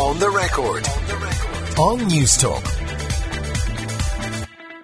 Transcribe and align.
On 0.00 0.18
the 0.18 0.30
record. 0.30 0.88
On 1.78 1.98
Newstalk. 2.08 2.89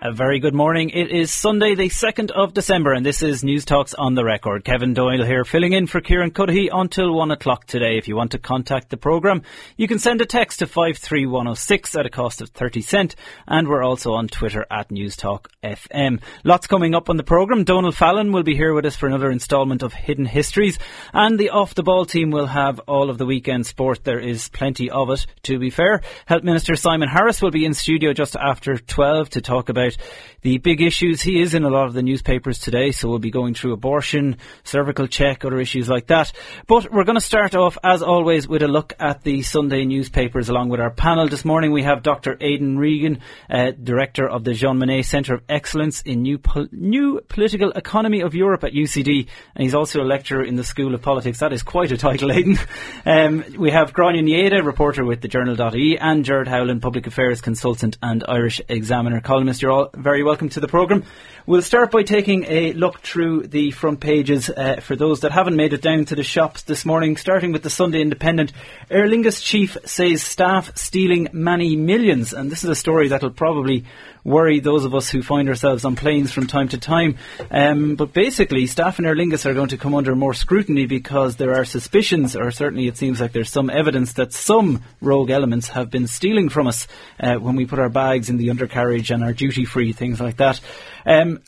A 0.06 0.12
very 0.12 0.38
good 0.38 0.54
morning. 0.54 0.90
It 0.90 1.10
is 1.10 1.32
Sunday, 1.32 1.74
the 1.74 1.88
2nd 1.88 2.30
of 2.30 2.54
December, 2.54 2.92
and 2.92 3.04
this 3.04 3.24
is 3.24 3.42
Newstalk's 3.42 3.92
On 3.92 4.14
the 4.14 4.24
Record. 4.24 4.64
Kevin 4.64 4.94
Doyle 4.94 5.24
here, 5.24 5.44
filling 5.44 5.72
in 5.72 5.88
for 5.88 6.00
Kieran 6.00 6.30
Cuddihy 6.30 6.68
until 6.72 7.12
1 7.12 7.32
o'clock 7.32 7.66
today. 7.66 7.98
If 7.98 8.06
you 8.06 8.14
want 8.14 8.30
to 8.30 8.38
contact 8.38 8.90
the 8.90 8.96
programme, 8.96 9.42
you 9.76 9.88
can 9.88 9.98
send 9.98 10.20
a 10.20 10.24
text 10.24 10.60
to 10.60 10.68
53106 10.68 11.96
at 11.96 12.06
a 12.06 12.10
cost 12.10 12.40
of 12.40 12.50
30 12.50 12.82
cent, 12.82 13.16
and 13.48 13.66
we're 13.66 13.82
also 13.82 14.12
on 14.12 14.28
Twitter 14.28 14.64
at 14.70 14.90
Newstalk 14.90 15.46
FM. 15.64 16.20
Lots 16.44 16.68
coming 16.68 16.94
up 16.94 17.10
on 17.10 17.16
the 17.16 17.24
programme. 17.24 17.64
Donald 17.64 17.96
Fallon 17.96 18.30
will 18.30 18.44
be 18.44 18.54
here 18.54 18.74
with 18.74 18.86
us 18.86 18.94
for 18.94 19.08
another 19.08 19.32
instalment 19.32 19.82
of 19.82 19.92
Hidden 19.92 20.26
Histories, 20.26 20.78
and 21.12 21.36
the 21.36 21.50
Off 21.50 21.74
the 21.74 21.82
Ball 21.82 22.06
team 22.06 22.30
will 22.30 22.46
have 22.46 22.78
all 22.86 23.10
of 23.10 23.18
the 23.18 23.26
weekend 23.26 23.66
sport. 23.66 24.04
There 24.04 24.20
is 24.20 24.50
plenty 24.50 24.88
of 24.88 25.10
it, 25.10 25.26
to 25.42 25.58
be 25.58 25.70
fair. 25.70 26.02
Health 26.26 26.44
Minister 26.44 26.76
Simon 26.76 27.08
Harris 27.08 27.42
will 27.42 27.50
be 27.50 27.64
in 27.64 27.74
studio 27.74 28.12
just 28.12 28.36
after 28.36 28.78
12 28.78 29.30
to 29.30 29.40
talk 29.40 29.68
about 29.68 29.95
the 30.42 30.58
big 30.58 30.80
issues. 30.80 31.20
He 31.20 31.40
is 31.40 31.54
in 31.54 31.64
a 31.64 31.68
lot 31.68 31.86
of 31.86 31.92
the 31.92 32.02
newspapers 32.02 32.60
today, 32.60 32.92
so 32.92 33.08
we'll 33.08 33.18
be 33.18 33.32
going 33.32 33.54
through 33.54 33.72
abortion, 33.72 34.36
cervical 34.62 35.08
check, 35.08 35.44
other 35.44 35.58
issues 35.58 35.88
like 35.88 36.06
that. 36.06 36.32
But 36.68 36.92
we're 36.92 37.02
going 37.02 37.16
to 37.16 37.20
start 37.20 37.56
off, 37.56 37.76
as 37.82 38.00
always, 38.00 38.46
with 38.46 38.62
a 38.62 38.68
look 38.68 38.92
at 39.00 39.22
the 39.22 39.42
Sunday 39.42 39.84
newspapers 39.84 40.48
along 40.48 40.68
with 40.68 40.78
our 40.78 40.90
panel. 40.90 41.28
This 41.28 41.44
morning 41.44 41.72
we 41.72 41.82
have 41.82 42.04
Dr. 42.04 42.36
Aidan 42.40 42.78
Regan, 42.78 43.20
uh, 43.50 43.72
Director 43.72 44.28
of 44.28 44.44
the 44.44 44.54
Jean 44.54 44.78
Monnet 44.78 45.04
Centre 45.04 45.34
of 45.34 45.42
Excellence 45.48 46.02
in 46.02 46.22
New, 46.22 46.38
Pol- 46.38 46.68
New 46.70 47.20
Political 47.26 47.72
Economy 47.72 48.20
of 48.20 48.34
Europe 48.34 48.62
at 48.62 48.72
UCD, 48.72 49.26
and 49.56 49.64
he's 49.64 49.74
also 49.74 50.00
a 50.00 50.04
lecturer 50.04 50.44
in 50.44 50.54
the 50.54 50.62
School 50.62 50.94
of 50.94 51.02
Politics. 51.02 51.40
That 51.40 51.52
is 51.52 51.64
quite 51.64 51.90
a 51.90 51.96
title, 51.96 52.30
Aidan. 52.36 52.58
um, 53.04 53.44
we 53.58 53.72
have 53.72 53.92
Gráinne 53.92 54.22
Ní 54.22 54.48
Aodha, 54.48 54.64
reporter 54.64 55.04
with 55.04 55.22
the 55.22 55.28
Journal.ie, 55.28 55.98
and 55.98 56.24
Gerard 56.24 56.46
Howlin, 56.46 56.80
Public 56.80 57.08
Affairs 57.08 57.40
Consultant 57.40 57.98
and 58.00 58.24
Irish 58.28 58.60
Examiner 58.68 59.20
columnist. 59.20 59.60
You're 59.60 59.72
all 59.76 59.90
very 59.94 60.22
welcome 60.22 60.48
to 60.48 60.60
the 60.60 60.68
programme. 60.68 61.04
We'll 61.44 61.60
start 61.60 61.90
by 61.90 62.02
taking 62.02 62.44
a 62.44 62.72
look 62.72 63.00
through 63.00 63.48
the 63.48 63.72
front 63.72 64.00
pages 64.00 64.48
uh, 64.48 64.80
for 64.80 64.96
those 64.96 65.20
that 65.20 65.32
haven't 65.32 65.54
made 65.54 65.74
it 65.74 65.82
down 65.82 66.06
to 66.06 66.14
the 66.14 66.22
shops 66.22 66.62
this 66.62 66.86
morning, 66.86 67.18
starting 67.18 67.52
with 67.52 67.62
the 67.62 67.68
Sunday 67.68 68.00
Independent. 68.00 68.52
Aer 68.90 69.06
Lingus 69.06 69.42
chief 69.42 69.76
says 69.84 70.22
staff 70.22 70.74
stealing 70.78 71.28
many 71.32 71.76
millions, 71.76 72.32
and 72.32 72.50
this 72.50 72.64
is 72.64 72.70
a 72.70 72.74
story 72.74 73.08
that'll 73.08 73.30
probably 73.30 73.84
worry 74.26 74.58
those 74.58 74.84
of 74.84 74.94
us 74.94 75.08
who 75.08 75.22
find 75.22 75.48
ourselves 75.48 75.84
on 75.84 75.94
planes 75.94 76.32
from 76.32 76.46
time 76.46 76.68
to 76.68 76.78
time. 76.78 77.16
Um, 77.50 77.94
but 77.94 78.12
basically, 78.12 78.66
staff 78.66 78.98
in 78.98 79.06
Aer 79.06 79.14
Lingus 79.14 79.46
are 79.46 79.54
going 79.54 79.68
to 79.68 79.76
come 79.76 79.94
under 79.94 80.16
more 80.16 80.34
scrutiny 80.34 80.86
because 80.86 81.36
there 81.36 81.54
are 81.54 81.64
suspicions, 81.64 82.34
or 82.34 82.50
certainly 82.50 82.88
it 82.88 82.96
seems 82.96 83.20
like 83.20 83.32
there's 83.32 83.50
some 83.50 83.70
evidence 83.70 84.14
that 84.14 84.32
some 84.32 84.82
rogue 85.00 85.30
elements 85.30 85.68
have 85.68 85.90
been 85.90 86.08
stealing 86.08 86.48
from 86.48 86.66
us 86.66 86.88
uh, 87.20 87.36
when 87.36 87.54
we 87.54 87.66
put 87.66 87.78
our 87.78 87.88
bags 87.88 88.28
in 88.28 88.36
the 88.36 88.50
undercarriage 88.50 89.10
and 89.10 89.22
our 89.22 89.32
duty 89.32 89.64
free, 89.64 89.92
things 89.92 90.20
like 90.20 90.38
that. 90.38 90.60
Um, 91.06 91.40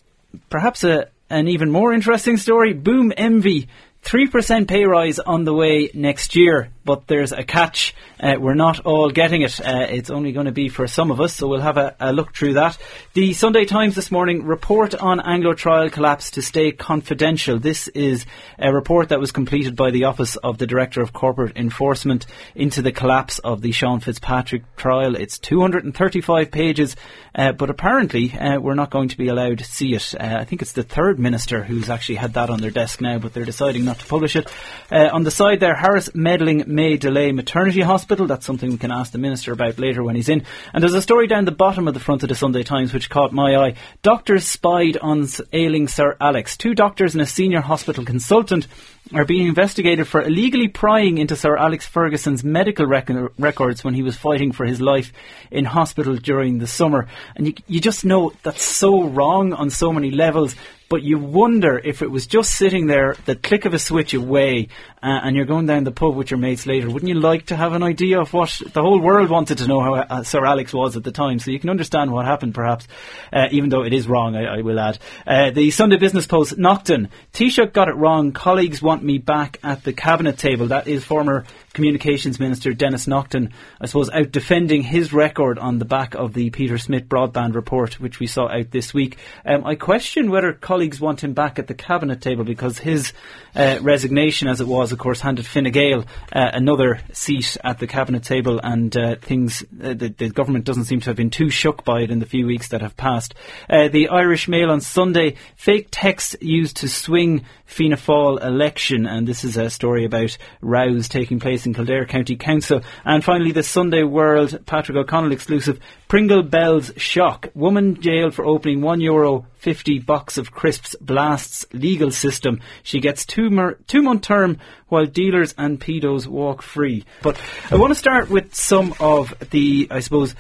perhaps 0.49 0.85
a, 0.85 1.09
an 1.29 1.49
even 1.49 1.71
more 1.71 1.93
interesting 1.93 2.37
story 2.37 2.73
Boom 2.73 3.13
Envy. 3.17 3.69
3% 4.05 4.69
pay 4.69 4.85
rise 4.85 5.19
on 5.19 5.45
the 5.45 5.53
way 5.53 5.91
next 5.93 6.37
year, 6.37 6.71
but 6.89 7.07
there's 7.07 7.33
a 7.33 7.45
catch. 7.45 7.95
Uh, 8.19 8.37
we're 8.41 8.55
not 8.55 8.81
all 8.87 9.11
getting 9.11 9.43
it. 9.43 9.61
Uh, 9.61 9.87
it's 9.91 10.09
only 10.09 10.33
going 10.33 10.47
to 10.47 10.53
be 10.53 10.71
for 10.71 10.87
some 10.87 11.11
of 11.11 11.21
us, 11.21 11.35
so 11.35 11.47
we'll 11.47 11.61
have 11.61 11.77
a, 11.77 11.95
a, 12.01 12.15
look 12.15 12.35
through 12.35 12.55
that. 12.55 12.79
The 13.13 13.35
Sunday 13.35 13.67
Times 13.67 13.95
this 13.95 14.11
morning 14.11 14.47
report 14.47 14.95
on 14.95 15.21
Anglo 15.21 15.53
trial 15.53 15.91
collapse 15.91 16.31
to 16.31 16.41
stay 16.41 16.73
confidential. 16.73 17.59
This 17.59 17.89
is 17.89 18.25
a 18.59 18.73
report 18.73 19.11
that 19.11 19.21
was 19.21 19.33
completed 19.33 19.77
by 19.77 19.91
the 19.91 20.05
Office 20.05 20.37
of 20.37 20.57
the 20.57 20.67
Director 20.67 21.03
of 21.03 21.13
Corporate 21.13 21.59
Enforcement 21.59 22.25
into 22.55 22.81
the 22.81 22.91
collapse 22.91 23.39
of 23.39 23.61
the 23.61 23.73
Sean 23.73 24.01
Fitzpatrick 24.01 24.75
trial. 24.77 25.15
It's 25.15 25.39
235 25.39 26.51
pages, 26.51 26.97
uh, 27.35 27.53
but 27.53 27.69
apparently 27.69 28.33
uh, 28.33 28.61
we're 28.61 28.73
not 28.73 28.91
going 28.91 29.11
to 29.11 29.19
be 29.19 29.29
allowed 29.29 29.59
to 29.59 29.65
see 29.65 29.95
it. 29.95 30.15
Uh, 30.19 30.39
I 30.41 30.45
think 30.47 30.63
it's 30.63 30.73
the 30.73 30.83
third 30.83 31.19
minister 31.19 31.63
who's 31.63 31.91
actually 31.91 32.17
had 32.17 32.33
that 32.33 32.49
on 32.49 32.63
their 32.63 32.71
desk 32.71 33.03
now, 33.03 33.19
but 33.19 33.35
they're 33.35 33.45
deciding 33.45 33.85
not 33.85 33.99
to 33.99 34.07
publish 34.07 34.37
it. 34.37 34.51
Uh, 34.91 35.11
on 35.13 35.25
the 35.25 35.31
side 35.31 35.61
there, 35.61 35.77
Harris 35.77 36.15
meddling 36.15 36.65
may 36.79 36.97
delay 36.97 37.33
maternity 37.33 37.81
hospital. 37.81 38.29
That's 38.29 38.47
something 38.47 38.71
we 38.71 38.79
can 38.79 38.93
ask 38.93 39.11
the 39.11 39.19
minister 39.19 39.51
about 39.51 39.81
later 39.81 40.05
when 40.05 40.15
he's 40.15 40.29
in. 40.29 40.45
And 40.73 40.81
there's 40.81 40.95
a 40.95 41.03
story 41.03 41.27
down 41.27 41.45
the 41.45 41.51
bottom 41.51 41.89
of 41.89 41.95
the 41.95 41.99
front 41.99 42.23
of 42.23 42.29
the 42.29 42.37
Sunday 42.37 42.63
Times 42.63 42.95
which 42.95 43.11
caught 43.11 43.33
my 43.33 43.57
eye. 43.57 43.75
Doctors 44.03 44.47
spied 44.47 44.97
on 44.97 45.27
ailing 45.53 45.89
Sir 45.89 46.17
Alex. 46.21 46.57
Two 46.57 46.77
doctors 46.77 47.17
and 47.17 47.21
a 47.21 47.27
senior 47.27 47.61
hospital 47.61 48.05
consultant 48.05 48.69
are 49.13 49.25
being 49.25 49.49
investigated 49.49 50.07
for 50.07 50.23
illegally 50.23 50.69
prying 50.69 51.19
into 51.19 51.35
Sir 51.35 51.57
Alex 51.57 51.85
Ferguson's 51.85 52.45
medical 52.45 52.87
rec- 52.87 53.11
records 53.39 53.83
when 53.83 53.95
he 53.95 54.05
was 54.05 54.17
fighting 54.17 54.53
for 54.53 54.65
his 54.65 54.81
life 54.81 55.13
in 55.51 55.65
hospital 55.65 56.15
during 56.15 56.59
the 56.59 56.69
summer. 56.69 57.09
And 57.35 57.49
you, 57.49 57.55
you 57.67 57.81
just 57.81 58.05
know 58.05 58.33
that's 58.45 58.63
so 58.63 59.03
wrong 59.03 59.53
on 59.53 59.71
so 59.71 59.93
many 59.93 60.13
levels 60.13 60.55
but 60.89 61.03
you 61.03 61.19
wonder 61.19 61.79
if 61.79 62.01
it 62.01 62.11
was 62.11 62.27
just 62.27 62.53
sitting 62.53 62.87
there, 62.87 63.15
the 63.27 63.37
click 63.37 63.67
of 63.67 63.75
a 63.75 63.79
switch 63.79 64.15
away, 64.15 64.69
uh, 65.03 65.21
and 65.23 65.37
you're 65.37 65.45
going 65.45 65.67
down 65.67 65.85
the 65.85 65.93
pub 65.93 66.15
with 66.15 66.31
your 66.31 66.39
mates 66.39 66.67
later. 66.67 66.91
Wouldn't 66.91 67.09
you 67.09 67.21
like 67.21 67.47
to 67.47 67.57
have 67.57 67.73
an 67.73 67.83
idea 67.83 68.21
of 68.21 68.33
what 68.33 68.61
the 68.73 68.83
whole 68.83 69.01
world 69.01 69.31
wanted 69.31 69.59
to 69.59 69.67
know 69.67 69.81
how 69.81 69.95
uh, 69.95 70.23
Sir 70.23 70.45
Alex 70.45 70.73
was 70.73 70.97
at 70.97 71.05
the 71.05 71.13
time? 71.13 71.39
So 71.39 71.51
you 71.51 71.61
can 71.61 71.71
understand 71.71 72.13
what 72.13 72.25
happened, 72.25 72.55
perhaps, 72.55 72.89
uh, 73.33 73.49
even 73.51 73.71
though 73.71 73.85
it 73.85 73.93
is 73.93 74.09
wrong, 74.09 74.37
I, 74.37 74.59
I 74.59 74.63
will 74.63 74.79
add. 74.79 74.99
Uh, 75.27 75.51
the 75.51 75.71
Sunday 75.71 75.97
Business 75.97 76.27
Post, 76.27 76.59
Naughten. 76.59 77.09
Taoiseach 77.33 77.73
got 77.73 77.89
it 77.89 77.97
wrong. 77.97 78.33
Colleagues 78.33 78.83
want 78.83 79.03
me 79.03 79.19
back 79.19 79.59
at 79.63 79.85
the 79.85 79.93
cabinet 79.93 80.39
table. 80.39 80.69
That 80.69 80.89
is 80.89 81.05
former 81.05 81.45
Communications 81.79 82.41
Minister 82.41 82.73
Denis 82.73 83.07
Naughten, 83.07 83.53
I 83.81 83.87
suppose, 83.87 84.11
out 84.11 84.33
defending 84.33 84.83
his 84.83 85.13
record 85.13 85.61
on 85.61 85.79
the 85.79 85.85
back 85.85 86.15
of 86.15 86.35
the 86.35 86.51
Peter 86.51 86.77
Smyth 86.77 87.09
broadband 87.09 87.55
report, 87.55 88.01
which 88.01 88.19
we 88.19 88.27
saw 88.27 88.49
out 88.49 88.73
this 88.73 88.93
week. 88.93 89.19
Um, 89.47 89.65
I 89.65 89.77
question 89.77 90.31
whether 90.31 90.53
colleagues 90.53 91.01
want 91.01 91.23
him 91.23 91.35
back 91.35 91.61
at 91.61 91.69
the 91.69 91.75
cabinet 91.75 92.21
table 92.21 92.43
because 92.43 92.79
his 92.79 93.13
uh, 93.55 93.79
resignation, 93.81 94.49
as 94.49 94.61
it 94.61 94.67
was, 94.67 94.88
of 94.93 94.99
course, 94.99 95.21
handed 95.21 95.47
Fine 95.47 95.71
Gael 95.71 96.01
uh, 96.33 96.51
another 96.53 97.01
seat 97.13 97.57
at 97.65 97.79
the 97.79 97.87
cabinet 97.87 98.23
table, 98.23 98.61
and 98.63 98.97
uh, 98.97 99.17
things 99.17 99.63
uh, 99.83 99.95
the, 99.95 100.15
the, 100.17 100.31
government 100.31 100.65
doesn't 100.65 100.85
seem 100.85 101.01
to 101.01 101.11
have 101.11 101.17
been 101.17 101.31
too 101.31 101.51
shook 101.51 101.85
by 101.85 102.01
it 102.03 102.11
in 102.11 102.19
the 102.19 102.27
few 102.27 102.47
weeks 102.47 102.69
that 102.69 102.81
have 102.81 102.97
passed. 102.97 103.35
Uh, 103.69 103.89
the 103.89 104.09
Irish 104.09 104.49
Mail 104.49 104.71
on 104.71 104.81
Sunday: 104.81 105.37
fake 105.57 105.89
text 105.91 106.37
used 106.41 106.79
to 106.79 106.89
swing 106.89 107.45
Fianna 107.67 107.97
Fáil 107.97 108.43
election, 108.43 109.07
and 109.07 109.27
this 109.27 109.45
is 109.45 109.57
a 109.57 109.71
story 109.71 110.05
about 110.05 110.37
rows 110.61 111.09
taking 111.09 111.39
place 111.39 111.67
in 111.67 111.75
Kildare 111.75 112.07
County 112.07 112.37
Council. 112.37 112.83
And 113.05 113.23
finally, 113.23 113.53
the 113.53 113.63
Sunday 113.63 114.03
World 114.03 114.65
Patrick 114.67 114.97
O'Connell 114.97 115.33
exclusive 115.33 115.79
Pringle 116.09 116.43
Bells 116.43 116.93
shock. 116.97 117.49
Woman 117.55 118.01
jailed 118.01 118.35
for 118.35 118.45
opening 118.45 118.81
one 118.81 119.01
euro 119.01 119.47
fifty 119.59 119.99
box 119.99 120.39
of 120.39 120.53
crisps 120.53 120.97
blasts 121.01 121.67
legal 121.73 122.11
system. 122.11 122.61
She 122.83 123.01
gets 123.01 123.27
two 123.27 123.51
mer- 123.51 123.79
two 123.87 124.03
month 124.03 124.23
term 124.23 124.59
while 124.89 125.07
dealers 125.07 125.55
and 125.59 125.81
pedos 125.81 126.27
walk 126.27 126.63
free. 126.63 127.05
But 127.23 127.41
I 127.71 127.77
want 127.77 127.91
to 127.91 127.99
start 127.99 128.31
with 128.31 128.55
some 128.55 128.95
of 129.01 129.35
the, 129.51 129.89
I 129.91 130.01
suppose, 130.01 130.35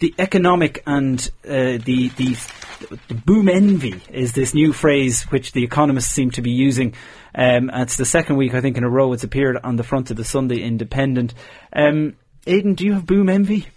the 0.00 0.14
economic 0.18 0.82
and 0.86 1.20
uh, 1.44 1.78
the, 1.78 2.10
the 2.16 2.36
the 3.08 3.14
boom 3.14 3.48
envy 3.48 4.00
is 4.10 4.32
this 4.32 4.54
new 4.54 4.72
phrase 4.72 5.22
which 5.30 5.52
the 5.52 5.62
economists 5.62 6.12
seem 6.12 6.32
to 6.32 6.42
be 6.42 6.50
using. 6.50 6.94
Um, 7.34 7.70
it's 7.72 7.96
the 7.96 8.04
second 8.04 8.36
week 8.36 8.54
I 8.54 8.60
think 8.60 8.76
in 8.76 8.82
a 8.82 8.90
row 8.90 9.12
it's 9.12 9.22
appeared 9.22 9.58
on 9.62 9.76
the 9.76 9.84
front 9.84 10.10
of 10.10 10.16
the 10.16 10.24
Sunday 10.24 10.60
Independent. 10.60 11.34
Um, 11.72 12.16
Aidan, 12.46 12.74
do 12.74 12.84
you 12.84 12.94
have 12.94 13.06
boom 13.06 13.28
envy? 13.28 13.68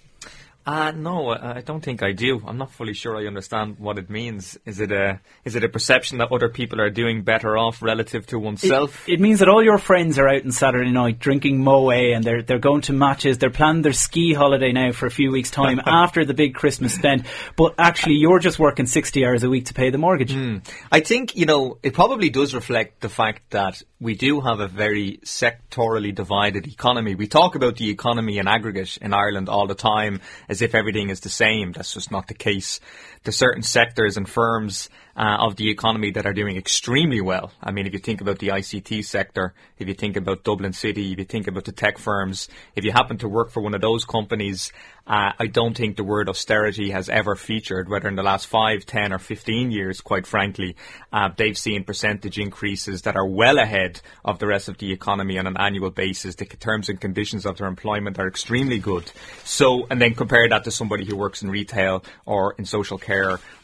Uh, 0.66 0.92
no, 0.92 1.30
I 1.30 1.62
don't 1.62 1.82
think 1.82 2.02
I 2.02 2.12
do. 2.12 2.42
I'm 2.46 2.58
not 2.58 2.72
fully 2.72 2.94
sure 2.94 3.16
I 3.16 3.28
understand 3.28 3.78
what 3.78 4.00
it 4.00 4.10
means. 4.10 4.58
Is 4.66 4.80
it 4.80 4.92
a 4.92 5.20
is 5.44 5.56
it 5.56 5.64
a 5.64 5.70
perception 5.70 6.18
that 6.18 6.32
other 6.32 6.50
people 6.50 6.82
are 6.82 6.90
doing 6.90 7.22
better 7.22 7.56
off 7.56 7.84
relative 7.84 8.26
to 8.28 8.40
oneself? 8.40 9.08
It, 9.08 9.14
it 9.14 9.20
means 9.20 9.40
that 9.40 9.48
all 9.48 9.64
your 9.64 9.78
friends 9.78 10.18
are 10.18 10.28
out 10.28 10.44
on 10.44 10.52
Saturday 10.52 10.90
night 10.90 11.20
drinking 11.20 11.60
Moët 11.60 12.16
and 12.16 12.24
they're 12.24 12.42
they're 12.42 12.58
going 12.58 12.82
to 12.82 12.94
matches. 12.94 13.38
They're 13.38 13.52
planning 13.52 13.84
their 13.84 13.94
ski 13.94 14.34
holiday 14.34 14.72
now 14.72 14.92
for 14.92 15.06
a 15.06 15.12
few 15.12 15.32
weeks' 15.32 15.52
time 15.52 15.80
after 15.86 16.26
the 16.26 16.34
big 16.34 16.56
Christmas 16.56 16.96
spend. 16.96 17.28
But 17.56 17.76
actually, 17.78 18.16
you're 18.16 18.40
just 18.40 18.58
working 18.58 18.88
sixty 18.88 19.24
hours 19.24 19.44
a 19.44 19.50
week 19.50 19.66
to 19.66 19.76
pay 19.76 19.92
the 19.92 20.00
mortgage. 20.00 20.34
Mm. 20.34 20.68
I 20.92 21.02
think 21.02 21.36
you 21.36 21.46
know 21.46 21.78
it 21.84 21.94
probably 21.94 22.32
does 22.32 22.56
reflect 22.56 23.02
the 23.02 23.10
fact 23.10 23.52
that 23.52 23.84
we 24.06 24.14
do 24.14 24.40
have 24.40 24.60
a 24.60 24.68
very 24.68 25.18
sectorally 25.26 26.14
divided 26.14 26.68
economy. 26.68 27.16
We 27.16 27.28
talk 27.28 27.56
about 27.56 27.78
the 27.78 27.90
economy 27.90 28.38
in 28.38 28.48
aggregate 28.48 28.98
in 28.98 29.16
Ireland 29.16 29.50
all 29.50 29.66
the 29.66 29.74
time 29.74 30.22
as 30.48 30.62
if 30.62 30.76
everything 30.76 31.10
is 31.10 31.22
the 31.22 31.30
same. 31.30 31.72
That's 31.72 31.92
just 31.92 32.12
not 32.12 32.28
the 32.28 32.36
case. 32.36 32.80
There's 33.26 33.36
certain 33.36 33.64
sectors 33.64 34.18
and 34.18 34.30
firms 34.30 34.90
uh, 35.18 35.38
of 35.40 35.56
the 35.56 35.70
economy 35.70 36.12
that 36.12 36.26
are 36.26 36.34
doing 36.34 36.58
extremely 36.58 37.22
well. 37.22 37.52
I 37.62 37.72
mean, 37.72 37.88
if 37.88 37.94
you 37.94 38.00
think 38.00 38.22
about 38.22 38.40
the 38.40 38.50
ICT 38.50 39.04
sector, 39.06 39.54
if 39.80 39.88
you 39.88 39.94
think 39.94 40.16
about 40.16 40.44
Dublin 40.44 40.74
City, 40.74 41.12
if 41.12 41.20
you 41.20 41.26
think 41.26 41.48
about 41.48 41.66
the 41.66 41.72
tech 41.72 41.98
firms, 41.98 42.50
if 42.76 42.84
you 42.84 42.92
happen 42.92 43.18
to 43.20 43.28
work 43.28 43.50
for 43.52 43.62
one 43.62 43.74
of 43.74 43.82
those 43.82 44.06
companies, 44.06 44.72
Uh, 45.08 45.32
I 45.38 45.46
don't 45.46 45.78
think 45.78 45.98
the 45.98 46.04
word 46.04 46.30
austerity 46.30 46.90
has 46.90 47.10
ever 47.10 47.36
featured, 47.36 47.90
whether 47.90 48.08
in 48.08 48.16
the 48.16 48.24
last 48.24 48.48
five, 48.48 48.88
ten, 48.88 49.14
or 49.14 49.20
15 49.20 49.70
years, 49.70 50.02
quite 50.02 50.26
frankly. 50.26 50.76
Uh, 51.14 51.30
they've 51.38 51.58
seen 51.58 51.84
percentage 51.84 52.40
increases 52.40 53.04
that 53.04 53.16
are 53.16 53.28
well 53.28 53.60
ahead 53.60 54.02
of 54.24 54.40
the 54.40 54.48
rest 54.48 54.68
of 54.68 54.80
the 54.80 54.92
economy 54.92 55.38
on 55.38 55.46
an 55.46 55.58
annual 55.58 55.92
basis. 55.92 56.34
The 56.34 56.46
terms 56.46 56.90
and 56.90 57.00
conditions 57.00 57.46
of 57.46 57.58
their 57.58 57.68
employment 57.68 58.18
are 58.18 58.28
extremely 58.28 58.80
good. 58.80 59.12
So, 59.44 59.86
and 59.92 60.02
then 60.02 60.16
compare 60.16 60.50
that 60.50 60.64
to 60.64 60.72
somebody 60.72 61.06
who 61.06 61.16
works 61.16 61.44
in 61.44 61.52
retail 61.52 62.04
or 62.26 62.56
in 62.58 62.66
social 62.66 62.98
care 62.98 63.15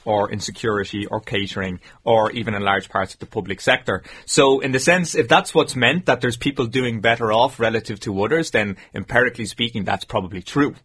or 0.05 0.31
in 0.31 0.39
security 0.39 1.05
or 1.05 1.19
catering 1.19 1.79
or 2.03 2.31
even 2.31 2.53
in 2.53 2.61
large 2.61 2.89
parts 2.89 3.13
of 3.13 3.19
the 3.19 3.25
public 3.25 3.61
sector. 3.61 4.03
So 4.25 4.59
in 4.59 4.71
the 4.71 4.79
sense, 4.79 5.15
if 5.15 5.27
that's 5.27 5.53
what's 5.53 5.75
meant 5.75 6.05
that 6.05 6.21
there's 6.21 6.37
people 6.37 6.65
doing 6.65 7.01
better 7.01 7.31
off 7.31 7.59
relative 7.59 7.99
to 8.01 8.23
others, 8.23 8.51
then 8.51 8.77
empirically 8.93 9.45
speaking, 9.45 9.83
that's 9.83 10.05
probably 10.05 10.41
true. 10.41 10.75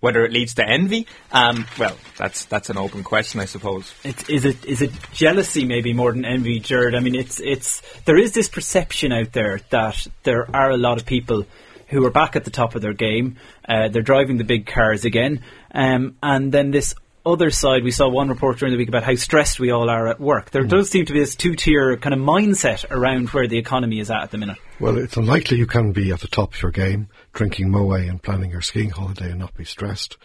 Whether 0.00 0.24
it 0.24 0.32
leads 0.32 0.54
to 0.54 0.68
envy, 0.68 1.06
um, 1.30 1.66
well, 1.78 1.96
that's 2.18 2.44
that's 2.46 2.68
an 2.68 2.76
open 2.76 3.04
question, 3.04 3.40
I 3.40 3.44
suppose. 3.44 3.94
It's, 4.02 4.28
is 4.28 4.44
it 4.44 4.64
is 4.64 4.82
it 4.82 4.90
jealousy 5.12 5.64
maybe 5.64 5.92
more 5.92 6.12
than 6.12 6.24
envy, 6.24 6.58
Gerard? 6.58 6.96
I 6.96 7.00
mean, 7.00 7.14
it's 7.14 7.40
it's 7.40 7.80
there 8.04 8.18
is 8.18 8.32
this 8.32 8.48
perception 8.48 9.12
out 9.12 9.32
there 9.32 9.60
that 9.70 10.06
there 10.24 10.48
are 10.54 10.70
a 10.70 10.76
lot 10.76 10.98
of 10.98 11.06
people 11.06 11.46
who 11.88 12.04
are 12.04 12.10
back 12.10 12.34
at 12.34 12.44
the 12.44 12.50
top 12.50 12.74
of 12.74 12.82
their 12.82 12.92
game. 12.92 13.36
Uh, 13.66 13.88
they're 13.88 14.02
driving 14.02 14.36
the 14.36 14.44
big 14.44 14.66
cars 14.66 15.04
again, 15.04 15.42
um, 15.72 16.16
and 16.22 16.50
then 16.50 16.72
this 16.72 16.96
other 17.26 17.50
side, 17.50 17.84
we 17.84 17.90
saw 17.90 18.08
one 18.08 18.28
report 18.28 18.58
during 18.58 18.72
the 18.72 18.78
week 18.78 18.88
about 18.88 19.04
how 19.04 19.14
stressed 19.14 19.58
we 19.58 19.70
all 19.70 19.88
are 19.88 20.08
at 20.08 20.20
work. 20.20 20.50
There 20.50 20.64
mm. 20.64 20.68
does 20.68 20.90
seem 20.90 21.06
to 21.06 21.12
be 21.12 21.20
this 21.20 21.36
two 21.36 21.54
tier 21.54 21.96
kind 21.96 22.14
of 22.14 22.20
mindset 22.20 22.84
around 22.90 23.30
where 23.30 23.46
the 23.46 23.58
economy 23.58 24.00
is 24.00 24.10
at 24.10 24.22
at 24.22 24.30
the 24.30 24.38
minute. 24.38 24.58
Well, 24.80 24.98
it's 24.98 25.16
unlikely 25.16 25.58
you 25.58 25.66
can 25.66 25.92
be 25.92 26.12
at 26.12 26.20
the 26.20 26.28
top 26.28 26.54
of 26.54 26.62
your 26.62 26.70
game, 26.70 27.08
drinking 27.32 27.68
Moët 27.68 28.08
and 28.08 28.22
planning 28.22 28.50
your 28.50 28.60
skiing 28.60 28.90
holiday 28.90 29.30
and 29.30 29.40
not 29.40 29.54
be 29.54 29.64
stressed. 29.64 30.16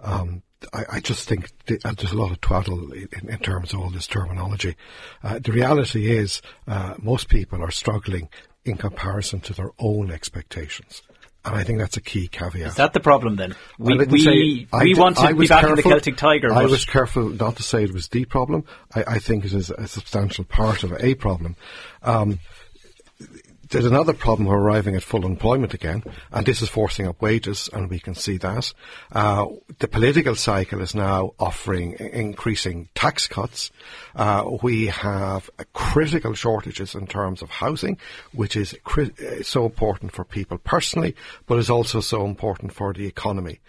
Um, 0.00 0.42
I, 0.72 0.84
I, 0.92 1.00
just 1.00 1.28
think 1.28 1.50
uh, 1.84 1.92
there's 1.92 2.12
a 2.12 2.16
lot 2.16 2.30
of 2.30 2.40
twaddle 2.40 2.92
in, 2.92 3.08
in, 3.28 3.38
terms 3.38 3.72
of 3.72 3.80
all 3.80 3.90
this 3.90 4.06
terminology. 4.06 4.76
Uh, 5.22 5.38
the 5.38 5.52
reality 5.52 6.10
is, 6.10 6.42
uh, 6.68 6.94
most 6.98 7.28
people 7.28 7.62
are 7.62 7.70
struggling 7.70 8.28
in 8.64 8.76
comparison 8.76 9.40
to 9.40 9.54
their 9.54 9.70
own 9.78 10.10
expectations. 10.10 11.02
And 11.44 11.56
I 11.56 11.64
think 11.64 11.80
that's 11.80 11.96
a 11.96 12.00
key 12.00 12.28
caveat. 12.28 12.68
Is 12.68 12.74
that 12.76 12.92
the 12.92 13.00
problem 13.00 13.34
then? 13.34 13.56
We, 13.76 13.96
we, 13.96 14.06
we 14.06 14.24
did, 14.24 14.98
want 14.98 15.16
to 15.16 15.34
be 15.34 15.48
back 15.48 15.62
careful, 15.62 15.70
in 15.70 15.76
the 15.76 15.82
Celtic 15.82 16.16
Tiger. 16.16 16.52
I 16.52 16.66
was 16.66 16.84
careful 16.84 17.30
not 17.30 17.56
to 17.56 17.64
say 17.64 17.82
it 17.82 17.92
was 17.92 18.08
the 18.08 18.24
problem. 18.26 18.64
I, 18.94 19.04
I 19.14 19.18
think 19.18 19.44
it 19.44 19.52
is 19.52 19.70
a 19.70 19.88
substantial 19.88 20.44
part 20.44 20.84
of 20.84 20.92
a 21.02 21.14
problem. 21.16 21.56
Um, 22.02 22.38
there's 23.72 23.86
another 23.86 24.12
problem. 24.12 24.48
We're 24.48 24.58
arriving 24.58 24.94
at 24.96 25.02
full 25.02 25.24
employment 25.24 25.72
again, 25.74 26.04
and 26.30 26.46
this 26.46 26.60
is 26.62 26.68
forcing 26.68 27.08
up 27.08 27.20
wages, 27.20 27.68
and 27.72 27.88
we 27.88 27.98
can 27.98 28.14
see 28.14 28.36
that. 28.38 28.72
Uh, 29.10 29.46
the 29.78 29.88
political 29.88 30.34
cycle 30.34 30.80
is 30.82 30.94
now 30.94 31.32
offering 31.38 31.94
increasing 31.98 32.90
tax 32.94 33.26
cuts. 33.26 33.70
Uh, 34.14 34.58
we 34.62 34.86
have 34.86 35.50
critical 35.72 36.34
shortages 36.34 36.94
in 36.94 37.06
terms 37.06 37.40
of 37.40 37.48
housing, 37.48 37.98
which 38.32 38.56
is 38.56 38.76
cri- 38.84 39.42
so 39.42 39.64
important 39.64 40.12
for 40.12 40.24
people 40.24 40.58
personally, 40.58 41.16
but 41.46 41.58
is 41.58 41.70
also 41.70 42.00
so 42.00 42.26
important 42.26 42.72
for 42.72 42.92
the 42.92 43.06
economy. 43.06 43.60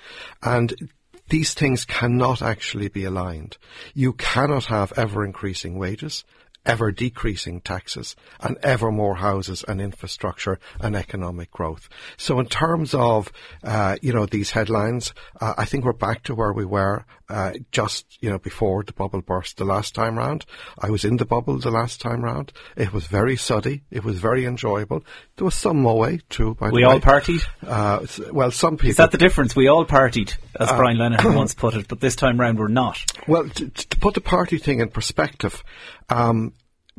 And 0.43 0.91
these 1.29 1.53
things 1.53 1.85
cannot 1.85 2.41
actually 2.41 2.89
be 2.89 3.05
aligned. 3.05 3.57
You 3.93 4.13
cannot 4.13 4.65
have 4.65 4.91
ever 4.97 5.23
increasing 5.23 5.79
wages 5.79 6.25
ever 6.65 6.91
decreasing 6.91 7.61
taxes 7.61 8.15
and 8.39 8.57
ever 8.63 8.91
more 8.91 9.15
houses 9.15 9.63
and 9.67 9.81
infrastructure 9.81 10.59
and 10.79 10.95
economic 10.95 11.51
growth. 11.51 11.89
So 12.17 12.39
in 12.39 12.47
terms 12.47 12.93
of, 12.93 13.31
uh, 13.63 13.97
you 14.01 14.13
know, 14.13 14.25
these 14.25 14.51
headlines, 14.51 15.13
uh, 15.41 15.53
I 15.57 15.65
think 15.65 15.83
we're 15.83 15.93
back 15.93 16.23
to 16.23 16.35
where 16.35 16.53
we 16.53 16.65
were, 16.65 17.05
uh, 17.29 17.53
just, 17.71 18.21
you 18.21 18.29
know, 18.29 18.37
before 18.37 18.83
the 18.83 18.93
bubble 18.93 19.21
burst 19.21 19.57
the 19.57 19.65
last 19.65 19.95
time 19.95 20.17
round. 20.17 20.45
I 20.79 20.89
was 20.89 21.05
in 21.05 21.17
the 21.17 21.25
bubble 21.25 21.57
the 21.57 21.71
last 21.71 22.01
time 22.01 22.21
round. 22.21 22.51
It 22.75 22.91
was 22.91 23.07
very 23.07 23.37
suddy. 23.37 23.83
It 23.91 24.03
was 24.03 24.19
very 24.19 24.45
enjoyable. 24.45 25.03
There 25.37 25.45
was 25.45 25.55
some 25.55 25.83
Moët 25.83 26.21
too, 26.29 26.55
by 26.55 26.69
we 26.69 26.81
the 26.81 26.87
way. 26.87 26.93
All 26.93 26.99
partied? 26.99 27.43
Uh, 27.65 28.05
well, 28.31 28.51
some 28.51 28.77
people. 28.77 28.89
Is 28.89 28.97
that 28.97 29.11
the 29.11 29.17
difference? 29.17 29.55
We 29.55 29.67
all 29.67 29.85
partied, 29.85 30.35
as 30.59 30.69
uh, 30.69 30.77
Brian 30.77 30.97
Lenihan 30.97 31.35
once 31.35 31.53
put 31.53 31.75
it, 31.75 31.87
but 31.87 31.99
this 31.99 32.15
time 32.15 32.39
round 32.39 32.59
we're 32.59 32.67
not. 32.67 32.99
Well, 33.27 33.47
to, 33.49 33.69
to 33.69 33.97
put 33.97 34.13
the 34.13 34.21
party 34.21 34.57
thing 34.57 34.79
in 34.79 34.89
perspective, 34.89 35.63
um, 36.09 36.53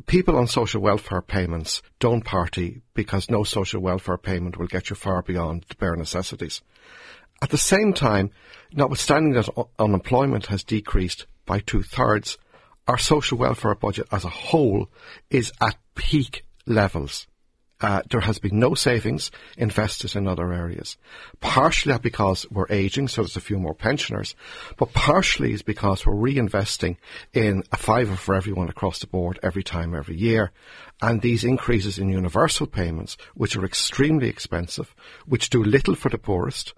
people 0.05 0.37
on 0.37 0.47
social 0.47 0.81
welfare 0.81 1.21
payments 1.21 1.81
don't 1.99 2.25
party 2.25 2.81
because 2.93 3.29
no 3.29 3.43
social 3.43 3.81
welfare 3.81 4.17
payment 4.17 4.57
will 4.57 4.67
get 4.67 4.89
you 4.89 4.95
far 4.95 5.21
beyond 5.21 5.65
the 5.69 5.75
bare 5.75 5.95
necessities. 5.95 6.61
At 7.41 7.49
the 7.49 7.57
same 7.57 7.93
time, 7.93 8.31
notwithstanding 8.71 9.33
that 9.33 9.49
unemployment 9.77 10.47
has 10.47 10.63
decreased 10.63 11.25
by 11.45 11.59
two 11.59 11.83
thirds, 11.83 12.37
our 12.87 12.97
social 12.97 13.37
welfare 13.37 13.75
budget 13.75 14.07
as 14.11 14.25
a 14.25 14.29
whole 14.29 14.89
is 15.29 15.51
at 15.61 15.75
peak 15.95 16.45
levels 16.65 17.27
uh, 17.81 18.01
there 18.09 18.21
has 18.21 18.39
been 18.39 18.57
no 18.57 18.73
savings 18.73 19.31
invested 19.57 20.15
in 20.15 20.27
other 20.27 20.53
areas. 20.53 20.97
Partially 21.41 21.97
because 21.99 22.45
we're 22.49 22.67
aging, 22.69 23.07
so 23.07 23.21
there's 23.21 23.35
a 23.35 23.41
few 23.41 23.59
more 23.59 23.73
pensioners, 23.73 24.35
but 24.77 24.93
partially 24.93 25.53
is 25.53 25.61
because 25.61 26.05
we're 26.05 26.13
reinvesting 26.13 26.97
in 27.33 27.63
a 27.71 27.77
fiver 27.77 28.15
for 28.15 28.33
everyone 28.33 28.69
across 28.69 28.99
the 28.99 29.07
board 29.07 29.39
every 29.43 29.63
time, 29.63 29.93
every 29.93 30.15
year. 30.15 30.51
And 31.01 31.21
these 31.21 31.43
increases 31.43 31.99
in 31.99 32.09
universal 32.09 32.65
payments, 32.65 33.17
which 33.33 33.55
are 33.57 33.65
extremely 33.65 34.29
expensive, 34.29 34.95
which 35.25 35.49
do 35.49 35.63
little 35.63 35.95
for 35.95 36.09
the 36.09 36.17
poorest, 36.17 36.73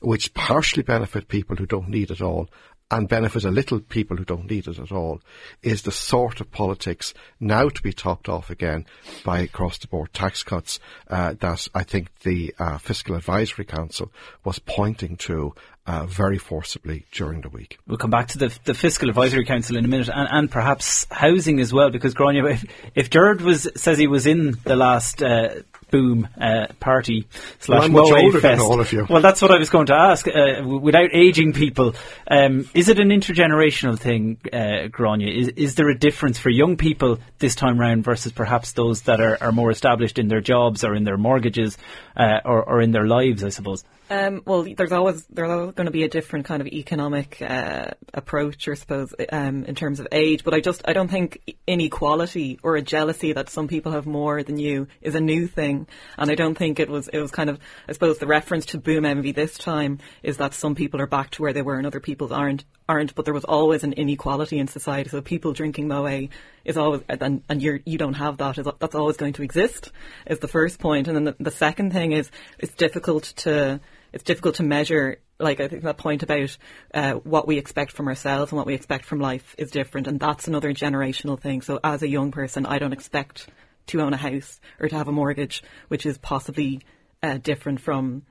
which 0.00 0.34
partially 0.34 0.82
benefit 0.82 1.28
people 1.28 1.56
who 1.56 1.66
don't 1.66 1.88
need 1.88 2.10
it 2.10 2.20
all, 2.20 2.48
and 2.90 3.08
benefit 3.08 3.44
a 3.44 3.50
little 3.50 3.80
people 3.80 4.16
who 4.16 4.24
don't 4.24 4.50
need 4.50 4.68
it 4.68 4.78
at 4.78 4.92
all 4.92 5.20
is 5.62 5.82
the 5.82 5.92
sort 5.92 6.40
of 6.40 6.50
politics 6.52 7.14
now 7.40 7.68
to 7.68 7.82
be 7.82 7.92
topped 7.92 8.28
off 8.28 8.48
again 8.48 8.86
by 9.24 9.40
across 9.40 9.78
the 9.78 9.88
board 9.88 10.12
tax 10.12 10.42
cuts 10.42 10.78
uh, 11.08 11.34
that 11.40 11.66
I 11.74 11.82
think 11.82 12.16
the 12.20 12.54
uh, 12.58 12.78
Fiscal 12.78 13.16
Advisory 13.16 13.64
Council 13.64 14.12
was 14.44 14.58
pointing 14.60 15.16
to 15.18 15.54
uh, 15.86 16.06
very 16.06 16.38
forcibly 16.38 17.06
during 17.12 17.40
the 17.42 17.48
week. 17.48 17.78
We'll 17.86 17.98
come 17.98 18.10
back 18.10 18.28
to 18.28 18.38
the, 18.38 18.56
the 18.64 18.74
Fiscal 18.74 19.08
Advisory 19.08 19.44
Council 19.44 19.76
in 19.76 19.84
a 19.84 19.88
minute, 19.88 20.08
and, 20.12 20.28
and 20.30 20.50
perhaps 20.50 21.06
housing 21.10 21.60
as 21.60 21.72
well, 21.72 21.90
because 21.90 22.14
Gráinne, 22.14 22.50
if, 22.50 22.64
if 22.94 23.10
Gerard 23.10 23.40
was 23.40 23.68
says 23.76 23.98
he 23.98 24.08
was 24.08 24.26
in 24.26 24.58
the 24.64 24.76
last 24.76 25.22
uh, 25.22 25.50
boom 25.90 26.28
uh, 26.40 26.66
party 26.80 27.26
slash 27.60 27.88
well, 27.88 28.32
fest. 28.32 28.60
all 28.60 28.80
of 28.80 28.92
you. 28.92 29.06
Well, 29.08 29.22
that's 29.22 29.40
what 29.40 29.50
I 29.50 29.58
was 29.58 29.70
going 29.70 29.86
to 29.86 29.94
ask. 29.94 30.26
Uh, 30.26 30.66
without 30.66 31.10
aging 31.14 31.52
people, 31.52 31.94
um, 32.28 32.68
is 32.74 32.88
it 32.88 32.98
an 32.98 33.10
intergenerational 33.10 33.98
thing, 33.98 34.38
uh, 34.52 34.88
Gráinne? 34.88 35.32
Is, 35.32 35.48
is 35.48 35.74
there 35.76 35.88
a 35.88 35.98
difference 35.98 36.38
for 36.38 36.50
young 36.50 36.76
people 36.76 37.18
this 37.38 37.54
time 37.54 37.78
round 37.78 38.04
versus 38.04 38.32
perhaps 38.32 38.72
those 38.72 39.02
that 39.02 39.20
are, 39.20 39.38
are 39.40 39.52
more 39.52 39.70
established 39.70 40.18
in 40.18 40.28
their 40.28 40.40
jobs 40.40 40.84
or 40.84 40.94
in 40.94 41.04
their 41.04 41.16
mortgages 41.16 41.78
uh, 42.16 42.40
or, 42.44 42.62
or 42.64 42.80
in 42.80 42.90
their 42.90 43.06
lives? 43.06 43.44
I 43.44 43.50
suppose. 43.50 43.84
Um, 44.08 44.42
well, 44.46 44.62
there's 44.76 44.92
always 44.92 45.26
there's 45.26 45.50
always 45.50 45.74
going 45.74 45.86
to 45.86 45.92
be 45.92 46.04
a 46.04 46.08
different 46.08 46.46
kind 46.46 46.60
of 46.60 46.68
economic 46.68 47.42
uh, 47.42 47.90
approach, 48.14 48.68
I 48.68 48.74
suppose, 48.74 49.14
um, 49.30 49.64
in 49.64 49.74
terms 49.74 50.00
of 50.00 50.08
age. 50.12 50.44
But 50.44 50.54
I 50.54 50.60
just 50.60 50.82
I 50.86 50.92
don't 50.92 51.08
think 51.08 51.56
inequality 51.66 52.58
or 52.62 52.76
a 52.76 52.82
jealousy 52.82 53.32
that 53.32 53.48
some 53.48 53.68
people 53.68 53.92
have 53.92 54.06
more 54.06 54.42
than 54.42 54.58
you 54.58 54.88
is 55.00 55.14
a 55.14 55.20
new 55.20 55.46
thing, 55.46 55.86
and 56.16 56.30
I 56.30 56.34
don't 56.34 56.56
think 56.56 56.80
it 56.80 56.88
was 56.88 57.08
it 57.08 57.18
was 57.18 57.30
kind 57.30 57.50
of 57.50 57.58
I 57.88 57.92
suppose 57.92 58.18
the 58.18 58.26
reference 58.26 58.66
to 58.66 58.78
boom 58.78 59.04
envy 59.04 59.32
this 59.32 59.58
time 59.58 59.98
is 60.22 60.36
that 60.38 60.54
some 60.54 60.74
people 60.74 61.00
are 61.00 61.06
back 61.06 61.30
to 61.32 61.42
where 61.42 61.52
they 61.52 61.62
were 61.62 61.76
and 61.76 61.86
other 61.86 62.00
people 62.00 62.32
aren't 62.32 62.64
aren't. 62.88 63.14
But 63.14 63.24
there 63.24 63.34
was 63.34 63.44
always 63.44 63.84
an 63.84 63.92
inequality 63.92 64.58
in 64.58 64.68
society, 64.68 65.10
so 65.10 65.20
people 65.20 65.52
drinking 65.52 65.88
Moët 65.88 66.30
is 66.64 66.76
always 66.76 67.02
and 67.08 67.42
and 67.48 67.62
you're 67.62 67.80
you 67.84 67.98
don't 67.98 68.14
have 68.14 68.38
that 68.38 68.58
is 68.58 68.66
that's 68.78 68.94
always 68.94 69.16
going 69.16 69.32
to 69.34 69.42
exist 69.42 69.90
is 70.26 70.38
the 70.38 70.48
first 70.48 70.78
point. 70.78 70.86
point, 70.86 71.08
and 71.08 71.16
then 71.16 71.24
the, 71.24 71.44
the 71.50 71.50
second 71.50 71.92
thing 71.92 72.12
is 72.12 72.30
it's 72.58 72.74
difficult 72.74 73.24
to 73.36 73.80
it's 74.12 74.24
difficult 74.24 74.56
to 74.56 74.62
measure. 74.62 75.18
Like 75.38 75.60
I 75.60 75.68
think 75.68 75.82
that 75.82 75.98
point 75.98 76.22
about 76.22 76.56
uh, 76.94 77.14
what 77.14 77.46
we 77.46 77.58
expect 77.58 77.92
from 77.92 78.08
ourselves 78.08 78.52
and 78.52 78.56
what 78.56 78.66
we 78.66 78.74
expect 78.74 79.04
from 79.04 79.20
life 79.20 79.54
is 79.58 79.70
different, 79.70 80.06
and 80.06 80.18
that's 80.18 80.48
another 80.48 80.72
generational 80.72 81.38
thing. 81.38 81.62
So 81.62 81.78
as 81.84 82.02
a 82.02 82.08
young 82.08 82.30
person, 82.30 82.66
I 82.66 82.78
don't 82.78 82.92
expect 82.92 83.48
to 83.88 84.00
own 84.00 84.12
a 84.12 84.16
house 84.16 84.60
or 84.80 84.88
to 84.88 84.96
have 84.96 85.08
a 85.08 85.12
mortgage, 85.12 85.62
which 85.88 86.06
is 86.06 86.18
possibly 86.18 86.80
uh, 87.22 87.38
different 87.38 87.80
from 87.80 88.22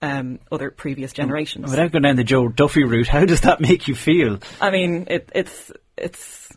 um, 0.00 0.40
other 0.50 0.70
previous 0.70 1.12
generations. 1.12 1.70
Without 1.70 1.92
going 1.92 2.02
down 2.02 2.16
the 2.16 2.24
Joe 2.24 2.48
Duffy 2.48 2.84
route, 2.84 3.08
how 3.08 3.24
does 3.24 3.42
that 3.42 3.60
make 3.60 3.88
you 3.88 3.94
feel? 3.94 4.40
I 4.60 4.70
mean, 4.70 5.06
it, 5.08 5.30
it's 5.34 5.72
it's 5.96 6.50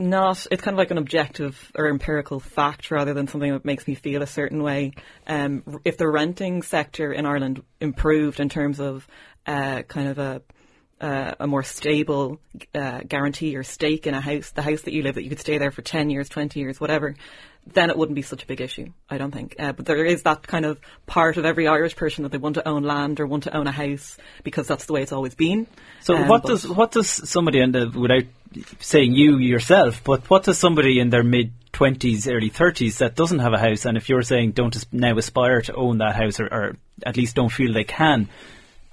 not 0.00 0.46
it's 0.50 0.62
kind 0.62 0.74
of 0.74 0.78
like 0.78 0.90
an 0.90 0.98
objective 0.98 1.70
or 1.76 1.88
empirical 1.88 2.40
fact 2.40 2.90
rather 2.90 3.14
than 3.14 3.28
something 3.28 3.52
that 3.52 3.64
makes 3.64 3.86
me 3.86 3.94
feel 3.94 4.22
a 4.22 4.26
certain 4.26 4.62
way. 4.62 4.92
Um, 5.26 5.80
if 5.84 5.98
the 5.98 6.08
renting 6.08 6.62
sector 6.62 7.12
in 7.12 7.26
Ireland 7.26 7.62
improved 7.80 8.40
in 8.40 8.48
terms 8.48 8.80
of 8.80 9.06
uh, 9.46 9.82
kind 9.82 10.08
of 10.08 10.18
a 10.18 10.42
uh, 11.00 11.34
a 11.40 11.46
more 11.46 11.62
stable 11.62 12.38
uh, 12.74 13.00
guarantee 13.08 13.56
or 13.56 13.62
stake 13.62 14.06
in 14.06 14.14
a 14.14 14.20
house, 14.20 14.50
the 14.50 14.62
house 14.62 14.82
that 14.82 14.92
you 14.92 15.02
live, 15.02 15.14
that 15.14 15.22
you 15.22 15.30
could 15.30 15.40
stay 15.40 15.56
there 15.56 15.70
for 15.70 15.80
10 15.80 16.10
years, 16.10 16.28
20 16.28 16.60
years, 16.60 16.78
whatever, 16.78 17.14
then 17.66 17.90
it 17.90 17.96
wouldn't 17.96 18.16
be 18.16 18.22
such 18.22 18.42
a 18.42 18.46
big 18.46 18.60
issue, 18.60 18.86
I 19.08 19.18
don't 19.18 19.30
think. 19.30 19.56
Uh, 19.58 19.72
but 19.72 19.86
there 19.86 20.04
is 20.04 20.22
that 20.24 20.46
kind 20.46 20.64
of 20.64 20.78
part 21.06 21.36
of 21.36 21.44
every 21.44 21.66
Irish 21.66 21.96
person 21.96 22.24
that 22.24 22.32
they 22.32 22.38
want 22.38 22.56
to 22.56 22.68
own 22.68 22.82
land 22.82 23.20
or 23.20 23.26
want 23.26 23.44
to 23.44 23.56
own 23.56 23.66
a 23.66 23.72
house 23.72 24.18
because 24.44 24.66
that's 24.66 24.86
the 24.86 24.92
way 24.92 25.02
it's 25.02 25.12
always 25.12 25.34
been. 25.34 25.66
So 26.00 26.16
Um, 26.16 26.28
what 26.28 26.44
does 26.44 26.68
what 26.68 26.92
does 26.92 27.08
somebody 27.08 27.60
in 27.60 27.72
the 27.72 27.88
without 27.88 28.24
saying 28.80 29.12
you 29.12 29.38
yourself, 29.38 30.02
but 30.04 30.28
what 30.28 30.44
does 30.44 30.58
somebody 30.58 30.98
in 30.98 31.10
their 31.10 31.22
mid 31.22 31.52
twenties, 31.72 32.28
early 32.28 32.48
thirties 32.48 32.98
that 32.98 33.14
doesn't 33.14 33.38
have 33.38 33.52
a 33.52 33.58
house, 33.58 33.84
and 33.84 33.96
if 33.96 34.08
you're 34.08 34.22
saying 34.22 34.52
don't 34.52 34.76
now 34.92 35.16
aspire 35.16 35.62
to 35.62 35.74
own 35.74 35.98
that 35.98 36.16
house, 36.16 36.40
or, 36.40 36.46
or 36.46 36.76
at 37.04 37.16
least 37.16 37.36
don't 37.36 37.52
feel 37.52 37.72
they 37.72 37.84
can, 37.84 38.28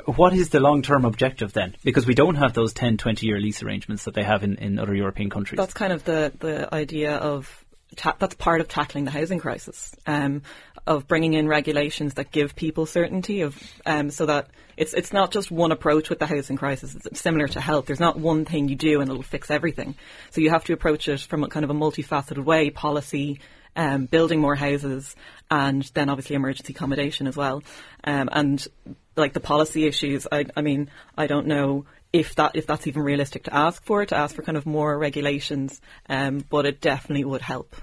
what 0.05 0.33
is 0.33 0.49
the 0.49 0.59
long 0.59 0.81
term 0.81 1.05
objective 1.05 1.53
then? 1.53 1.75
Because 1.83 2.05
we 2.05 2.15
don't 2.15 2.35
have 2.35 2.53
those 2.53 2.73
10, 2.73 2.97
20 2.97 3.25
year 3.25 3.39
lease 3.39 3.61
arrangements 3.61 4.05
that 4.05 4.13
they 4.13 4.23
have 4.23 4.43
in, 4.43 4.55
in 4.57 4.79
other 4.79 4.95
European 4.95 5.29
countries. 5.29 5.57
That's 5.57 5.73
kind 5.73 5.91
of 5.91 6.03
the, 6.05 6.31
the 6.39 6.73
idea 6.73 7.15
of 7.15 7.65
ta- 7.95 8.15
that's 8.17 8.35
part 8.35 8.61
of 8.61 8.67
tackling 8.67 9.05
the 9.05 9.11
housing 9.11 9.39
crisis, 9.39 9.95
um, 10.05 10.43
of 10.87 11.07
bringing 11.07 11.33
in 11.33 11.47
regulations 11.47 12.15
that 12.15 12.31
give 12.31 12.55
people 12.55 12.85
certainty 12.85 13.41
of 13.41 13.61
um, 13.85 14.09
so 14.09 14.25
that 14.25 14.47
it's 14.77 14.93
it's 14.93 15.11
not 15.11 15.31
just 15.31 15.51
one 15.51 15.71
approach 15.71 16.09
with 16.09 16.19
the 16.19 16.25
housing 16.25 16.55
crisis. 16.55 16.95
It's 16.95 17.19
similar 17.19 17.47
to 17.49 17.61
health. 17.61 17.85
There's 17.85 17.99
not 17.99 18.17
one 18.17 18.45
thing 18.45 18.69
you 18.69 18.75
do 18.75 19.01
and 19.01 19.09
it'll 19.09 19.21
fix 19.21 19.51
everything. 19.51 19.95
So 20.31 20.41
you 20.41 20.49
have 20.49 20.63
to 20.65 20.73
approach 20.73 21.07
it 21.07 21.21
from 21.21 21.43
a 21.43 21.49
kind 21.49 21.63
of 21.63 21.69
a 21.69 21.73
multifaceted 21.73 22.43
way: 22.43 22.69
policy, 22.69 23.39
um, 23.75 24.05
building 24.05 24.39
more 24.39 24.55
houses, 24.55 25.15
and 25.51 25.83
then 25.93 26.09
obviously 26.09 26.35
emergency 26.35 26.73
accommodation 26.73 27.27
as 27.27 27.35
well. 27.35 27.63
Um, 28.03 28.29
and 28.31 28.65
like 29.17 29.33
the 29.33 29.39
policy 29.39 29.85
issues, 29.85 30.25
I, 30.31 30.45
I 30.55 30.61
mean, 30.61 30.89
I 31.17 31.27
don't 31.27 31.47
know 31.47 31.85
if 32.13 32.35
that 32.35 32.55
if 32.55 32.65
that's 32.65 32.87
even 32.87 33.03
realistic 33.03 33.43
to 33.43 33.53
ask 33.53 33.83
for, 33.83 34.05
to 34.05 34.15
ask 34.15 34.35
for 34.35 34.41
kind 34.41 34.57
of 34.57 34.65
more 34.65 34.97
regulations, 34.97 35.81
um, 36.07 36.45
but 36.49 36.65
it 36.65 36.79
definitely 36.79 37.25
would 37.25 37.41
help. 37.41 37.75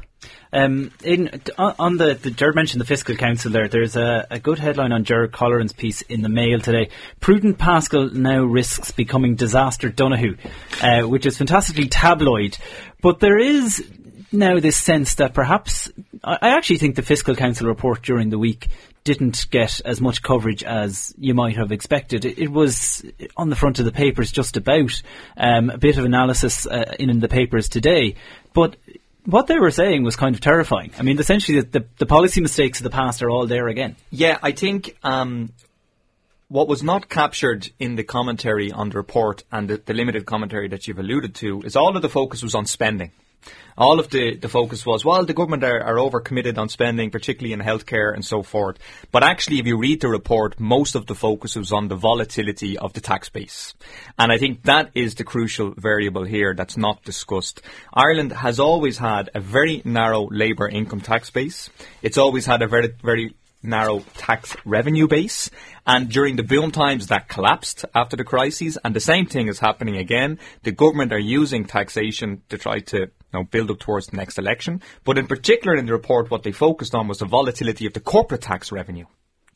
Um, 0.52 0.92
in 1.02 1.42
on 1.58 1.96
the, 1.96 2.14
the 2.14 2.30
Gerard 2.30 2.54
mentioned 2.54 2.80
the 2.80 2.86
fiscal 2.86 3.16
council 3.16 3.50
there. 3.50 3.66
There's 3.66 3.96
a, 3.96 4.26
a 4.30 4.38
good 4.38 4.60
headline 4.60 4.92
on 4.92 5.02
Gerard 5.02 5.32
Colleran's 5.32 5.72
piece 5.72 6.02
in 6.02 6.22
the 6.22 6.28
Mail 6.28 6.60
today. 6.60 6.90
Prudent 7.18 7.58
Paschal 7.58 8.10
now 8.10 8.44
risks 8.44 8.92
becoming 8.92 9.34
disaster 9.34 9.88
Donohoe, 9.88 10.36
uh, 10.80 11.02
which 11.08 11.26
is 11.26 11.36
fantastically 11.36 11.88
tabloid. 11.88 12.56
But 13.02 13.18
there 13.18 13.38
is 13.38 13.84
now 14.30 14.60
this 14.60 14.76
sense 14.76 15.16
that 15.16 15.34
perhaps 15.34 15.90
I 16.22 16.50
actually 16.50 16.78
think 16.78 16.96
the 16.96 17.02
fiscal 17.02 17.34
council 17.34 17.66
report 17.66 18.02
during 18.02 18.30
the 18.30 18.38
week 18.38 18.68
didn't 19.04 19.50
get 19.50 19.80
as 19.84 20.00
much 20.00 20.22
coverage 20.22 20.64
as 20.64 21.14
you 21.18 21.34
might 21.34 21.56
have 21.56 21.72
expected. 21.72 22.24
It, 22.24 22.50
was 22.50 23.04
on 23.36 23.50
the 23.50 23.56
front 23.56 23.78
of 23.78 23.84
the 23.84 23.92
papers 23.92 24.32
just 24.32 24.56
about 24.56 25.02
um, 25.36 25.70
a 25.70 25.78
bit 25.78 25.98
of 25.98 26.04
analysis 26.04 26.66
uh, 26.66 26.94
in 26.98 27.20
the 27.20 27.28
papers 27.28 27.68
today, 27.68 28.16
but 28.54 28.76
what 29.24 29.46
they 29.46 29.58
were 29.58 29.70
saying 29.70 30.04
was 30.04 30.16
kind 30.16 30.34
of 30.34 30.40
terrifying. 30.40 30.92
I 30.98 31.02
mean, 31.02 31.18
essentially, 31.18 31.60
the, 31.60 31.80
the, 31.80 31.86
the 31.98 32.06
policy 32.06 32.40
mistakes 32.40 32.80
of 32.80 32.84
the 32.84 32.90
past 32.90 33.22
are 33.22 33.30
all 33.30 33.46
there 33.46 33.68
again. 33.68 33.96
Yeah, 34.10 34.38
I 34.42 34.52
think 34.52 34.96
um, 35.02 35.52
what 36.48 36.68
was 36.68 36.82
not 36.82 37.08
captured 37.08 37.70
in 37.78 37.96
the 37.96 38.04
commentary 38.04 38.70
on 38.70 38.90
the 38.90 38.96
report 38.96 39.44
and 39.50 39.68
the, 39.68 39.76
the 39.78 39.94
limited 39.94 40.26
commentary 40.26 40.68
that 40.68 40.86
you've 40.86 40.98
alluded 40.98 41.34
to 41.36 41.62
is 41.62 41.76
all 41.76 41.96
of 41.96 42.02
the 42.02 42.08
focus 42.08 42.42
was 42.42 42.54
on 42.54 42.66
spending. 42.66 43.12
All 43.76 43.98
of 43.98 44.08
the, 44.10 44.36
the 44.36 44.48
focus 44.48 44.86
was, 44.86 45.04
well, 45.04 45.24
the 45.24 45.34
government 45.34 45.64
are, 45.64 45.80
are 45.80 45.96
overcommitted 45.96 46.58
on 46.58 46.68
spending, 46.68 47.10
particularly 47.10 47.52
in 47.52 47.60
healthcare 47.60 48.14
and 48.14 48.24
so 48.24 48.42
forth. 48.42 48.78
But 49.10 49.24
actually, 49.24 49.58
if 49.58 49.66
you 49.66 49.76
read 49.76 50.00
the 50.00 50.08
report, 50.08 50.60
most 50.60 50.94
of 50.94 51.06
the 51.06 51.16
focus 51.16 51.56
was 51.56 51.72
on 51.72 51.88
the 51.88 51.96
volatility 51.96 52.78
of 52.78 52.92
the 52.92 53.00
tax 53.00 53.28
base. 53.28 53.74
And 54.16 54.30
I 54.30 54.38
think 54.38 54.62
that 54.62 54.90
is 54.94 55.16
the 55.16 55.24
crucial 55.24 55.74
variable 55.76 56.22
here 56.22 56.54
that's 56.54 56.76
not 56.76 57.02
discussed. 57.02 57.62
Ireland 57.92 58.32
has 58.32 58.60
always 58.60 58.98
had 58.98 59.30
a 59.34 59.40
very 59.40 59.82
narrow 59.84 60.28
labour 60.30 60.68
income 60.68 61.00
tax 61.00 61.30
base. 61.30 61.68
It's 62.00 62.18
always 62.18 62.46
had 62.46 62.62
a 62.62 62.68
very, 62.68 62.94
very 63.02 63.34
narrow 63.64 64.00
tax 64.16 64.56
revenue 64.64 65.08
base. 65.08 65.50
And 65.86 66.08
during 66.08 66.36
the 66.36 66.42
boom 66.42 66.70
times, 66.70 67.08
that 67.08 67.28
collapsed 67.28 67.84
after 67.94 68.16
the 68.16 68.24
crises. 68.24 68.78
And 68.84 68.94
the 68.94 69.00
same 69.00 69.26
thing 69.26 69.48
is 69.48 69.58
happening 69.58 69.96
again. 69.96 70.38
The 70.62 70.72
government 70.72 71.12
are 71.12 71.18
using 71.18 71.64
taxation 71.64 72.42
to 72.48 72.58
try 72.58 72.80
to 72.80 72.98
you 72.98 73.10
know, 73.32 73.44
build 73.44 73.70
up 73.70 73.80
towards 73.80 74.06
the 74.08 74.16
next 74.16 74.38
election. 74.38 74.80
But 75.04 75.18
in 75.18 75.26
particular, 75.26 75.76
in 75.76 75.86
the 75.86 75.92
report, 75.92 76.30
what 76.30 76.42
they 76.42 76.52
focused 76.52 76.94
on 76.94 77.08
was 77.08 77.18
the 77.18 77.26
volatility 77.26 77.86
of 77.86 77.92
the 77.92 78.00
corporate 78.00 78.42
tax 78.42 78.70
revenue. 78.70 79.06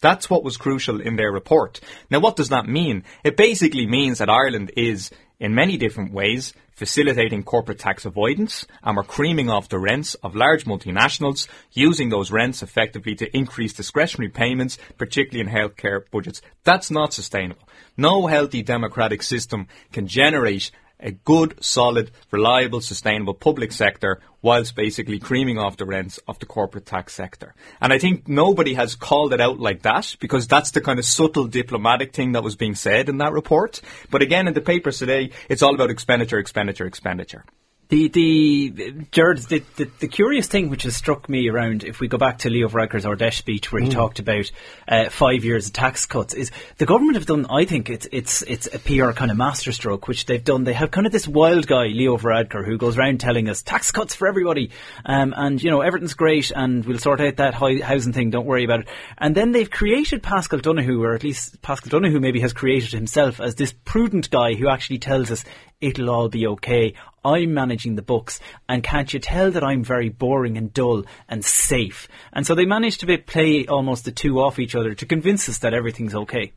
That's 0.01 0.31
what 0.31 0.45
was 0.45 0.57
crucial 0.57 1.01
in 1.01 1.17
their 1.17 1.33
report. 1.33 1.81
Now, 2.11 2.21
what 2.21 2.37
does 2.37 2.51
that 2.51 2.69
mean? 2.69 3.05
It 3.25 3.37
basically 3.37 3.87
means 3.87 4.19
that 4.19 4.31
Ireland 4.31 4.71
is, 4.77 5.11
in 5.41 5.55
many 5.55 5.77
different 5.77 6.13
ways, 6.13 6.53
facilitating 6.73 7.43
corporate 7.43 7.79
tax 7.79 8.05
avoidance, 8.05 8.67
and 8.83 8.97
we're 8.97 9.03
creaming 9.03 9.49
off 9.51 9.69
the 9.69 9.79
rents 9.79 10.15
of 10.15 10.35
large 10.35 10.65
multinationals, 10.65 11.49
using 11.73 12.09
those 12.09 12.31
rents 12.31 12.63
effectively 12.63 13.15
to 13.15 13.37
increase 13.37 13.73
discretionary 13.73 14.31
payments, 14.31 14.79
particularly 14.97 15.49
in 15.49 15.55
healthcare 15.55 16.03
budgets. 16.11 16.43
That's 16.65 16.91
not 16.91 17.13
sustainable. 17.13 17.69
No 17.97 18.27
healthy 18.27 18.63
democratic 18.63 19.23
system 19.23 19.69
can 19.93 20.07
generate 20.07 20.71
a 21.01 21.13
good, 21.13 21.63
solid, 21.65 22.11
reliable, 22.31 22.81
sustainable 22.81 23.35
public 23.35 23.73
sector 23.73 24.21
whilst 24.43 24.77
basically 24.77 25.19
creaming 25.19 25.59
off 25.59 25.77
the 25.77 25.85
rents 25.85 26.19
of 26.29 26.39
the 26.39 26.47
corporate 26.47 26.87
tax 26.87 27.15
sector. 27.15 27.55
And 27.81 27.93
I 27.93 27.99
think 27.99 28.29
nobody 28.29 28.75
has 28.75 28.95
called 28.95 29.33
it 29.33 29.41
out 29.41 29.59
like 29.59 29.83
that 29.83 30.17
because 30.21 30.47
that's 30.47 30.71
the 30.71 30.81
kind 30.81 30.99
of 30.99 31.05
subtle 31.05 31.47
diplomatic 31.47 32.13
thing 32.13 32.33
that 32.33 32.45
was 32.45 32.57
being 32.57 32.75
said 32.75 33.09
in 33.09 33.19
that 33.19 33.33
report. 33.33 33.81
But 34.11 34.23
again, 34.23 34.49
in 34.49 34.55
the 34.55 34.61
papers 34.61 34.99
today, 34.99 35.31
it's 35.49 35.63
all 35.63 35.75
about 35.75 35.91
expenditure, 35.91 36.39
expenditure, 36.39 36.87
expenditure. 36.87 37.45
The 37.89 38.09
the 38.09 38.95
Gerard, 39.13 39.39
the, 39.39 39.63
the, 39.77 39.91
the 40.01 40.09
curious 40.09 40.47
thing 40.47 40.69
which 40.69 40.83
has 40.83 40.95
struck 40.95 41.27
me 41.29 41.49
around, 41.49 41.85
if 41.85 42.01
we 42.01 42.09
go 42.09 42.19
back 42.19 42.39
to 42.39 42.51
Leo 42.51 42.69
Varadkar's 42.69 43.07
Ard 43.07 43.21
Fheis 43.21 43.35
speech 43.35 43.73
where 43.73 43.81
he 43.81 43.89
talked 43.89 44.19
about 44.19 44.51
uh, 44.87 45.09
five 45.09 45.43
years 45.43 45.69
of 45.69 45.73
tax 45.73 46.05
cuts, 46.05 46.35
is 46.35 46.51
the 46.77 46.85
government 46.85 47.17
have 47.17 47.25
done. 47.25 47.47
I 47.49 47.65
think 47.65 47.89
it's 47.89 48.07
it's 48.13 48.43
it's 48.43 48.67
a 48.67 48.79
PR 48.79 49.13
kind 49.13 49.31
of 49.31 49.39
masterstroke 49.39 50.07
which 50.07 50.27
they've 50.27 50.45
done. 50.45 50.65
They 50.65 50.75
have 50.75 50.91
kind 50.91 51.07
of 51.07 51.13
this 51.13 51.27
wild 51.27 51.67
guy 51.67 51.87
Leo 51.87 52.19
Varadkar 52.19 52.65
who 52.65 52.77
goes 52.77 52.99
around 52.99 53.21
telling 53.21 53.49
us 53.49 53.63
tax 53.63 53.91
cuts 53.91 54.15
for 54.15 54.29
everybody, 54.29 54.71
um, 55.07 55.33
and 55.35 55.63
you 55.63 55.71
know 55.71 55.81
everything's 55.81 56.15
great 56.15 56.51
and 56.55 56.85
we'll 56.85 56.99
sort 56.99 57.23
out 57.23 57.37
that 57.37 57.55
high 57.55 57.77
housing 57.77 58.13
thing. 58.13 58.29
Don't 58.29 58.47
worry 58.47 58.65
about 58.65 58.81
it. 58.81 58.89
And 59.17 59.35
then 59.35 59.53
they've 59.53 59.71
created 59.71 60.23
Paschal 60.23 60.59
Donohoe, 60.59 61.03
or 61.03 61.15
at 61.15 61.25
least 61.25 61.63
Paschal 61.63 61.89
Donohoe 61.89 62.21
maybe 62.21 62.41
has 62.41 62.53
created 62.53 62.93
himself 62.93 63.41
as 63.41 63.55
this 63.55 63.73
prudent 63.73 64.31
guy 64.31 64.55
who 64.55 64.69
actually 64.69 64.99
tells 64.99 65.31
us 65.31 65.43
it'll 65.81 66.11
all 66.11 66.29
be 66.29 66.47
okay. 66.47 66.95
I'm 67.29 67.53
managing 67.53 67.97
the 67.97 68.03
books, 68.03 68.41
and 68.69 68.83
can't 68.83 69.13
you 69.13 69.21
tell 69.21 69.51
that 69.51 69.63
I'm 69.63 69.85
very 69.85 70.09
boring 70.09 70.57
and 70.57 70.73
dull 70.73 71.05
and 71.29 71.45
safe? 71.45 72.09
And 72.33 72.47
so 72.47 72.55
they 72.55 72.65
managed 72.65 73.01
to 73.01 73.19
play 73.19 73.67
almost 73.67 74.05
the 74.05 74.13
two 74.13 74.41
off 74.41 74.59
each 74.59 74.75
other 74.75 74.95
to 74.95 75.07
convince 75.07 75.49
us 75.49 75.59
that 75.59 75.75
everything's 75.75 76.15
okay. 76.15 76.53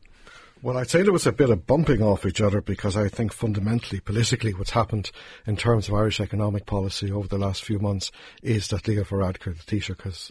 Well, 0.64 0.76
I'd 0.76 0.90
say 0.90 1.02
there 1.02 1.12
was 1.12 1.26
a 1.26 1.32
bit 1.32 1.50
of 1.50 1.66
bumping 1.66 2.00
off 2.02 2.24
each 2.24 2.40
other 2.40 2.60
because 2.60 2.96
I 2.96 3.08
think 3.08 3.32
fundamentally, 3.32 3.98
politically, 3.98 4.54
what's 4.54 4.70
happened 4.70 5.10
in 5.44 5.56
terms 5.56 5.88
of 5.88 5.94
Irish 5.94 6.20
economic 6.20 6.66
policy 6.66 7.10
over 7.10 7.26
the 7.26 7.36
last 7.36 7.64
few 7.64 7.80
months 7.80 8.12
is 8.44 8.68
that 8.68 8.86
Leo 8.86 9.02
Varadkar, 9.02 9.56
the 9.56 9.64
Taoiseach, 9.64 10.02
has 10.02 10.30